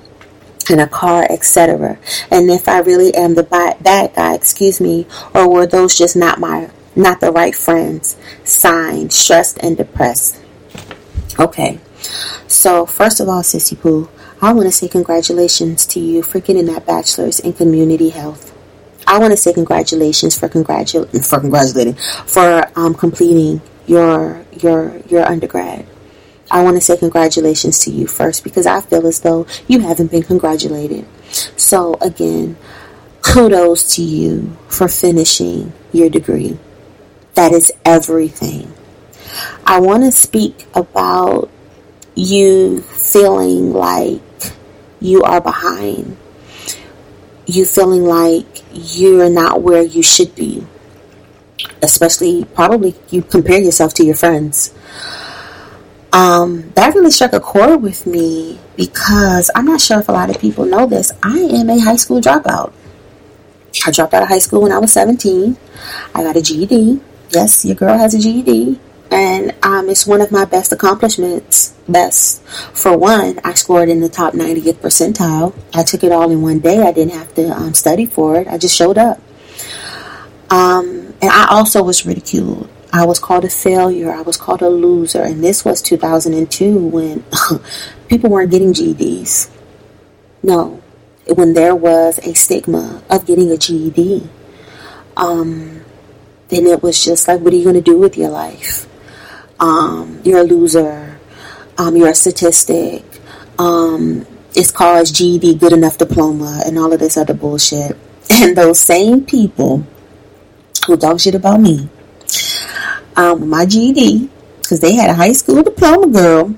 and 0.69 0.81
a 0.81 0.87
car, 0.87 1.27
etc. 1.31 1.99
And 2.31 2.51
if 2.51 2.69
I 2.69 2.81
really 2.81 3.15
am 3.15 3.35
the 3.35 3.43
bad 3.43 4.15
guy, 4.15 4.35
excuse 4.35 4.81
me, 4.81 5.07
or 5.35 5.49
were 5.49 5.67
those 5.67 5.97
just 5.97 6.17
not 6.17 6.39
my 6.39 6.71
not 6.97 7.21
the 7.21 7.31
right 7.31 7.55
friends, 7.55 8.17
signed, 8.43 9.13
stressed, 9.13 9.59
and 9.59 9.77
depressed. 9.77 10.41
Okay, 11.39 11.79
so 12.49 12.87
first 12.87 13.21
of 13.21 13.29
all, 13.29 13.43
Sissy 13.43 13.79
Pooh, 13.79 14.09
I 14.43 14.53
want 14.53 14.67
to 14.67 14.73
say 14.73 14.89
congratulations 14.89 15.87
to 15.87 16.01
you 16.01 16.23
for 16.23 16.41
getting 16.41 16.67
that 16.67 16.85
bachelor's 16.87 17.41
in 17.41 17.55
community 17.55 18.11
health. 18.11 18.53
I 19.07 19.19
want 19.19 19.33
to 19.33 19.37
say 19.37 19.53
congratulations 19.53 20.39
for 20.39 20.49
congratu- 20.49 21.09
for 21.27 21.41
congratulating 21.41 21.95
for 22.27 22.71
um, 22.77 22.95
completing 22.95 23.63
your 23.87 24.45
your 24.53 24.99
your 25.09 25.25
undergrad. 25.25 25.87
I 26.51 26.63
want 26.63 26.77
to 26.77 26.81
say 26.81 26.97
congratulations 26.97 27.81
to 27.85 27.91
you 27.91 28.07
first 28.07 28.45
because 28.45 28.67
I 28.67 28.81
feel 28.81 29.07
as 29.07 29.21
though 29.21 29.47
you 29.69 29.81
haven't 29.81 30.11
been 30.11 30.23
congratulated. 30.23 31.07
So 31.57 31.95
again, 32.01 32.57
kudos 33.23 33.95
to 33.97 34.03
you 34.03 34.57
for 34.69 34.87
finishing 34.89 35.73
your 35.93 36.11
degree. 36.11 36.59
That 37.35 37.53
is 37.53 37.73
everything. 37.85 38.73
I 39.65 39.81
want 39.81 40.05
to 40.05 40.13
speak 40.13 40.67
about 40.75 41.51
you 42.17 42.81
feeling 42.81 43.73
like 43.73 44.23
you 45.01 45.23
are 45.23 45.41
behind. 45.41 46.17
You 47.47 47.65
feeling 47.67 48.05
like 48.05 48.65
you're 48.73 49.31
not 49.31 49.63
where 49.63 49.83
you 49.83 50.03
should 50.03 50.35
be. 50.35 50.67
Especially, 51.83 52.45
probably, 52.45 52.97
you 53.11 53.23
compare 53.23 53.61
yourself 53.61 53.95
to 53.95 54.05
your 54.05 54.17
friends. 54.17 54.75
Um, 56.13 56.71
that 56.75 56.95
really 56.95 57.11
struck 57.11 57.35
a 57.35 57.41
chord 57.41 57.83
with 57.83 58.07
me 58.07 58.59
because 58.77 59.51
I'm 59.55 59.67
not 59.67 59.83
sure 59.83 60.01
if 60.01 60.09
a 60.09 60.13
lot 60.13 60.31
of 60.31 60.41
people 60.41 60.65
know 60.65 60.87
this. 60.87 61.13
I 61.23 61.39
am 61.39 61.69
a 61.69 61.79
high 61.79 61.97
school 61.97 62.21
dropout. 62.21 62.73
I 63.87 63.91
dropped 63.91 64.15
out 64.15 64.23
of 64.23 64.29
high 64.29 64.39
school 64.39 64.63
when 64.63 64.73
I 64.73 64.79
was 64.79 64.93
17. 64.93 65.57
I 66.15 66.23
got 66.23 66.37
a 66.37 66.43
GED. 66.43 67.01
Yes, 67.31 67.65
your 67.67 67.75
girl 67.75 67.99
has 67.99 68.15
a 68.15 68.19
GED. 68.19 68.81
And 69.11 69.55
um, 69.63 69.91
it's 69.91 70.07
one 70.07 70.23
of 70.23 70.33
my 70.33 70.47
best 70.47 70.73
accomplishments. 70.73 71.76
Best. 71.89 72.43
For 72.43 72.97
one, 72.97 73.39
I 73.45 73.55
scored 73.55 73.89
in 73.89 74.01
the 74.01 74.09
top 74.09 74.35
90th 74.35 74.75
percentile. 74.75 75.55
I 75.73 75.85
took 75.85 76.03
it 76.03 76.11
all 76.11 76.31
in 76.31 76.43
one 76.43 76.59
day. 76.59 76.81
I 76.81 76.93
didn't 76.93 77.15
have 77.15 77.35
to 77.35 77.51
um, 77.51 77.75
study 77.75 78.07
for 78.07 78.37
it. 78.41 78.49
I 78.49 78.59
just 78.59 78.75
showed 78.75 78.99
up. 78.99 79.21
Um, 80.51 81.15
and 81.23 81.31
I 81.31 81.47
also 81.51 81.83
was 81.83 82.05
ridiculed. 82.05 82.69
I 82.93 83.05
was 83.05 83.19
called 83.19 83.45
a 83.45 83.49
failure. 83.49 84.11
I 84.11 84.23
was 84.23 84.37
called 84.37 84.63
a 84.63 84.69
loser. 84.69 85.23
And 85.23 85.45
this 85.45 85.65
was 85.65 85.81
2002 85.83 86.79
when 86.79 87.25
people 88.09 88.31
weren't 88.31 88.51
getting 88.51 88.73
GEDs. 88.73 89.51
No, 90.43 90.83
when 91.35 91.55
there 91.55 91.75
was 91.75 92.19
a 92.19 92.35
stigma 92.35 93.03
of 93.11 93.27
getting 93.27 93.51
a 93.51 93.57
GED. 93.57 94.29
Um, 95.17 95.85
then 96.49 96.67
it 96.67 96.83
was 96.83 97.05
just 97.05 97.27
like, 97.27 97.41
what 97.41 97.53
are 97.53 97.57
you 97.57 97.65
going 97.65 97.75
to 97.75 97.81
do 97.81 97.99
with 97.99 98.17
your 98.17 98.31
life? 98.31 98.89
Um, 99.59 100.21
you're 100.25 100.41
a 100.41 100.45
loser. 100.45 101.16
Um, 101.79 101.97
you're 101.97 102.11
a 102.11 102.15
statistic. 102.15 103.05
Um, 103.59 104.27
it's 104.55 104.71
called 104.71 105.13
GED, 105.13 105.57
good 105.57 105.73
enough 105.73 105.99
diploma, 105.99 106.63
and 106.65 106.79
all 106.79 106.93
of 106.93 107.01
this 107.01 107.17
other 107.17 107.35
bullshit. 107.35 107.97
And 108.29 108.57
those 108.57 108.81
same 108.81 109.25
people 109.25 109.87
who 110.87 110.97
talk 110.97 111.21
shit 111.21 111.37
about 111.37 111.61
me, 111.61 111.89
um, 113.15 113.49
my 113.49 113.65
GED, 113.65 114.29
because 114.61 114.81
they 114.81 114.95
had 114.95 115.11
a 115.11 115.15
high 115.15 115.33
school 115.33 115.63
diploma 115.63 116.09
girl, 116.09 116.55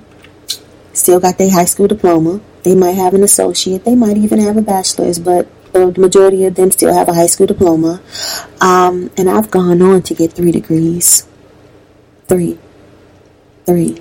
still 0.94 1.20
got 1.20 1.36
their 1.36 1.50
high 1.50 1.66
school 1.66 1.86
diploma. 1.86 2.40
They 2.62 2.74
might 2.74 2.92
have 2.92 3.12
an 3.12 3.22
associate, 3.22 3.84
they 3.84 3.94
might 3.94 4.16
even 4.16 4.40
have 4.40 4.56
a 4.56 4.62
bachelor's, 4.62 5.18
but 5.18 5.46
the 5.72 5.92
majority 5.98 6.46
of 6.46 6.54
them 6.54 6.70
still 6.70 6.94
have 6.94 7.08
a 7.08 7.14
high 7.14 7.26
school 7.26 7.46
diploma. 7.46 8.00
Um, 8.60 9.10
and 9.16 9.28
I've 9.28 9.50
gone 9.50 9.82
on 9.82 10.02
to 10.02 10.14
get 10.14 10.32
three 10.32 10.52
degrees. 10.52 11.26
Three. 12.26 12.58
Three. 13.66 13.98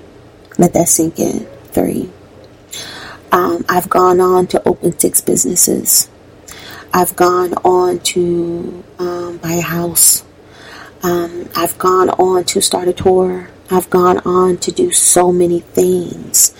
Let 0.58 0.74
that 0.74 0.88
sink 0.88 1.18
in. 1.18 1.46
Three. 1.72 2.10
Um, 3.30 3.64
I've 3.68 3.88
gone 3.88 4.20
on 4.20 4.46
to 4.48 4.68
open 4.68 4.98
six 4.98 5.20
businesses. 5.20 6.10
I've 6.92 7.14
gone 7.14 7.54
on 7.64 8.00
to 8.00 8.84
um, 8.98 9.38
buy 9.38 9.52
a 9.52 9.60
house. 9.60 10.24
Um, 11.02 11.48
I've 11.54 11.78
gone 11.78 12.10
on 12.10 12.44
to 12.44 12.60
start 12.60 12.88
a 12.88 12.92
tour. 12.92 13.50
I've 13.70 13.88
gone 13.90 14.18
on 14.20 14.56
to 14.58 14.72
do 14.72 14.90
so 14.90 15.30
many 15.30 15.60
things. 15.60 16.54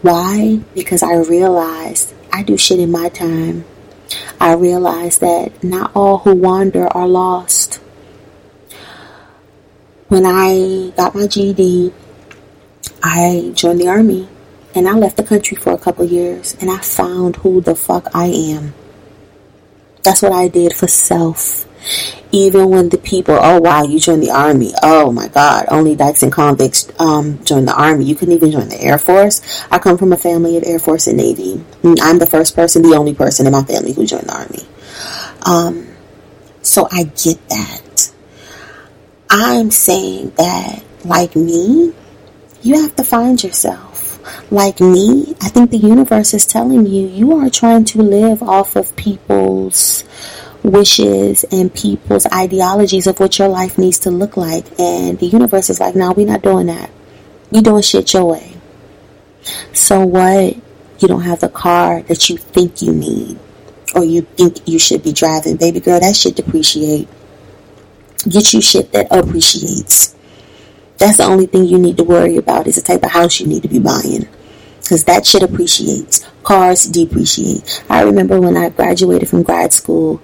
Why? 0.00 0.60
Because 0.74 1.02
I 1.02 1.16
realized 1.16 2.14
I 2.32 2.42
do 2.42 2.56
shit 2.56 2.78
in 2.78 2.90
my 2.90 3.08
time. 3.08 3.64
I 4.40 4.54
realized 4.54 5.20
that 5.20 5.62
not 5.62 5.92
all 5.94 6.18
who 6.18 6.34
wander 6.34 6.86
are 6.88 7.08
lost. 7.08 7.76
When 10.08 10.24
I 10.26 10.92
got 10.96 11.14
my 11.14 11.26
GED, 11.26 11.92
I 13.02 13.52
joined 13.54 13.80
the 13.80 13.88
army 13.88 14.28
and 14.74 14.88
I 14.88 14.92
left 14.92 15.16
the 15.16 15.24
country 15.24 15.56
for 15.56 15.72
a 15.72 15.78
couple 15.78 16.04
years 16.04 16.56
and 16.60 16.70
I 16.70 16.78
found 16.78 17.36
who 17.36 17.60
the 17.60 17.74
fuck 17.74 18.08
I 18.14 18.26
am. 18.26 18.74
That's 20.02 20.22
what 20.22 20.32
I 20.32 20.48
did 20.48 20.74
for 20.74 20.86
self. 20.86 21.66
Even 22.30 22.70
when 22.70 22.88
the 22.88 22.98
people, 22.98 23.36
oh 23.40 23.60
wow, 23.60 23.82
you 23.82 23.98
joined 23.98 24.22
the 24.22 24.30
army. 24.30 24.72
Oh 24.82 25.10
my 25.10 25.28
God, 25.28 25.66
only 25.68 25.96
dykes 25.96 26.22
and 26.22 26.32
convicts 26.32 26.88
um, 26.98 27.44
join 27.44 27.64
the 27.64 27.74
army. 27.74 28.04
You 28.04 28.14
couldn't 28.14 28.34
even 28.34 28.52
join 28.52 28.68
the 28.68 28.80
Air 28.80 28.98
Force. 28.98 29.66
I 29.70 29.78
come 29.78 29.98
from 29.98 30.12
a 30.12 30.16
family 30.16 30.56
of 30.56 30.62
Air 30.64 30.78
Force 30.78 31.08
and 31.08 31.16
Navy. 31.16 31.62
I'm 32.00 32.18
the 32.18 32.26
first 32.26 32.54
person, 32.54 32.82
the 32.82 32.96
only 32.96 33.14
person 33.14 33.46
in 33.46 33.52
my 33.52 33.64
family 33.64 33.92
who 33.92 34.06
joined 34.06 34.28
the 34.28 34.34
army. 34.34 34.66
Um, 35.44 35.88
so 36.62 36.88
I 36.90 37.04
get 37.04 37.48
that. 37.48 38.12
I'm 39.28 39.70
saying 39.70 40.30
that, 40.36 40.84
like 41.04 41.34
me, 41.34 41.92
you 42.62 42.80
have 42.80 42.94
to 42.96 43.04
find 43.04 43.42
yourself. 43.42 44.18
Like 44.50 44.80
me, 44.80 45.34
I 45.40 45.48
think 45.48 45.70
the 45.70 45.78
universe 45.78 46.32
is 46.32 46.46
telling 46.46 46.86
you 46.86 47.08
you 47.08 47.36
are 47.38 47.50
trying 47.50 47.84
to 47.86 48.02
live 48.02 48.42
off 48.42 48.76
of 48.76 48.94
people's 48.96 50.04
wishes 50.62 51.44
and 51.50 51.74
people's 51.74 52.26
ideologies 52.26 53.06
of 53.06 53.18
what 53.18 53.38
your 53.38 53.48
life 53.48 53.78
needs 53.78 53.98
to 54.00 54.10
look 54.10 54.36
like. 54.36 54.64
And 54.78 55.18
the 55.18 55.26
universe 55.26 55.70
is 55.70 55.80
like, 55.80 55.96
no, 55.96 56.12
we're 56.12 56.26
not 56.26 56.42
doing 56.42 56.66
that. 56.66 56.90
We 57.50 57.60
doing 57.60 57.82
shit 57.82 58.12
your 58.14 58.24
way. 58.26 58.54
So 59.72 60.04
what? 60.04 60.56
You 60.98 61.08
don't 61.08 61.22
have 61.22 61.40
the 61.40 61.48
car 61.48 62.02
that 62.02 62.30
you 62.30 62.36
think 62.36 62.80
you 62.80 62.92
need 62.92 63.38
or 63.94 64.04
you 64.04 64.22
think 64.22 64.68
you 64.68 64.78
should 64.78 65.02
be 65.02 65.12
driving. 65.12 65.56
Baby 65.56 65.80
girl, 65.80 65.98
that 65.98 66.14
shit 66.14 66.36
depreciate. 66.36 67.08
Get 68.28 68.54
you 68.54 68.60
shit 68.60 68.92
that 68.92 69.08
appreciates. 69.10 70.14
That's 71.02 71.16
the 71.16 71.24
only 71.24 71.46
thing 71.46 71.64
you 71.64 71.78
need 71.78 71.96
to 71.96 72.04
worry 72.04 72.36
about 72.36 72.68
is 72.68 72.76
the 72.76 72.80
type 72.80 73.02
of 73.02 73.10
house 73.10 73.40
you 73.40 73.46
need 73.48 73.62
to 73.64 73.68
be 73.68 73.80
buying. 73.80 74.28
Because 74.80 75.02
that 75.06 75.26
shit 75.26 75.42
appreciates. 75.42 76.24
Cars 76.44 76.84
depreciate. 76.84 77.82
I 77.90 78.02
remember 78.02 78.40
when 78.40 78.56
I 78.56 78.68
graduated 78.68 79.28
from 79.28 79.42
grad 79.42 79.72
school 79.72 80.22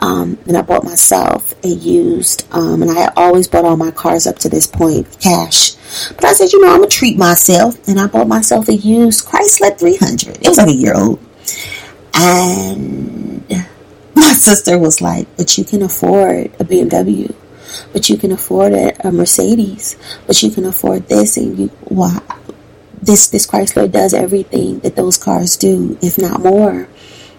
um, 0.00 0.38
and 0.46 0.56
I 0.56 0.62
bought 0.62 0.84
myself 0.84 1.52
a 1.64 1.68
used, 1.68 2.46
um, 2.52 2.80
and 2.80 2.92
I 2.92 2.94
had 2.94 3.12
always 3.16 3.48
bought 3.48 3.64
all 3.64 3.76
my 3.76 3.90
cars 3.90 4.28
up 4.28 4.38
to 4.40 4.48
this 4.48 4.68
point 4.68 5.18
cash. 5.18 5.72
But 6.14 6.26
I 6.26 6.32
said, 6.34 6.52
you 6.52 6.60
know, 6.60 6.74
I'm 6.74 6.78
going 6.78 6.88
to 6.90 6.96
treat 6.96 7.18
myself. 7.18 7.88
And 7.88 7.98
I 7.98 8.06
bought 8.06 8.28
myself 8.28 8.68
a 8.68 8.74
used 8.74 9.26
Chrysler 9.26 9.76
300. 9.76 10.36
It 10.36 10.46
was 10.46 10.58
like 10.58 10.68
a 10.68 10.72
year 10.72 10.94
old. 10.94 11.18
And 12.14 13.44
my 14.14 14.32
sister 14.34 14.78
was 14.78 15.00
like, 15.00 15.26
but 15.36 15.58
you 15.58 15.64
can 15.64 15.82
afford 15.82 16.52
a 16.60 16.64
BMW 16.64 17.34
but 17.92 18.08
you 18.08 18.16
can 18.16 18.32
afford 18.32 18.72
a, 18.72 19.08
a, 19.08 19.12
Mercedes, 19.12 19.96
but 20.26 20.42
you 20.42 20.50
can 20.50 20.64
afford 20.64 21.08
this, 21.08 21.36
and 21.36 21.58
you 21.58 21.70
wow, 21.84 22.22
this 23.02 23.28
this 23.28 23.46
Chrysler 23.46 23.90
does 23.90 24.14
everything 24.14 24.80
that 24.80 24.96
those 24.96 25.18
cars 25.18 25.56
do, 25.56 25.98
if 26.02 26.18
not 26.18 26.40
more. 26.40 26.88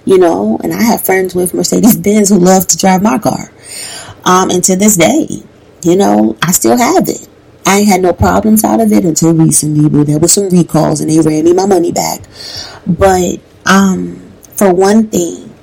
You 0.04 0.18
know, 0.18 0.60
and 0.64 0.74
I 0.74 0.82
have 0.82 1.06
friends 1.06 1.36
with 1.36 1.54
Mercedes 1.54 1.96
Benz 1.98 2.30
who 2.30 2.40
love 2.40 2.66
to 2.68 2.78
drive 2.78 3.04
my 3.04 3.20
car, 3.20 3.52
um, 4.26 4.50
and 4.50 4.64
to 4.64 4.76
this 4.76 4.98
day, 4.98 5.28
you 5.84 5.96
know, 5.96 6.38
I 6.42 6.52
still 6.52 6.78
have 6.78 7.08
it. 7.08 7.28
I 7.66 7.80
ain't 7.80 7.88
had 7.88 8.02
no 8.02 8.14
problems 8.14 8.64
out 8.64 8.82
of 8.82 8.92
it 8.92 9.06
until 9.06 9.34
recently, 9.34 9.88
but 9.88 10.08
there 10.08 10.20
was 10.20 10.34
some 10.34 10.50
recalls 10.50 11.00
and 11.00 11.10
they 11.10 11.20
ran 11.20 11.46
me 11.46 11.54
my 11.54 11.66
money 11.66 11.92
back. 11.92 12.22
But 12.88 13.40
um, 13.66 14.20
for 14.56 14.74
one 14.74 15.08
thing, 15.08 15.54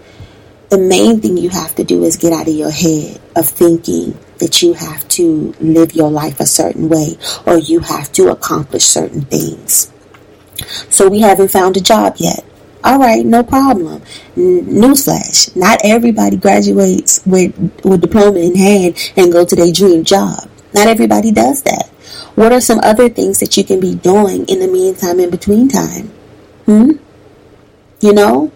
the 0.71 0.79
main 0.79 1.21
thing 1.21 1.37
you 1.37 1.51
have 1.51 1.75
to 1.77 1.85
do 1.85 2.05
is 2.05 2.17
get 2.17 2.33
out 2.33 2.49
of 2.49 2.55
your 2.55 2.71
head 2.71 3.21
of 3.35 3.49
thinking 3.49 4.19
that 4.39 4.63
you 4.63 4.75
have 4.75 5.07
to 5.09 5.55
live 5.61 5.95
your 5.95 6.11
life 6.11 6.41
a 6.41 6.47
certain 6.47 6.89
way 6.89 7.19
or 7.47 7.59
you 7.59 7.81
have 7.81 8.11
to 8.13 8.29
accomplish 8.31 8.85
certain 8.85 9.23
things. 9.23 9.93
So 10.91 11.09
we 11.09 11.21
haven't 11.21 11.51
found 11.51 11.77
a 11.77 11.81
job 11.81 12.17
yet. 12.19 12.45
All 12.85 12.99
right, 12.99 13.27
no 13.27 13.43
problem. 13.43 14.03
Newsflash: 14.37 15.55
Not 15.57 15.81
everybody 15.85 16.37
graduates 16.37 17.21
with 17.27 17.53
with 17.85 18.01
diploma 18.01 18.39
in 18.39 18.55
hand 18.55 19.13
and 19.17 19.33
go 19.33 19.45
to 19.45 19.57
their 19.57 19.73
dream 19.73 20.05
job. 20.05 20.49
Not 20.73 20.87
everybody 20.87 21.33
does 21.33 21.63
that. 21.63 21.89
What 22.37 22.53
are 22.53 22.61
some 22.61 22.79
other 22.81 23.09
things 23.09 23.41
that 23.41 23.57
you 23.57 23.65
can 23.65 23.81
be 23.81 23.97
doing 23.97 24.47
in 24.47 24.61
the 24.61 24.69
meantime, 24.69 25.19
in 25.19 25.31
between 25.31 25.69
time? 25.69 26.09
Hmm. 26.67 26.93
You 28.01 28.13
know, 28.13 28.53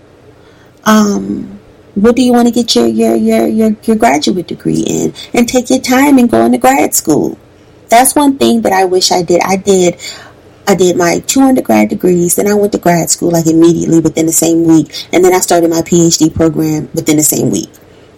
um, 0.85 1.59
what 1.95 2.17
do 2.17 2.23
you 2.23 2.33
want 2.33 2.49
to 2.49 2.55
get 2.55 2.75
your, 2.75 2.87
your, 2.87 3.15
your, 3.15 3.47
your, 3.47 3.77
your 3.83 3.97
graduate 3.97 4.47
degree 4.47 4.85
in? 4.87 5.15
And 5.35 5.49
take 5.49 5.71
your 5.71 5.81
time 5.81 6.19
and 6.19 6.31
go 6.31 6.45
into 6.45 6.59
grad 6.59 6.95
school. 6.95 7.39
That's 7.89 8.15
one 8.15 8.39
thing 8.39 8.63
that 8.63 8.73
I 8.73 8.87
wish 8.87 9.13
I 9.13 9.23
did. 9.23 9.43
I 9.43 9.57
did 9.57 10.01
I 10.67 10.77
did 10.77 10.97
my 10.97 11.19
two 11.27 11.41
undergrad 11.41 11.89
degrees, 11.89 12.37
then 12.37 12.47
I 12.47 12.55
went 12.55 12.73
to 12.73 12.79
grad 12.79 13.11
school 13.11 13.33
like 13.33 13.47
immediately 13.47 13.99
within 13.99 14.27
the 14.27 14.33
same 14.33 14.65
week, 14.65 15.07
and 15.13 15.25
then 15.25 15.35
I 15.35 15.41
started 15.41 15.69
my 15.71 15.83
PhD 15.83 16.33
program 16.33 16.89
within 16.95 17.17
the 17.17 17.23
same 17.25 17.51
week. 17.51 17.69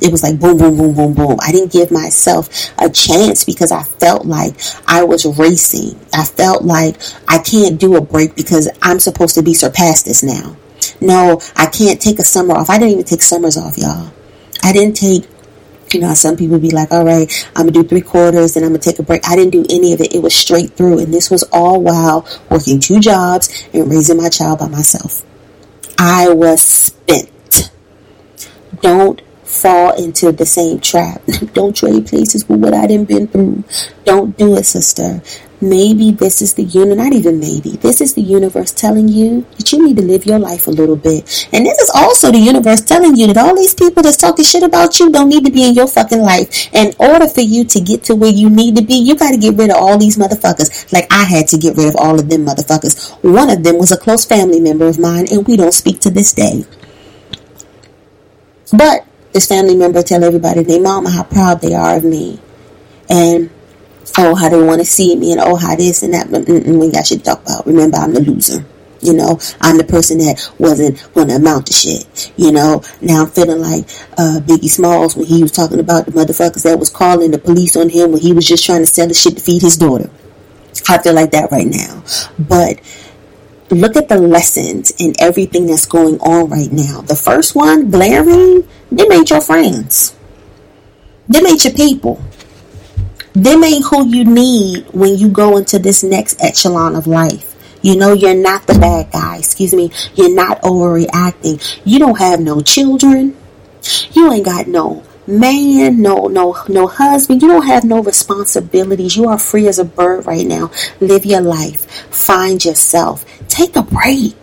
It 0.00 0.12
was 0.12 0.22
like 0.22 0.38
boom, 0.38 0.58
boom, 0.58 0.76
boom, 0.76 0.94
boom, 0.94 1.14
boom. 1.14 1.38
I 1.40 1.52
didn't 1.52 1.72
give 1.72 1.90
myself 1.90 2.48
a 2.78 2.90
chance 2.90 3.44
because 3.44 3.72
I 3.72 3.82
felt 3.82 4.26
like 4.26 4.54
I 4.86 5.04
was 5.04 5.24
racing. 5.38 5.98
I 6.12 6.24
felt 6.24 6.62
like 6.64 6.96
I 7.26 7.38
can't 7.38 7.80
do 7.80 7.96
a 7.96 8.02
break 8.02 8.36
because 8.36 8.68
I'm 8.82 9.00
supposed 9.00 9.34
to 9.36 9.42
be 9.42 9.54
surpassed 9.54 10.04
this 10.04 10.22
now. 10.22 10.56
No, 11.04 11.40
I 11.54 11.66
can't 11.66 12.00
take 12.00 12.18
a 12.18 12.24
summer 12.24 12.54
off. 12.54 12.70
I 12.70 12.78
didn't 12.78 12.92
even 12.92 13.04
take 13.04 13.22
summers 13.22 13.56
off, 13.56 13.76
y'all. 13.76 14.10
I 14.62 14.72
didn't 14.72 14.96
take 14.96 15.28
you 15.92 16.00
know, 16.00 16.12
some 16.14 16.36
people 16.36 16.58
be 16.58 16.70
like, 16.70 16.90
all 16.90 17.04
right, 17.04 17.30
I'm 17.54 17.66
going 17.66 17.74
to 17.74 17.82
do 17.82 17.88
three 17.88 18.00
quarters 18.00 18.56
and 18.56 18.64
I'm 18.64 18.72
going 18.72 18.80
to 18.80 18.90
take 18.90 18.98
a 18.98 19.02
break. 19.02 19.28
I 19.28 19.36
didn't 19.36 19.52
do 19.52 19.64
any 19.70 19.92
of 19.92 20.00
it. 20.00 20.14
It 20.14 20.22
was 20.22 20.34
straight 20.34 20.72
through. 20.72 20.98
And 20.98 21.14
this 21.14 21.30
was 21.30 21.44
all 21.52 21.80
while 21.80 22.26
working 22.50 22.80
two 22.80 22.98
jobs 22.98 23.68
and 23.72 23.88
raising 23.88 24.16
my 24.16 24.28
child 24.28 24.58
by 24.58 24.68
myself. 24.68 25.22
I 25.96 26.30
was 26.30 26.62
spent. 26.62 27.70
Don't 28.80 29.22
fall 29.44 29.94
into 30.02 30.32
the 30.32 30.46
same 30.46 30.80
trap. 30.80 31.22
Don't 31.52 31.76
trade 31.76 32.06
places 32.06 32.48
with 32.48 32.60
what 32.60 32.74
I 32.74 32.86
didn't 32.86 33.08
been 33.08 33.28
through. 33.28 33.62
Don't 34.04 34.36
do 34.36 34.56
it, 34.56 34.64
sister. 34.64 35.22
Maybe 35.64 36.10
this 36.10 36.42
is 36.42 36.52
the 36.54 36.64
universe, 36.64 36.98
not 36.98 37.12
even 37.14 37.40
maybe, 37.40 37.70
this 37.76 38.02
is 38.02 38.12
the 38.12 38.20
universe 38.20 38.70
telling 38.70 39.08
you 39.08 39.46
that 39.56 39.72
you 39.72 39.82
need 39.82 39.96
to 39.96 40.02
live 40.02 40.26
your 40.26 40.38
life 40.38 40.66
a 40.66 40.70
little 40.70 40.96
bit. 40.96 41.48
And 41.52 41.64
this 41.64 41.78
is 41.78 41.90
also 41.94 42.30
the 42.30 42.38
universe 42.38 42.82
telling 42.82 43.16
you 43.16 43.28
that 43.28 43.38
all 43.38 43.56
these 43.56 43.72
people 43.72 44.02
that's 44.02 44.18
talking 44.18 44.44
shit 44.44 44.62
about 44.62 45.00
you 45.00 45.10
don't 45.10 45.30
need 45.30 45.46
to 45.46 45.50
be 45.50 45.66
in 45.66 45.74
your 45.74 45.86
fucking 45.86 46.20
life. 46.20 46.68
In 46.74 46.92
order 46.98 47.26
for 47.28 47.40
you 47.40 47.64
to 47.64 47.80
get 47.80 48.04
to 48.04 48.14
where 48.14 48.30
you 48.30 48.50
need 48.50 48.76
to 48.76 48.82
be, 48.82 48.96
you 48.96 49.16
got 49.16 49.30
to 49.30 49.38
get 49.38 49.56
rid 49.56 49.70
of 49.70 49.76
all 49.76 49.96
these 49.96 50.18
motherfuckers. 50.18 50.92
Like 50.92 51.06
I 51.10 51.24
had 51.24 51.48
to 51.48 51.56
get 51.56 51.76
rid 51.78 51.88
of 51.88 51.96
all 51.96 52.20
of 52.20 52.28
them 52.28 52.44
motherfuckers. 52.44 53.10
One 53.22 53.48
of 53.48 53.64
them 53.64 53.78
was 53.78 53.90
a 53.90 53.96
close 53.96 54.26
family 54.26 54.60
member 54.60 54.86
of 54.86 54.98
mine, 54.98 55.26
and 55.32 55.46
we 55.46 55.56
don't 55.56 55.72
speak 55.72 56.00
to 56.00 56.10
this 56.10 56.34
day. 56.34 56.66
But 58.70 59.06
this 59.32 59.46
family 59.46 59.76
member 59.76 60.02
tell 60.02 60.24
everybody, 60.24 60.62
their 60.62 60.82
mama, 60.82 61.10
how 61.10 61.24
proud 61.24 61.62
they 61.62 61.74
are 61.74 61.96
of 61.96 62.04
me. 62.04 62.38
And 63.08 63.50
oh, 64.18 64.34
how 64.34 64.48
they 64.48 64.62
want 64.62 64.80
to 64.80 64.86
see 64.86 65.16
me 65.16 65.32
and 65.32 65.40
oh, 65.40 65.56
how 65.56 65.76
this 65.76 66.02
and 66.02 66.14
that. 66.14 66.30
But 66.30 66.42
mm-mm, 66.42 66.80
we 66.80 66.90
got 66.90 67.06
shit 67.06 67.18
to 67.20 67.24
talk 67.24 67.42
about. 67.42 67.66
Remember, 67.66 67.96
I'm 67.96 68.12
the 68.12 68.20
loser. 68.20 68.64
You 69.00 69.12
know, 69.12 69.38
I'm 69.60 69.76
the 69.76 69.84
person 69.84 70.16
that 70.18 70.50
wasn't 70.58 71.12
going 71.12 71.28
to 71.28 71.36
amount 71.36 71.66
to 71.66 71.74
shit. 71.74 72.32
You 72.36 72.52
know, 72.52 72.82
now 73.02 73.22
I'm 73.22 73.30
feeling 73.30 73.60
like 73.60 73.84
uh, 74.16 74.40
Biggie 74.40 74.70
Smalls 74.70 75.14
when 75.14 75.26
he 75.26 75.42
was 75.42 75.52
talking 75.52 75.78
about 75.78 76.06
the 76.06 76.12
motherfuckers 76.12 76.62
that 76.62 76.78
was 76.78 76.88
calling 76.88 77.30
the 77.30 77.38
police 77.38 77.76
on 77.76 77.90
him 77.90 78.12
when 78.12 78.22
he 78.22 78.32
was 78.32 78.48
just 78.48 78.64
trying 78.64 78.80
to 78.80 78.86
sell 78.86 79.06
the 79.06 79.12
shit 79.12 79.36
to 79.36 79.42
feed 79.42 79.60
his 79.60 79.76
daughter. 79.76 80.08
I 80.88 80.98
feel 80.98 81.14
like 81.14 81.32
that 81.32 81.50
right 81.50 81.66
now. 81.66 82.02
But 82.38 82.80
look 83.70 83.96
at 83.96 84.08
the 84.08 84.16
lessons 84.16 84.92
in 84.98 85.14
everything 85.18 85.66
that's 85.66 85.86
going 85.86 86.18
on 86.20 86.48
right 86.48 86.72
now. 86.72 87.02
The 87.02 87.16
first 87.16 87.54
one, 87.54 87.90
blaring, 87.90 88.66
they 88.90 89.06
made 89.06 89.28
your 89.28 89.42
friends. 89.42 90.16
They 91.28 91.42
made 91.42 91.62
your 91.62 91.74
people 91.74 92.22
them 93.34 93.64
ain't 93.64 93.84
who 93.84 94.06
you 94.06 94.24
need 94.24 94.86
when 94.92 95.16
you 95.16 95.28
go 95.28 95.56
into 95.56 95.78
this 95.78 96.04
next 96.04 96.40
echelon 96.40 96.94
of 96.94 97.08
life. 97.08 97.50
You 97.82 97.96
know, 97.96 98.12
you're 98.12 98.34
not 98.34 98.66
the 98.66 98.78
bad 98.78 99.10
guy. 99.10 99.38
Excuse 99.38 99.74
me. 99.74 99.90
You're 100.14 100.34
not 100.34 100.62
overreacting. 100.62 101.80
You 101.84 101.98
don't 101.98 102.18
have 102.18 102.40
no 102.40 102.60
children. 102.60 103.36
You 104.12 104.32
ain't 104.32 104.44
got 104.44 104.68
no 104.68 105.04
man, 105.26 106.00
no, 106.00 106.28
no, 106.28 106.56
no 106.68 106.86
husband. 106.86 107.42
You 107.42 107.48
don't 107.48 107.66
have 107.66 107.84
no 107.84 108.02
responsibilities. 108.02 109.16
You 109.16 109.28
are 109.28 109.38
free 109.38 109.66
as 109.66 109.78
a 109.78 109.84
bird 109.84 110.26
right 110.26 110.46
now. 110.46 110.70
Live 111.00 111.26
your 111.26 111.40
life. 111.40 111.90
Find 112.14 112.64
yourself. 112.64 113.24
Take 113.48 113.74
a 113.74 113.82
break. 113.82 114.36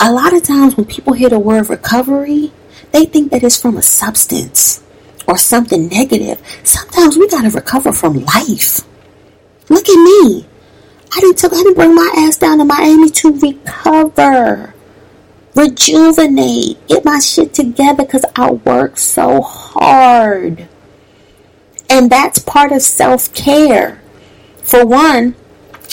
A 0.00 0.12
lot 0.12 0.34
of 0.34 0.42
times 0.42 0.76
when 0.76 0.86
people 0.86 1.14
hear 1.14 1.30
the 1.30 1.38
word 1.38 1.70
recovery, 1.70 2.52
they 2.92 3.06
think 3.06 3.32
that 3.32 3.42
it's 3.42 3.60
from 3.60 3.76
a 3.76 3.82
substance 3.82 4.82
or 5.28 5.38
something 5.38 5.86
negative, 5.88 6.42
sometimes 6.64 7.16
we 7.16 7.28
gotta 7.28 7.50
recover 7.50 7.92
from 7.92 8.24
life. 8.24 8.80
Look 9.68 9.88
at 9.88 9.94
me. 9.94 10.46
I 11.14 11.20
didn't 11.20 11.38
took 11.38 11.52
I 11.52 11.56
didn't 11.56 11.74
bring 11.74 11.94
my 11.94 12.12
ass 12.16 12.36
down 12.36 12.58
to 12.58 12.64
Miami 12.64 13.10
to 13.10 13.38
recover. 13.38 14.74
Rejuvenate. 15.54 16.86
Get 16.88 17.04
my 17.04 17.18
shit 17.20 17.54
together 17.54 18.04
because 18.04 18.24
I 18.34 18.52
work 18.52 18.98
so 18.98 19.42
hard. 19.42 20.68
And 21.90 22.10
that's 22.10 22.38
part 22.38 22.72
of 22.72 22.82
self 22.82 23.32
care. 23.34 24.00
For 24.62 24.84
one, 24.84 25.34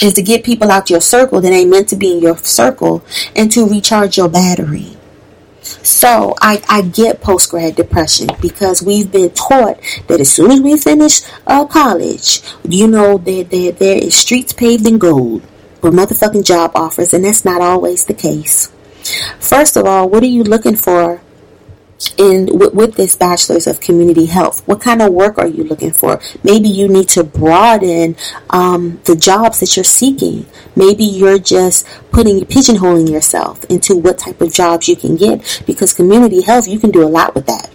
is 0.02 0.14
to 0.14 0.22
get 0.22 0.44
people 0.44 0.72
out 0.72 0.90
your 0.90 1.02
circle 1.02 1.42
that 1.42 1.52
ain't 1.52 1.70
meant 1.70 1.90
to 1.90 1.96
be 1.96 2.12
in 2.12 2.22
your 2.22 2.38
circle 2.38 3.04
and 3.36 3.52
to 3.52 3.66
recharge 3.66 4.18
your 4.18 4.30
battery. 4.30 4.98
So 5.66 6.36
I, 6.42 6.64
I 6.70 6.82
get 6.82 7.22
post 7.22 7.50
grad 7.50 7.76
depression 7.76 8.30
because 8.42 8.84
we've 8.84 9.12
been 9.12 9.32
taught 9.32 9.80
that 10.08 10.20
as 10.20 10.32
soon 10.32 10.52
as 10.52 10.62
we 10.62 10.78
finish 10.78 11.22
uh, 11.48 11.66
college, 11.66 12.42
you 12.64 12.88
know, 12.88 13.18
there, 13.18 13.44
there, 13.44 13.72
there 13.72 13.98
is 13.98 14.16
streets 14.16 14.54
paved 14.54 14.88
in 14.88 14.98
gold 14.98 15.42
with 15.82 15.94
motherfucking 15.94 16.46
job 16.46 16.72
offers, 16.76 17.14
and 17.14 17.26
that's 17.26 17.46
not 17.46 17.62
always 17.62 18.06
the 18.06 18.14
case. 18.14 18.72
First 19.40 19.78
of 19.78 19.86
all, 19.86 20.10
what 20.10 20.24
are 20.24 20.28
you 20.28 20.44
looking 20.44 20.76
for 20.76 21.22
in 22.18 22.48
with, 22.58 22.74
with, 22.74 22.96
this 22.96 23.16
bachelor's 23.16 23.68
of 23.68 23.80
community 23.80 24.26
health 24.26 24.68
what 24.68 24.82
kind 24.82 25.02
of 25.02 25.14
work 25.14 25.38
are 25.38 25.48
you 25.48 25.64
looking 25.64 25.92
for? 25.92 26.20
Maybe 26.44 26.68
you 26.68 26.90
need 26.90 27.08
to 27.10 27.24
broaden 27.24 28.18
um, 28.50 29.00
the 29.06 29.16
jobs 29.16 29.62
that 29.62 29.76
you're 29.76 29.86
seeking. 29.86 30.46
Maybe 30.76 31.06
you're 31.06 31.40
just 31.40 31.88
putting 32.12 32.42
pigeonholing 32.42 33.10
yourself 33.10 33.64
into 33.66 33.96
what 33.96 34.18
type 34.18 34.42
of 34.42 34.52
jobs 34.52 34.90
you 34.90 34.96
can 34.96 35.16
get 35.16 35.64
because 35.66 35.94
community 35.94 36.42
health 36.42 36.68
you 36.68 36.80
can 36.80 36.92
do 36.92 37.04
a 37.04 37.08
lot 37.08 37.34
with 37.34 37.46
that. 37.46 37.70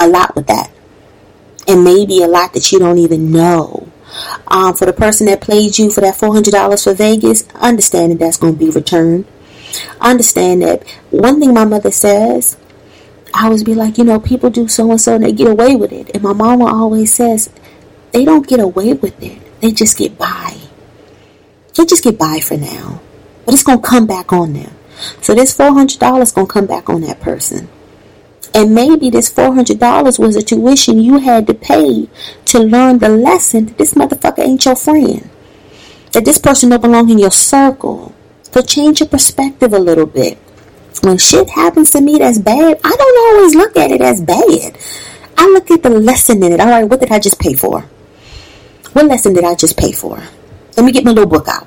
A 0.00 0.08
lot 0.08 0.34
with 0.34 0.46
that. 0.46 0.70
And 1.68 1.84
maybe 1.84 2.22
a 2.22 2.26
lot 2.26 2.54
that 2.54 2.72
you 2.72 2.78
don't 2.78 2.98
even 2.98 3.30
know. 3.30 3.88
Um, 4.46 4.74
for 4.74 4.86
the 4.86 4.92
person 4.92 5.26
that 5.26 5.40
played 5.40 5.78
you 5.78 5.90
for 5.90 6.00
that 6.00 6.14
$400 6.14 6.84
for 6.84 6.94
vegas 6.94 7.48
understand 7.54 8.12
that 8.12 8.18
that's 8.20 8.36
going 8.36 8.54
to 8.54 8.58
be 8.58 8.70
returned. 8.70 9.26
Understand 10.00 10.62
that 10.62 10.88
one 11.10 11.40
thing 11.40 11.52
my 11.52 11.64
mother 11.64 11.90
says 11.90 12.56
I 13.34 13.46
always 13.46 13.64
be 13.64 13.74
like, 13.74 13.98
you 13.98 14.04
know, 14.04 14.20
people 14.20 14.48
do 14.48 14.68
so 14.68 14.88
and 14.92 15.00
so 15.00 15.16
and 15.16 15.24
they 15.24 15.32
get 15.32 15.48
away 15.48 15.74
with 15.74 15.92
it. 15.92 16.08
And 16.14 16.22
my 16.22 16.32
mama 16.32 16.66
always 16.66 17.12
says, 17.12 17.50
they 18.12 18.24
don't 18.24 18.46
get 18.46 18.60
away 18.60 18.92
with 18.92 19.20
it. 19.20 19.60
They 19.60 19.72
just 19.72 19.98
get 19.98 20.16
by. 20.16 20.56
They 21.74 21.84
just 21.84 22.04
get 22.04 22.16
by 22.16 22.38
for 22.38 22.56
now. 22.56 23.00
But 23.44 23.54
it's 23.54 23.64
going 23.64 23.82
to 23.82 23.86
come 23.86 24.06
back 24.06 24.32
on 24.32 24.52
them. 24.52 24.72
So 25.20 25.34
this 25.34 25.56
$400 25.58 26.22
is 26.22 26.30
going 26.30 26.46
to 26.46 26.52
come 26.52 26.66
back 26.66 26.88
on 26.88 27.00
that 27.00 27.20
person. 27.20 27.68
And 28.54 28.72
maybe 28.72 29.10
this 29.10 29.32
$400 29.32 30.18
was 30.20 30.36
a 30.36 30.42
tuition 30.42 31.00
you 31.00 31.18
had 31.18 31.48
to 31.48 31.54
pay 31.54 32.08
to 32.44 32.60
learn 32.60 33.00
the 33.00 33.08
lesson 33.08 33.66
that 33.66 33.78
this 33.78 33.94
motherfucker 33.94 34.44
ain't 34.44 34.64
your 34.64 34.76
friend. 34.76 35.28
That 36.12 36.24
this 36.24 36.38
person 36.38 36.68
don't 36.68 36.80
belong 36.80 37.10
in 37.10 37.18
your 37.18 37.32
circle. 37.32 38.14
So 38.52 38.62
change 38.62 39.00
your 39.00 39.08
perspective 39.08 39.72
a 39.72 39.78
little 39.80 40.06
bit 40.06 40.38
when 41.02 41.18
shit 41.18 41.48
happens 41.50 41.90
to 41.90 42.00
me 42.00 42.18
that's 42.18 42.38
bad, 42.38 42.80
I 42.84 42.96
don't 42.96 43.36
always 43.36 43.54
look 43.54 43.76
at 43.76 43.90
it 43.90 44.00
as 44.00 44.20
bad. 44.20 44.78
I 45.36 45.46
look 45.48 45.70
at 45.70 45.82
the 45.82 45.90
lesson 45.90 46.42
in 46.42 46.52
it. 46.52 46.60
All 46.60 46.68
right, 46.68 46.84
what 46.84 47.00
did 47.00 47.10
I 47.10 47.18
just 47.18 47.38
pay 47.38 47.54
for? 47.54 47.80
What 48.92 49.06
lesson 49.06 49.34
did 49.34 49.44
I 49.44 49.54
just 49.54 49.76
pay 49.76 49.92
for? 49.92 50.22
Let 50.76 50.86
me 50.86 50.92
get 50.92 51.04
my 51.04 51.10
little 51.10 51.28
book 51.28 51.48
out. 51.48 51.66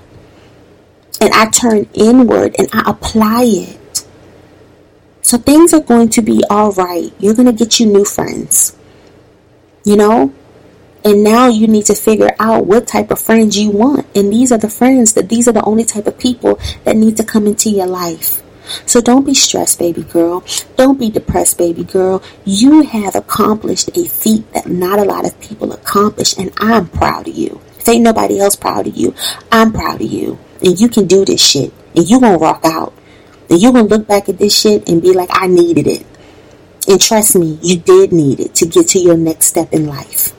And 1.20 1.34
I 1.34 1.50
turn 1.50 1.90
inward 1.94 2.56
and 2.58 2.70
I 2.72 2.90
apply 2.90 3.44
it. 3.46 4.06
So 5.22 5.38
things 5.38 5.74
are 5.74 5.82
going 5.82 6.10
to 6.10 6.22
be 6.22 6.42
all 6.50 6.72
right. 6.72 7.12
You're 7.20 7.34
going 7.34 7.48
to 7.48 7.52
get 7.54 7.80
you 7.80 7.88
new 7.88 8.06
friends. 8.06 8.78
You 9.84 9.98
know? 9.98 10.34
And 11.04 11.24
now 11.24 11.48
you 11.48 11.68
need 11.68 11.86
to 11.88 11.96
figure 11.96 12.32
out 12.40 12.66
what 12.66 12.88
type 12.88 13.12
of 13.12 13.20
friends 13.20 13.58
you 13.58 13.72
want. 13.72 14.06
And 14.16 14.32
these 14.32 14.52
are 14.52 14.58
the 14.58 14.70
friends 14.70 15.14
that 15.14 15.30
these 15.30 15.48
are 15.48 15.54
the 15.54 15.64
only 15.64 15.84
type 15.84 16.08
of 16.08 16.18
people 16.18 16.60
that 16.84 16.96
need 16.96 17.18
to 17.18 17.24
come 17.24 17.46
into 17.46 17.70
your 17.70 17.88
life. 17.88 18.42
So 18.86 19.02
don't 19.02 19.26
be 19.26 19.34
stressed, 19.34 19.80
baby 19.80 20.04
girl. 20.04 20.44
Don't 20.76 21.00
be 21.00 21.10
depressed, 21.10 21.58
baby 21.58 21.84
girl. 21.84 22.22
You 22.46 22.82
have 22.84 23.16
accomplished 23.16 23.96
a 23.98 24.08
feat 24.08 24.52
that 24.54 24.68
not 24.68 25.00
a 25.00 25.04
lot 25.04 25.26
of 25.26 25.40
people 25.40 25.72
accomplish, 25.74 26.38
and 26.38 26.52
I'm 26.58 26.88
proud 26.88 27.28
of 27.28 27.36
you. 27.36 27.62
If 27.80 27.90
ain't 27.90 28.04
nobody 28.04 28.40
else 28.40 28.56
proud 28.56 28.88
of 28.88 28.96
you, 28.96 29.16
I'm 29.52 29.72
proud 29.72 30.02
of 30.02 30.12
you. 30.12 30.40
And 30.62 30.80
you 30.80 30.90
can 30.90 31.08
do 31.08 31.24
this 31.26 31.46
shit, 31.46 31.74
and 31.96 32.10
you 32.10 32.20
gonna 32.20 32.38
rock 32.38 32.62
out. 32.66 32.94
And 33.50 33.62
you 33.62 33.72
gonna 33.72 33.88
look 33.88 34.08
back 34.08 34.28
at 34.28 34.38
this 34.38 34.60
shit 34.60 34.90
and 34.90 35.02
be 35.02 35.14
like, 35.14 35.30
I 35.32 35.48
needed 35.48 35.88
it. 35.88 36.06
And 36.88 37.02
trust 37.02 37.36
me, 37.36 37.60
you 37.62 37.78
did 37.78 38.12
need 38.12 38.40
it 38.40 38.56
to 38.56 38.66
get 38.66 38.90
to 38.90 39.00
your 39.00 39.18
next 39.18 39.48
step 39.48 39.74
in 39.74 39.88
life. 39.88 40.34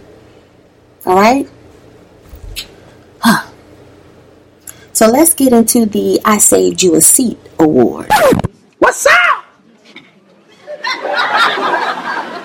Alright? 1.06 1.48
Huh. 3.20 3.44
So 4.98 5.06
let's 5.06 5.32
get 5.32 5.52
into 5.52 5.86
the 5.86 6.20
I 6.24 6.38
Saved 6.38 6.82
You 6.82 6.96
a 6.96 7.00
Seat 7.00 7.38
award. 7.60 8.10
What's 8.80 9.06
up? 9.06 9.44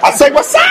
I 0.03 0.11
say 0.15 0.29
what's 0.29 0.53
up. 0.53 0.61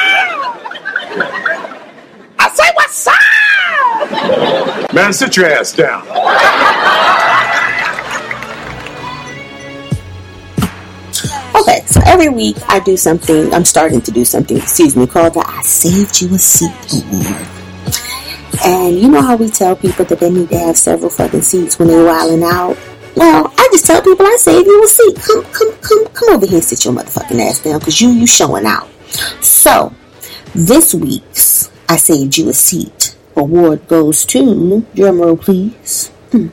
I 2.39 2.49
say 2.55 2.71
what's 2.75 3.09
up. 3.09 4.95
Man, 4.95 5.13
sit 5.13 5.37
your 5.37 5.47
ass 5.47 5.73
down. 5.73 6.03
Okay, 11.61 11.83
so 11.87 12.01
every 12.07 12.29
week 12.29 12.59
I 12.69 12.79
do 12.79 12.97
something, 12.97 13.53
I'm 13.53 13.65
starting 13.65 14.01
to 14.03 14.13
do 14.13 14.25
something, 14.25 14.57
excuse 14.57 14.95
me, 14.95 15.09
called 15.09 15.35
the 15.35 15.45
I 15.45 15.63
Saved 15.63 16.23
You 16.23 16.33
a 16.33 16.39
Seat 16.39 16.71
Award. 16.93 17.62
And 18.65 18.99
you 18.99 19.09
know 19.09 19.23
how 19.23 19.37
we 19.37 19.49
tell 19.49 19.75
people 19.77 20.05
that 20.05 20.21
they 20.21 20.31
need 20.31 20.51
to 20.51 20.59
have 20.59 20.77
several 20.77 21.11
fucking 21.11 21.43
seats 21.43 21.79
when 21.79 21.89
they're 21.89 22.05
wilding 22.05 22.43
out? 22.45 22.77
Well, 23.17 23.53
I 23.57 23.69
just 23.73 23.87
tell 23.87 24.03
people 24.03 24.27
I 24.27 24.37
saved 24.39 24.67
you 24.67 24.85
a 24.85 24.89
seat. 24.89 25.17
Come, 25.17 25.45
come, 25.45 25.73
come, 25.81 26.07
come 26.09 26.35
over 26.35 26.47
here 26.47 26.57
and 26.57 26.65
sit 26.65 26.85
your 26.85 26.95
motherfucking 26.95 27.41
ass 27.41 27.61
down 27.61 27.79
because 27.79 28.01
you, 28.01 28.11
you 28.11 28.27
showing 28.27 28.67
out. 28.67 28.89
So, 29.41 29.93
this 30.55 30.95
week's 30.95 31.71
I 31.89 31.97
Saved 31.97 32.39
You 32.39 32.49
a 32.49 32.55
Seat 32.55 33.17
award 33.37 33.87
goes 33.89 34.25
to, 34.27 34.87
drumroll 34.95 35.41
please, 35.41 36.09
hmm, 36.31 36.49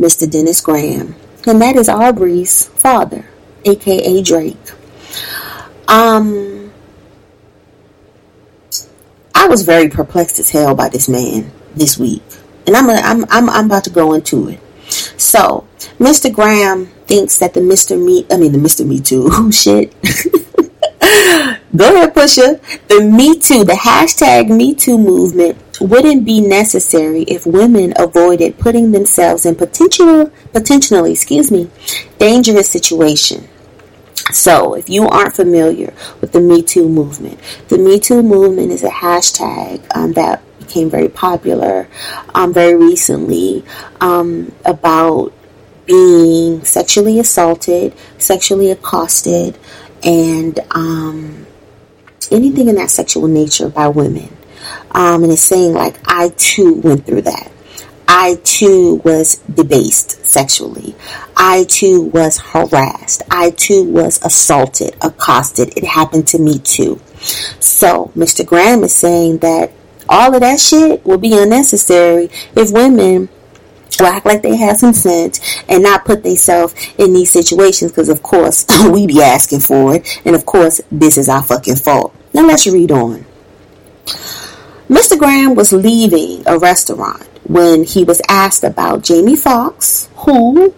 Mr. 0.00 0.30
Dennis 0.30 0.60
Graham. 0.60 1.14
And 1.46 1.60
that 1.60 1.76
is 1.76 1.88
Aubrey's 1.88 2.68
father, 2.68 3.26
aka 3.64 4.22
Drake. 4.22 4.56
Um, 5.86 6.57
I 9.38 9.46
was 9.46 9.62
very 9.62 9.88
perplexed 9.88 10.40
as 10.40 10.50
hell 10.50 10.74
by 10.74 10.88
this 10.88 11.08
man 11.08 11.52
this 11.76 11.96
week. 11.96 12.24
And 12.66 12.74
I'm, 12.74 12.90
I'm, 12.90 13.24
I'm, 13.30 13.48
I'm 13.48 13.66
about 13.66 13.84
to 13.84 13.90
go 13.90 14.12
into 14.12 14.48
it. 14.48 14.58
So, 15.16 15.64
Mr. 16.00 16.32
Graham 16.32 16.86
thinks 17.06 17.38
that 17.38 17.54
the 17.54 17.60
Mr. 17.60 17.96
Me, 18.04 18.26
I 18.32 18.36
mean 18.36 18.50
the 18.50 18.58
Mr. 18.58 18.84
Me 18.84 19.00
Too, 19.00 19.28
oh 19.30 19.52
shit. 19.52 19.94
Go 21.76 21.94
ahead, 21.94 22.14
Pusha. 22.14 22.60
The 22.88 23.00
Me 23.00 23.38
Too, 23.38 23.62
the 23.62 23.74
hashtag 23.74 24.48
Me 24.48 24.74
Too 24.74 24.98
movement 24.98 25.56
wouldn't 25.80 26.24
be 26.24 26.40
necessary 26.40 27.22
if 27.22 27.46
women 27.46 27.94
avoided 27.96 28.58
putting 28.58 28.90
themselves 28.90 29.46
in 29.46 29.54
potential, 29.54 30.32
potentially, 30.52 31.12
excuse 31.12 31.52
me, 31.52 31.70
dangerous 32.18 32.68
situation. 32.68 33.48
So, 34.32 34.74
if 34.74 34.88
you 34.90 35.08
aren't 35.08 35.34
familiar 35.34 35.94
with 36.20 36.32
the 36.32 36.40
Me 36.40 36.62
Too 36.62 36.88
movement, 36.88 37.38
the 37.68 37.78
Me 37.78 37.98
Too 37.98 38.22
movement 38.22 38.72
is 38.72 38.84
a 38.84 38.90
hashtag 38.90 39.84
um, 39.94 40.12
that 40.14 40.42
became 40.58 40.90
very 40.90 41.08
popular 41.08 41.88
um, 42.34 42.52
very 42.52 42.74
recently 42.74 43.64
um, 44.00 44.52
about 44.64 45.32
being 45.86 46.62
sexually 46.64 47.18
assaulted, 47.18 47.94
sexually 48.18 48.70
accosted, 48.70 49.58
and 50.04 50.60
um, 50.72 51.46
anything 52.30 52.68
in 52.68 52.74
that 52.74 52.90
sexual 52.90 53.26
nature 53.26 53.70
by 53.70 53.88
women. 53.88 54.36
Um, 54.90 55.22
and 55.24 55.32
it's 55.32 55.42
saying, 55.42 55.72
like, 55.72 55.96
I 56.06 56.28
too 56.36 56.74
went 56.74 57.06
through 57.06 57.22
that. 57.22 57.50
I 58.20 58.34
too 58.42 58.96
was 59.04 59.36
debased 59.42 60.26
sexually. 60.26 60.96
I 61.36 61.62
too 61.68 62.02
was 62.02 62.36
harassed. 62.38 63.22
I 63.30 63.50
too 63.50 63.84
was 63.84 64.20
assaulted, 64.24 64.96
accosted. 65.00 65.78
It 65.78 65.84
happened 65.84 66.26
to 66.28 66.40
me 66.40 66.58
too. 66.58 67.00
So, 67.60 68.10
Mr. 68.16 68.44
Graham 68.44 68.82
is 68.82 68.92
saying 68.92 69.38
that 69.38 69.70
all 70.08 70.34
of 70.34 70.40
that 70.40 70.58
shit 70.58 71.06
will 71.06 71.18
be 71.18 71.38
unnecessary 71.38 72.28
if 72.56 72.72
women 72.72 73.28
will 74.00 74.06
act 74.06 74.26
like 74.26 74.42
they 74.42 74.56
have 74.56 74.78
some 74.78 74.94
sense 74.94 75.62
and 75.68 75.84
not 75.84 76.04
put 76.04 76.24
themselves 76.24 76.74
in 76.98 77.12
these 77.12 77.30
situations 77.30 77.92
because, 77.92 78.08
of 78.08 78.24
course, 78.24 78.66
we 78.90 79.06
be 79.06 79.22
asking 79.22 79.60
for 79.60 79.94
it. 79.94 80.20
And, 80.24 80.34
of 80.34 80.44
course, 80.44 80.80
this 80.90 81.18
is 81.18 81.28
our 81.28 81.44
fucking 81.44 81.76
fault. 81.76 82.16
Now, 82.34 82.48
let's 82.48 82.66
read 82.66 82.90
on. 82.90 83.24
Mr. 84.88 85.16
Graham 85.16 85.54
was 85.54 85.72
leaving 85.72 86.42
a 86.48 86.58
restaurant 86.58 87.28
when 87.48 87.82
he 87.82 88.04
was 88.04 88.22
asked 88.28 88.62
about 88.62 89.02
Jamie 89.02 89.36
Foxx, 89.36 90.08
who 90.16 90.74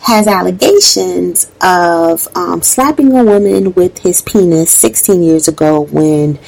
has 0.00 0.26
allegations 0.26 1.50
of 1.60 2.28
um, 2.34 2.62
slapping 2.62 3.14
a 3.16 3.24
woman 3.24 3.74
with 3.74 3.98
his 3.98 4.22
penis 4.22 4.70
16 4.70 5.22
years 5.22 5.48
ago 5.48 5.80
when 5.80 6.38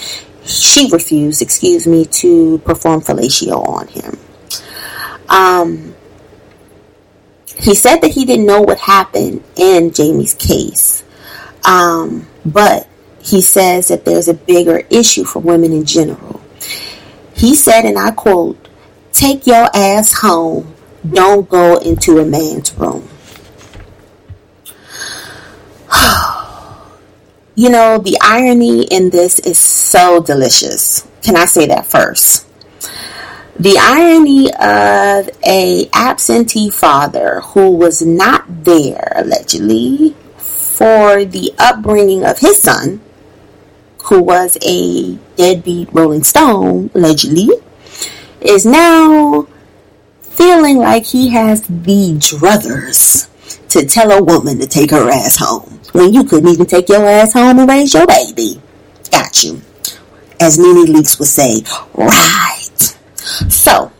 she 0.44 0.90
refused, 0.90 1.42
excuse 1.42 1.86
me, 1.86 2.04
to 2.04 2.58
perform 2.58 3.00
fellatio 3.00 3.66
on 3.66 3.88
him. 3.88 4.18
Um, 5.28 5.94
he 7.58 7.74
said 7.74 7.98
that 7.98 8.10
he 8.10 8.24
didn't 8.24 8.46
know 8.46 8.62
what 8.62 8.78
happened 8.78 9.42
in 9.56 9.92
Jamie's 9.92 10.34
case, 10.34 11.04
um, 11.64 12.26
but 12.44 12.88
he 13.22 13.40
says 13.40 13.88
that 13.88 14.04
there's 14.04 14.28
a 14.28 14.34
bigger 14.34 14.78
issue 14.90 15.24
for 15.24 15.38
women 15.38 15.72
in 15.72 15.84
general. 15.84 16.40
He 17.34 17.54
said, 17.54 17.84
and 17.84 17.98
I 17.98 18.10
quote, 18.10 18.68
Take 19.22 19.46
your 19.46 19.68
ass 19.72 20.12
home. 20.14 20.74
Don't 21.08 21.48
go 21.48 21.76
into 21.76 22.18
a 22.18 22.24
man's 22.24 22.74
room. 22.74 23.08
you 27.54 27.70
know, 27.70 27.98
the 27.98 28.18
irony 28.20 28.82
in 28.82 29.10
this 29.10 29.38
is 29.38 29.60
so 29.60 30.20
delicious. 30.20 31.06
Can 31.22 31.36
I 31.36 31.44
say 31.44 31.66
that 31.66 31.86
first? 31.86 32.48
The 33.60 33.78
irony 33.78 34.52
of 34.54 35.30
a 35.46 35.88
absentee 35.92 36.70
father 36.70 37.42
who 37.42 37.70
was 37.70 38.02
not 38.02 38.64
there 38.64 39.12
allegedly 39.14 40.16
for 40.36 41.24
the 41.24 41.54
upbringing 41.60 42.24
of 42.24 42.40
his 42.40 42.60
son 42.60 43.00
who 44.06 44.20
was 44.20 44.58
a 44.66 45.14
deadbeat 45.36 45.90
Rolling 45.92 46.24
Stone, 46.24 46.90
allegedly, 46.92 47.50
is 48.45 48.66
now 48.66 49.47
feeling 50.20 50.78
like 50.78 51.05
he 51.05 51.28
has 51.30 51.62
the 51.62 52.14
druthers 52.18 53.28
to 53.68 53.86
tell 53.86 54.11
a 54.12 54.22
woman 54.22 54.59
to 54.59 54.66
take 54.66 54.90
her 54.90 55.09
ass 55.11 55.36
home 55.36 55.80
when 55.93 56.12
you 56.12 56.24
couldn't 56.24 56.49
even 56.49 56.66
take 56.66 56.88
your 56.88 57.05
ass 57.05 57.32
home 57.32 57.59
and 57.59 57.68
raise 57.68 57.95
your 57.95 58.07
baby. 58.07 58.61
Got 59.11 59.43
you. 59.45 59.61
As 60.40 60.59
NeNe 60.59 60.86
Leakes 60.86 61.18
would 61.18 61.28
say, 61.28 61.62
right. 61.95 62.97
So, 63.49 63.93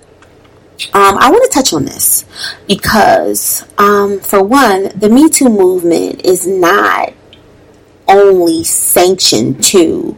um, 0.95 1.16
I 1.18 1.30
want 1.30 1.51
to 1.51 1.59
touch 1.59 1.72
on 1.72 1.84
this 1.84 2.24
because, 2.66 3.64
um, 3.78 4.20
for 4.20 4.43
one, 4.43 4.90
the 4.99 5.09
Me 5.09 5.28
Too 5.28 5.49
movement 5.49 6.24
is 6.24 6.47
not 6.47 7.12
only 8.12 8.64
sanctioned 8.64 9.62
to 9.64 10.16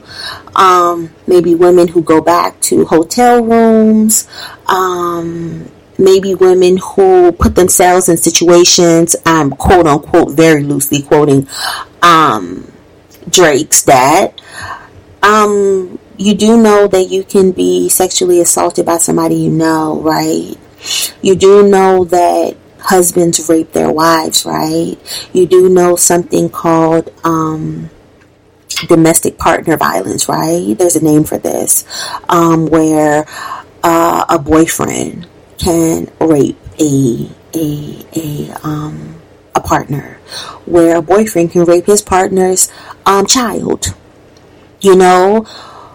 um, 0.57 1.11
maybe 1.27 1.55
women 1.55 1.89
who 1.89 2.03
go 2.03 2.21
back 2.21 2.61
to 2.63 2.85
hotel 2.85 3.43
rooms, 3.43 4.29
um, 4.67 5.71
maybe 5.99 6.35
women 6.35 6.77
who 6.77 7.33
put 7.33 7.55
themselves 7.55 8.09
in 8.09 8.17
situations, 8.17 9.17
um, 9.25 9.51
quote 9.51 9.87
unquote, 9.87 10.33
very 10.33 10.63
loosely 10.63 11.03
quoting 11.03 11.49
um, 12.03 12.71
Drake's 13.29 13.85
dad. 13.85 14.41
Um, 15.23 15.99
you 16.17 16.35
do 16.35 16.61
know 16.61 16.87
that 16.87 17.05
you 17.05 17.25
can 17.25 17.53
be 17.53 17.89
sexually 17.89 18.41
assaulted 18.41 18.87
by 18.87 18.99
somebody 18.99 19.37
you 19.37 19.51
know, 19.51 20.01
right? 20.01 20.55
You 21.23 21.35
do 21.35 21.69
know 21.69 22.05
that 22.05 22.57
husbands 22.85 23.49
rape 23.49 23.73
their 23.73 23.91
wives, 23.91 24.45
right? 24.45 24.97
You 25.33 25.47
do 25.47 25.69
know 25.69 25.97
something 25.97 26.49
called 26.49 27.13
um, 27.25 27.91
domestic 28.89 29.39
partner 29.39 29.77
violence, 29.77 30.29
right? 30.29 30.77
There's 30.77 30.97
a 30.97 31.05
name 31.05 31.25
for 31.25 31.39
this, 31.39 31.85
um, 32.29 32.67
where 32.67 33.27
uh, 33.83 34.25
a 34.29 34.39
boyfriend 34.39 35.27
can 35.59 36.11
rape 36.21 36.59
a 36.79 37.31
a 37.55 38.07
a 38.15 38.51
um, 38.63 39.21
a 39.55 39.61
partner, 39.61 40.19
where 40.67 40.97
a 40.97 41.03
boyfriend 41.03 41.53
can 41.53 41.65
rape 41.65 41.87
his 41.87 42.03
partner's 42.03 42.71
um, 43.07 43.27
child. 43.27 43.95
You 44.81 44.97
know, 44.97 45.47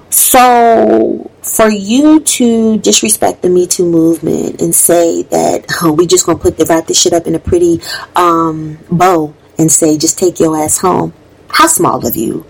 so 0.10 1.30
for 1.42 1.70
you 1.70 2.20
to 2.22 2.78
disrespect 2.80 3.42
the 3.42 3.50
Me 3.50 3.68
Too 3.68 3.86
movement 3.86 4.62
and 4.62 4.74
say 4.74 5.24
that 5.24 5.66
oh, 5.82 5.92
we 5.98 6.08
just 6.08 6.26
gonna 6.26 6.40
put 6.40 6.58
the 6.58 6.66
wrap 6.66 6.88
this 6.88 7.02
shit 7.02 7.14
up 7.14 7.28
in 7.28 7.36
a 7.36 7.40
pretty 7.40 7.82
um, 8.16 8.78
bow 8.92 9.34
and 9.58 9.72
say 9.72 9.98
just 9.98 10.18
take 10.18 10.40
your 10.40 10.58
ass 10.58 10.80
home. 10.80 11.14
How 11.50 11.68
small 11.68 12.06
of 12.06 12.16
you? 12.16 12.46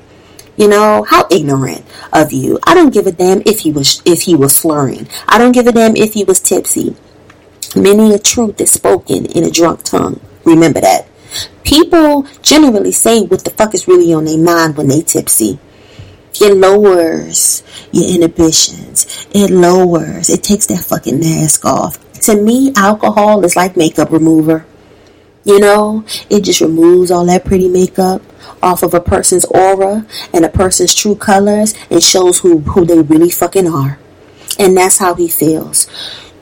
You 0.57 0.68
know 0.68 1.03
how 1.03 1.26
ignorant 1.32 1.86
of 2.12 2.34
you. 2.34 2.60
I 2.64 2.74
don't 2.74 2.93
give 2.93 3.07
a 3.07 3.14
damn 3.14 3.41
if 3.45 3.60
he 3.60 3.72
was 3.72 4.01
if 4.05 4.24
he 4.24 4.36
was 4.36 4.55
slurring. 4.55 5.07
I 5.28 5.38
don't 5.38 5.53
give 5.53 5.68
a 5.68 5.72
damn 5.72 5.95
if 5.95 6.14
he 6.14 6.24
was 6.24 6.41
tipsy. 6.41 6.95
Many 7.76 8.14
a 8.14 8.20
truth 8.20 8.60
is 8.60 8.72
spoken 8.72 9.26
in 9.28 9.43
a 9.43 9.51
drunk 9.51 9.84
tongue. 9.84 10.20
Remember 10.43 10.82
that. 10.82 11.07
People 11.64 12.24
generally 12.41 12.91
say 12.91 13.22
what 13.22 13.43
the 13.45 13.51
fuck 13.51 13.74
is 13.74 13.88
really 13.88 14.14
on 14.14 14.26
their 14.26 14.38
mind 14.38 14.76
when 14.76 14.88
they 14.88 15.01
tipsy. 15.01 15.60
It 16.42 16.56
lowers 16.56 17.64
your 17.92 18.10
inhibitions. 18.10 19.28
It 19.32 19.50
lowers. 19.52 20.30
It 20.30 20.44
takes 20.44 20.68
that 20.68 20.86
fucking 20.86 21.20
mask 21.20 21.66
off. 21.66 21.98
To 22.22 22.42
me, 22.42 22.72
alcohol 22.76 23.44
is 23.44 23.56
like 23.56 23.78
makeup 23.78 24.12
remover. 24.12 24.66
You 25.44 25.60
know, 25.60 26.06
it 26.30 26.42
just 26.42 26.62
removes 26.62 27.12
all 27.12 27.26
that 27.26 27.46
pretty 27.46 27.68
makeup 27.68 28.22
off 28.62 28.84
of 28.84 28.94
a 28.94 29.00
person's 29.00 29.46
aura 29.46 30.06
and 30.34 30.46
a 30.46 30.50
person's 30.50 30.94
true 30.94 31.16
colors 31.16 31.74
and 31.90 32.04
shows 32.04 32.40
who, 32.40 32.60
who 32.60 32.86
they 32.86 33.02
really 33.02 33.32
fucking 33.32 33.68
are. 33.68 33.98
And 34.58 34.76
that's 34.76 34.98
how 34.98 35.16
he 35.16 35.28
feels. 35.28 35.88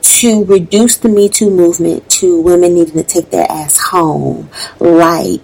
To 0.02 0.44
reduce 0.44 0.96
the 0.96 1.08
Me 1.08 1.28
Too 1.28 1.50
movement 1.50 2.08
to 2.10 2.40
women 2.40 2.74
needing 2.74 2.94
to 2.94 3.02
take 3.04 3.30
their 3.30 3.46
ass 3.50 3.78
home, 3.78 4.50
like 4.80 5.42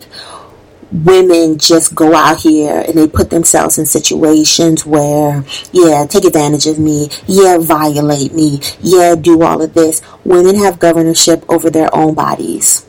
women 0.93 1.59
just 1.59 1.95
go 1.95 2.15
out 2.15 2.39
here 2.39 2.85
and 2.87 2.97
they 2.97 3.09
put 3.09 3.31
themselves 3.31 3.79
in 3.79 3.87
situations 3.87 4.85
where, 4.87 5.45
yeah, 5.73 6.07
take 6.07 6.25
advantage 6.25 6.67
of 6.67 6.79
me, 6.79 7.09
yeah, 7.27 7.59
violate 7.59 8.33
me, 8.35 8.61
yeah, 8.81 9.15
do 9.15 9.43
all 9.43 9.63
of 9.63 9.75
this. 9.75 10.03
Women 10.25 10.57
have 10.57 10.79
governorship 10.79 11.45
over 11.49 11.71
their 11.71 11.95
own 11.95 12.15
bodies. 12.15 12.87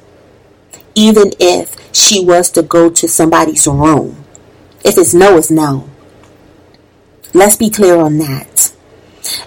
Even 0.96 1.32
if 1.39 1.76
she 1.96 2.24
was 2.24 2.50
to 2.52 2.62
go 2.62 2.89
to 2.89 3.08
somebody's 3.08 3.68
room. 3.68 4.24
If 4.84 4.98
it's 4.98 5.14
no, 5.14 5.38
it's 5.38 5.50
no. 5.50 5.89
Let's 7.34 7.56
be 7.56 7.70
clear 7.70 7.98
on 7.98 8.18
that. 8.20 8.74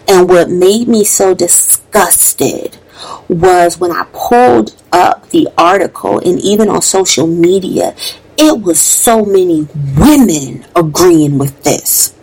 And 0.09 0.29
what 0.29 0.51
made 0.51 0.89
me 0.89 1.05
so 1.05 1.35
disgusted 1.35 2.77
was 3.29 3.79
when 3.79 3.93
I 3.93 4.07
pulled 4.13 4.75
up 4.93 5.31
the 5.31 5.49
article 5.57 6.19
and 6.19 6.41
even 6.41 6.69
on 6.69 6.83
social 6.83 7.27
media, 7.27 7.95
it 8.39 8.63
was 8.63 8.81
so 8.81 9.25
many 9.25 9.67
women 9.99 10.65
agreeing 10.77 11.39
with 11.39 11.65
this. 11.65 12.15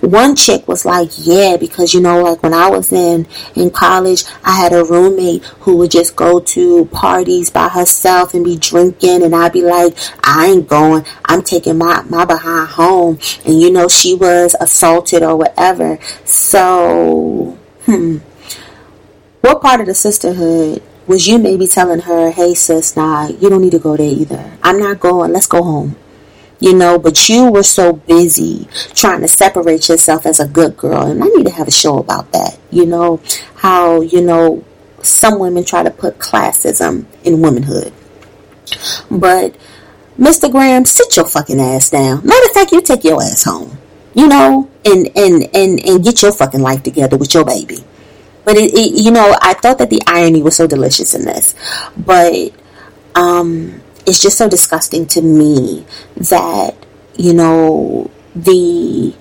One 0.00 0.36
chick 0.36 0.68
was 0.68 0.84
like, 0.84 1.10
yeah, 1.16 1.56
because 1.56 1.94
you 1.94 2.00
know, 2.00 2.22
like 2.22 2.42
when 2.42 2.54
I 2.54 2.68
was 2.68 2.92
in 2.92 3.26
in 3.56 3.70
college, 3.70 4.24
I 4.44 4.52
had 4.52 4.72
a 4.72 4.84
roommate 4.84 5.44
who 5.60 5.76
would 5.76 5.90
just 5.90 6.14
go 6.14 6.40
to 6.40 6.84
parties 6.86 7.50
by 7.50 7.68
herself 7.68 8.34
and 8.34 8.44
be 8.44 8.56
drinking, 8.56 9.22
and 9.22 9.34
I'd 9.34 9.52
be 9.52 9.62
like, 9.62 9.96
I 10.22 10.46
ain't 10.46 10.68
going. 10.68 11.04
I'm 11.24 11.42
taking 11.42 11.78
my 11.78 12.02
my 12.02 12.24
behind 12.24 12.68
home, 12.68 13.18
and 13.44 13.60
you 13.60 13.70
know, 13.70 13.88
she 13.88 14.14
was 14.14 14.54
assaulted 14.60 15.22
or 15.22 15.36
whatever. 15.36 15.98
So, 16.24 17.58
hmm, 17.86 18.18
what 19.40 19.60
part 19.60 19.80
of 19.80 19.86
the 19.86 19.94
sisterhood 19.94 20.82
was 21.06 21.26
you 21.26 21.38
maybe 21.38 21.66
telling 21.66 22.00
her, 22.00 22.30
hey 22.30 22.54
sis, 22.54 22.96
nah, 22.96 23.28
you 23.28 23.50
don't 23.50 23.62
need 23.62 23.72
to 23.72 23.78
go 23.78 23.96
there 23.96 24.10
either. 24.10 24.52
I'm 24.62 24.78
not 24.78 25.00
going. 25.00 25.32
Let's 25.32 25.46
go 25.46 25.62
home. 25.62 25.96
You 26.60 26.72
know, 26.72 26.98
but 26.98 27.28
you 27.28 27.50
were 27.50 27.62
so 27.62 27.92
busy 27.92 28.68
trying 28.94 29.20
to 29.20 29.28
separate 29.28 29.88
yourself 29.88 30.24
as 30.24 30.40
a 30.40 30.48
good 30.48 30.76
girl. 30.76 31.02
And 31.02 31.22
I 31.22 31.26
need 31.26 31.46
to 31.46 31.52
have 31.52 31.68
a 31.68 31.72
show 31.72 31.98
about 31.98 32.32
that. 32.32 32.58
You 32.70 32.86
know, 32.86 33.20
how, 33.56 34.00
you 34.00 34.22
know, 34.22 34.64
some 35.02 35.38
women 35.38 35.64
try 35.64 35.82
to 35.82 35.90
put 35.90 36.18
classism 36.18 37.04
in 37.22 37.42
womanhood. 37.42 37.92
But 39.10 39.56
Mr. 40.18 40.50
Graham, 40.50 40.84
sit 40.84 41.16
your 41.16 41.26
fucking 41.26 41.60
ass 41.60 41.90
down. 41.90 42.24
Matter 42.24 42.46
of 42.46 42.52
fact, 42.52 42.72
you 42.72 42.80
take 42.80 43.04
your 43.04 43.22
ass 43.22 43.44
home. 43.44 43.76
You 44.14 44.28
know, 44.28 44.70
and 44.84 45.10
and 45.16 45.48
and 45.54 45.80
and 45.84 46.04
get 46.04 46.22
your 46.22 46.32
fucking 46.32 46.60
life 46.60 46.84
together 46.84 47.16
with 47.16 47.34
your 47.34 47.44
baby. 47.44 47.78
But 48.44 48.56
it, 48.56 48.74
it, 48.74 49.02
you 49.02 49.10
know, 49.10 49.36
I 49.40 49.54
thought 49.54 49.78
that 49.78 49.90
the 49.90 50.02
irony 50.06 50.42
was 50.42 50.56
so 50.56 50.66
delicious 50.66 51.14
in 51.14 51.24
this, 51.24 51.54
but 51.96 52.52
um, 53.14 53.80
it's 54.06 54.20
just 54.20 54.36
so 54.36 54.48
disgusting 54.48 55.06
to 55.06 55.22
me 55.22 55.86
that 56.16 56.76
you 57.16 57.32
know 57.32 58.10
the 58.34 59.14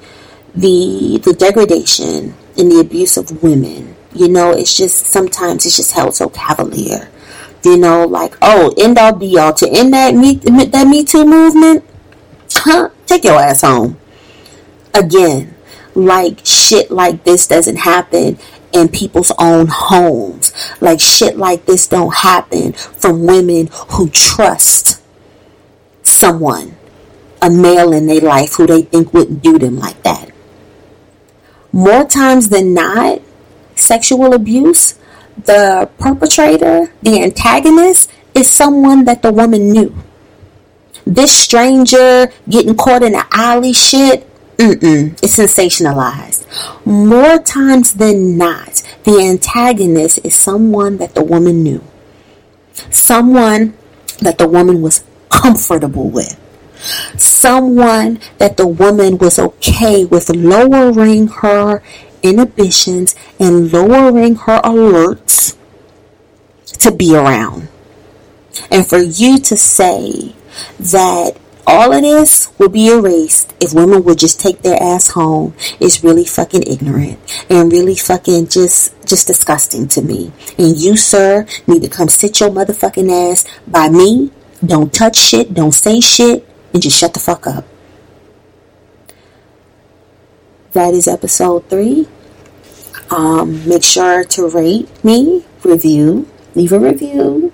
the 0.55 1.21
the 1.23 1.33
degradation 1.33 2.33
and 2.57 2.71
the 2.71 2.79
abuse 2.79 3.17
of 3.17 3.43
women. 3.43 3.95
You 4.13 4.27
know, 4.27 4.51
it's 4.51 4.77
just 4.77 5.07
sometimes 5.07 5.65
it's 5.65 5.77
just 5.77 5.93
held 5.93 6.15
so 6.15 6.29
cavalier. 6.29 7.09
You 7.63 7.77
know, 7.77 8.05
like 8.05 8.35
oh, 8.41 8.73
end 8.77 8.97
all 8.97 9.13
be 9.13 9.37
all 9.37 9.53
to 9.53 9.69
end 9.69 9.93
that 9.93 10.13
me 10.13 10.35
that 10.35 10.87
Me 10.87 11.03
Too 11.03 11.25
movement. 11.25 11.83
Huh? 12.51 12.89
Take 13.05 13.23
your 13.23 13.39
ass 13.39 13.61
home. 13.61 13.97
Again, 14.93 15.55
like 15.95 16.45
shit 16.45 16.91
like 16.91 17.23
this 17.23 17.47
doesn't 17.47 17.77
happen 17.77 18.37
in 18.73 18.89
people's 18.89 19.31
own 19.39 19.67
homes. 19.67 20.53
Like 20.81 20.99
shit 20.99 21.37
like 21.37 21.65
this 21.65 21.87
don't 21.87 22.13
happen 22.13 22.73
from 22.73 23.25
women 23.25 23.69
who 23.91 24.09
trust 24.09 25.01
someone, 26.01 26.75
a 27.41 27.49
male 27.49 27.93
in 27.93 28.07
their 28.07 28.21
life 28.21 28.55
who 28.55 28.67
they 28.67 28.81
think 28.81 29.13
wouldn't 29.13 29.41
do 29.41 29.57
them 29.57 29.77
like 29.77 30.01
that. 30.03 30.31
More 31.71 32.05
times 32.05 32.49
than 32.49 32.73
not, 32.73 33.21
sexual 33.75 34.33
abuse, 34.33 34.95
the 35.45 35.89
perpetrator, 35.97 36.93
the 37.01 37.23
antagonist, 37.23 38.11
is 38.35 38.49
someone 38.49 39.05
that 39.05 39.21
the 39.21 39.31
woman 39.31 39.71
knew. 39.71 39.95
This 41.05 41.35
stranger 41.35 42.31
getting 42.47 42.75
caught 42.75 43.03
in 43.03 43.13
the 43.13 43.25
alley 43.31 43.73
shit, 43.73 44.29
Mm-mm, 44.57 45.13
it's 45.23 45.37
sensationalized. 45.37 46.45
More 46.85 47.39
times 47.39 47.93
than 47.93 48.37
not, 48.37 48.83
the 49.03 49.19
antagonist 49.19 50.19
is 50.23 50.35
someone 50.35 50.97
that 50.97 51.15
the 51.15 51.23
woman 51.23 51.63
knew, 51.63 51.83
someone 52.89 53.73
that 54.19 54.37
the 54.37 54.47
woman 54.47 54.81
was 54.81 55.03
comfortable 55.29 56.09
with, 56.09 56.39
someone 57.17 58.19
that 58.37 58.57
the 58.57 58.67
woman 58.67 59.17
was 59.17 59.39
okay 59.39 60.05
with 60.05 60.29
lowering 60.29 61.27
her 61.27 61.81
inhibitions 62.21 63.15
and 63.39 63.73
lowering 63.73 64.35
her 64.35 64.61
alerts 64.61 65.57
to 66.79 66.91
be 66.91 67.15
around. 67.15 67.67
And 68.69 68.87
for 68.87 68.99
you 68.99 69.39
to 69.39 69.57
say 69.57 70.35
that 70.79 71.37
all 71.65 71.93
of 71.93 72.01
this 72.01 72.51
will 72.57 72.69
be 72.69 72.87
erased 72.89 73.53
if 73.59 73.73
women 73.73 74.03
would 74.03 74.19
just 74.19 74.39
take 74.39 74.61
their 74.61 74.81
ass 74.81 75.09
home. 75.09 75.53
It's 75.79 76.03
really 76.03 76.25
fucking 76.25 76.63
ignorant 76.63 77.19
and 77.49 77.71
really 77.71 77.95
fucking 77.95 78.47
just 78.47 78.93
just 79.05 79.27
disgusting 79.27 79.87
to 79.89 80.01
me. 80.01 80.31
And 80.57 80.77
you, 80.77 80.97
sir, 80.97 81.45
need 81.67 81.81
to 81.83 81.89
come 81.89 82.09
sit 82.09 82.39
your 82.39 82.49
motherfucking 82.49 83.31
ass 83.31 83.45
by 83.67 83.89
me. 83.89 84.31
Don't 84.65 84.93
touch 84.93 85.17
shit, 85.17 85.53
don't 85.53 85.73
say 85.73 85.99
shit, 85.99 86.47
and 86.73 86.81
just 86.81 86.97
shut 86.97 87.13
the 87.13 87.19
fuck 87.19 87.47
up. 87.47 87.65
That 90.73 90.93
is 90.93 91.07
episode 91.07 91.69
three. 91.69 92.07
Um, 93.09 93.67
make 93.67 93.83
sure 93.83 94.23
to 94.23 94.49
rate 94.49 95.03
me, 95.03 95.45
review, 95.63 96.27
leave 96.55 96.71
a 96.71 96.79
review. 96.79 97.53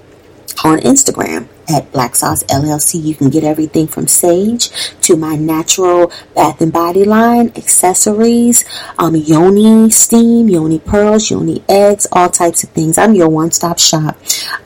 on 0.62 0.78
Instagram 0.80 1.48
at 1.68 1.90
Black 1.92 2.16
Sauce 2.16 2.42
LLC. 2.44 3.02
You 3.02 3.14
can 3.14 3.30
get 3.30 3.44
everything 3.44 3.86
from 3.86 4.06
sage 4.06 4.70
to 5.02 5.16
my 5.16 5.36
natural 5.36 6.12
bath 6.34 6.60
and 6.60 6.72
body 6.72 7.04
line, 7.04 7.52
accessories, 7.56 8.64
um, 8.98 9.16
yoni 9.16 9.90
steam, 9.90 10.48
yoni 10.48 10.78
pearls, 10.78 11.30
yoni 11.30 11.62
eggs, 11.68 12.06
all 12.12 12.28
types 12.28 12.64
of 12.64 12.70
things. 12.70 12.98
I'm 12.98 13.14
your 13.14 13.28
one-stop 13.28 13.78
shop. 13.78 14.16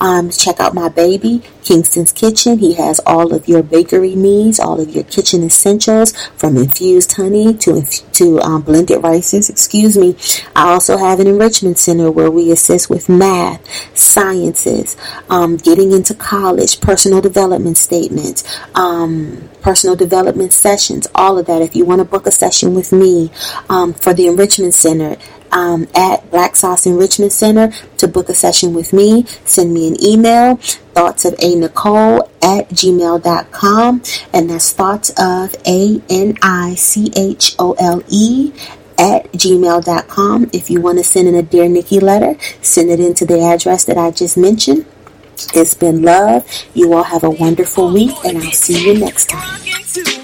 Um, 0.01 0.31
check 0.31 0.61
out 0.61 0.75
my 0.75 0.89
baby, 0.89 1.43
Kingston's 1.65 2.13
Kitchen. 2.13 2.59
He 2.59 2.75
has 2.75 3.01
all 3.07 3.35
of 3.35 3.49
your 3.49 3.63
bakery 3.63 4.15
needs, 4.15 4.61
all 4.61 4.81
of 4.81 4.91
your 4.91 5.05
kitchen 5.05 5.43
essentials, 5.43 6.13
from 6.37 6.57
infused 6.57 7.13
honey 7.15 7.55
to 7.55 7.83
to 8.13 8.41
um, 8.41 8.63
blended 8.63 9.03
rices. 9.03 9.51
Excuse 9.51 9.97
me. 9.97 10.17
I 10.55 10.73
also 10.73 10.97
have 10.97 11.21
an 11.21 11.27
enrichment 11.27 11.79
center 11.79 12.11
where 12.11 12.31
we 12.31 12.53
assist 12.53 12.91
with 12.91 13.09
math, 13.09 13.67
sciences, 13.97 14.97
um, 15.29 15.57
getting 15.57 15.93
into 15.93 16.15
college, 16.15 16.81
personal 16.81 17.21
development 17.21 17.79
statements, 17.79 18.45
um, 18.75 19.49
personal 19.63 19.97
development 19.97 20.53
sessions, 20.53 21.07
all 21.15 21.39
of 21.39 21.47
that. 21.47 21.63
If 21.63 21.75
you 21.75 21.85
want 21.85 22.01
to 22.01 22.05
book 22.05 22.27
a 22.27 22.31
session 22.31 22.75
with 22.75 22.93
me 22.93 23.31
um, 23.69 23.95
for 23.95 24.13
the 24.13 24.27
enrichment 24.27 24.75
center, 24.75 25.17
um, 25.55 25.89
at 25.95 26.31
Black 26.31 26.57
Sauce 26.57 26.85
Enrichment 26.85 27.33
Center 27.33 27.73
to 27.97 28.09
book 28.09 28.29
a 28.29 28.35
session 28.35 28.75
with 28.75 28.93
me. 28.93 29.25
Send 29.45 29.73
me 29.73 29.89
an 29.89 30.03
email, 30.05 30.57
thoughts 30.57 31.25
of 31.25 31.35
a 31.35 31.55
Nichole 31.55 32.29
at 32.43 32.69
gmail.com, 32.69 34.03
and 34.33 34.51
that's 34.51 34.73
thoughts 34.73 35.11
of 35.17 35.55
a 35.67 36.03
N 36.11 36.37
I 36.43 36.75
C 36.75 37.11
H 37.17 37.55
O 37.59 37.73
L 37.79 38.03
E 38.09 38.53
at 38.99 39.33
gmail.com. 39.33 40.51
If 40.53 40.71
you 40.71 40.81
want 40.81 40.99
to 40.99 41.05
send 41.05 41.29
in 41.29 41.35
a 41.35 41.43
Dear 41.43 41.69
Nikki 41.69 42.01
letter, 42.01 42.37
send 42.61 42.91
it 42.91 43.01
into 43.01 43.25
the 43.25 43.41
address 43.41 43.85
that 43.85 43.97
I 43.97 44.11
just 44.11 44.37
mentioned. 44.37 44.87
It's 45.55 45.75
been 45.75 46.03
love. 46.03 46.47
You 46.75 46.93
all 46.95 47.03
have 47.03 47.25
a 47.25 47.31
wonderful 47.31 47.93
week, 47.93 48.15
and 48.25 48.39
I'll 48.39 48.53
see 48.53 48.87
you 48.87 48.99
next 48.99 49.31
time. 49.31 50.24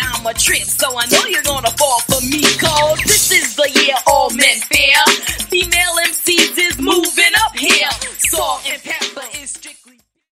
I'm 0.00 0.26
a 0.26 0.34
trip, 0.34 0.64
so 0.64 0.86
I 0.98 1.06
know 1.06 1.24
you're 1.28 1.42
gonna 1.42 1.70
fall 1.70 2.00
for 2.02 2.20
me. 2.22 2.42
Cause 2.58 2.98
this 3.04 3.30
is 3.32 3.56
the 3.56 3.70
year 3.80 3.96
all 4.06 4.30
men 4.30 4.60
fear. 4.70 5.02
Female 5.48 5.94
MCs 6.06 6.58
is 6.58 6.78
moving 6.78 7.34
up 7.44 7.56
here. 7.56 7.90
Salt-N-Pepa 8.18 9.42
is 9.42 9.50
strict. 9.50 9.77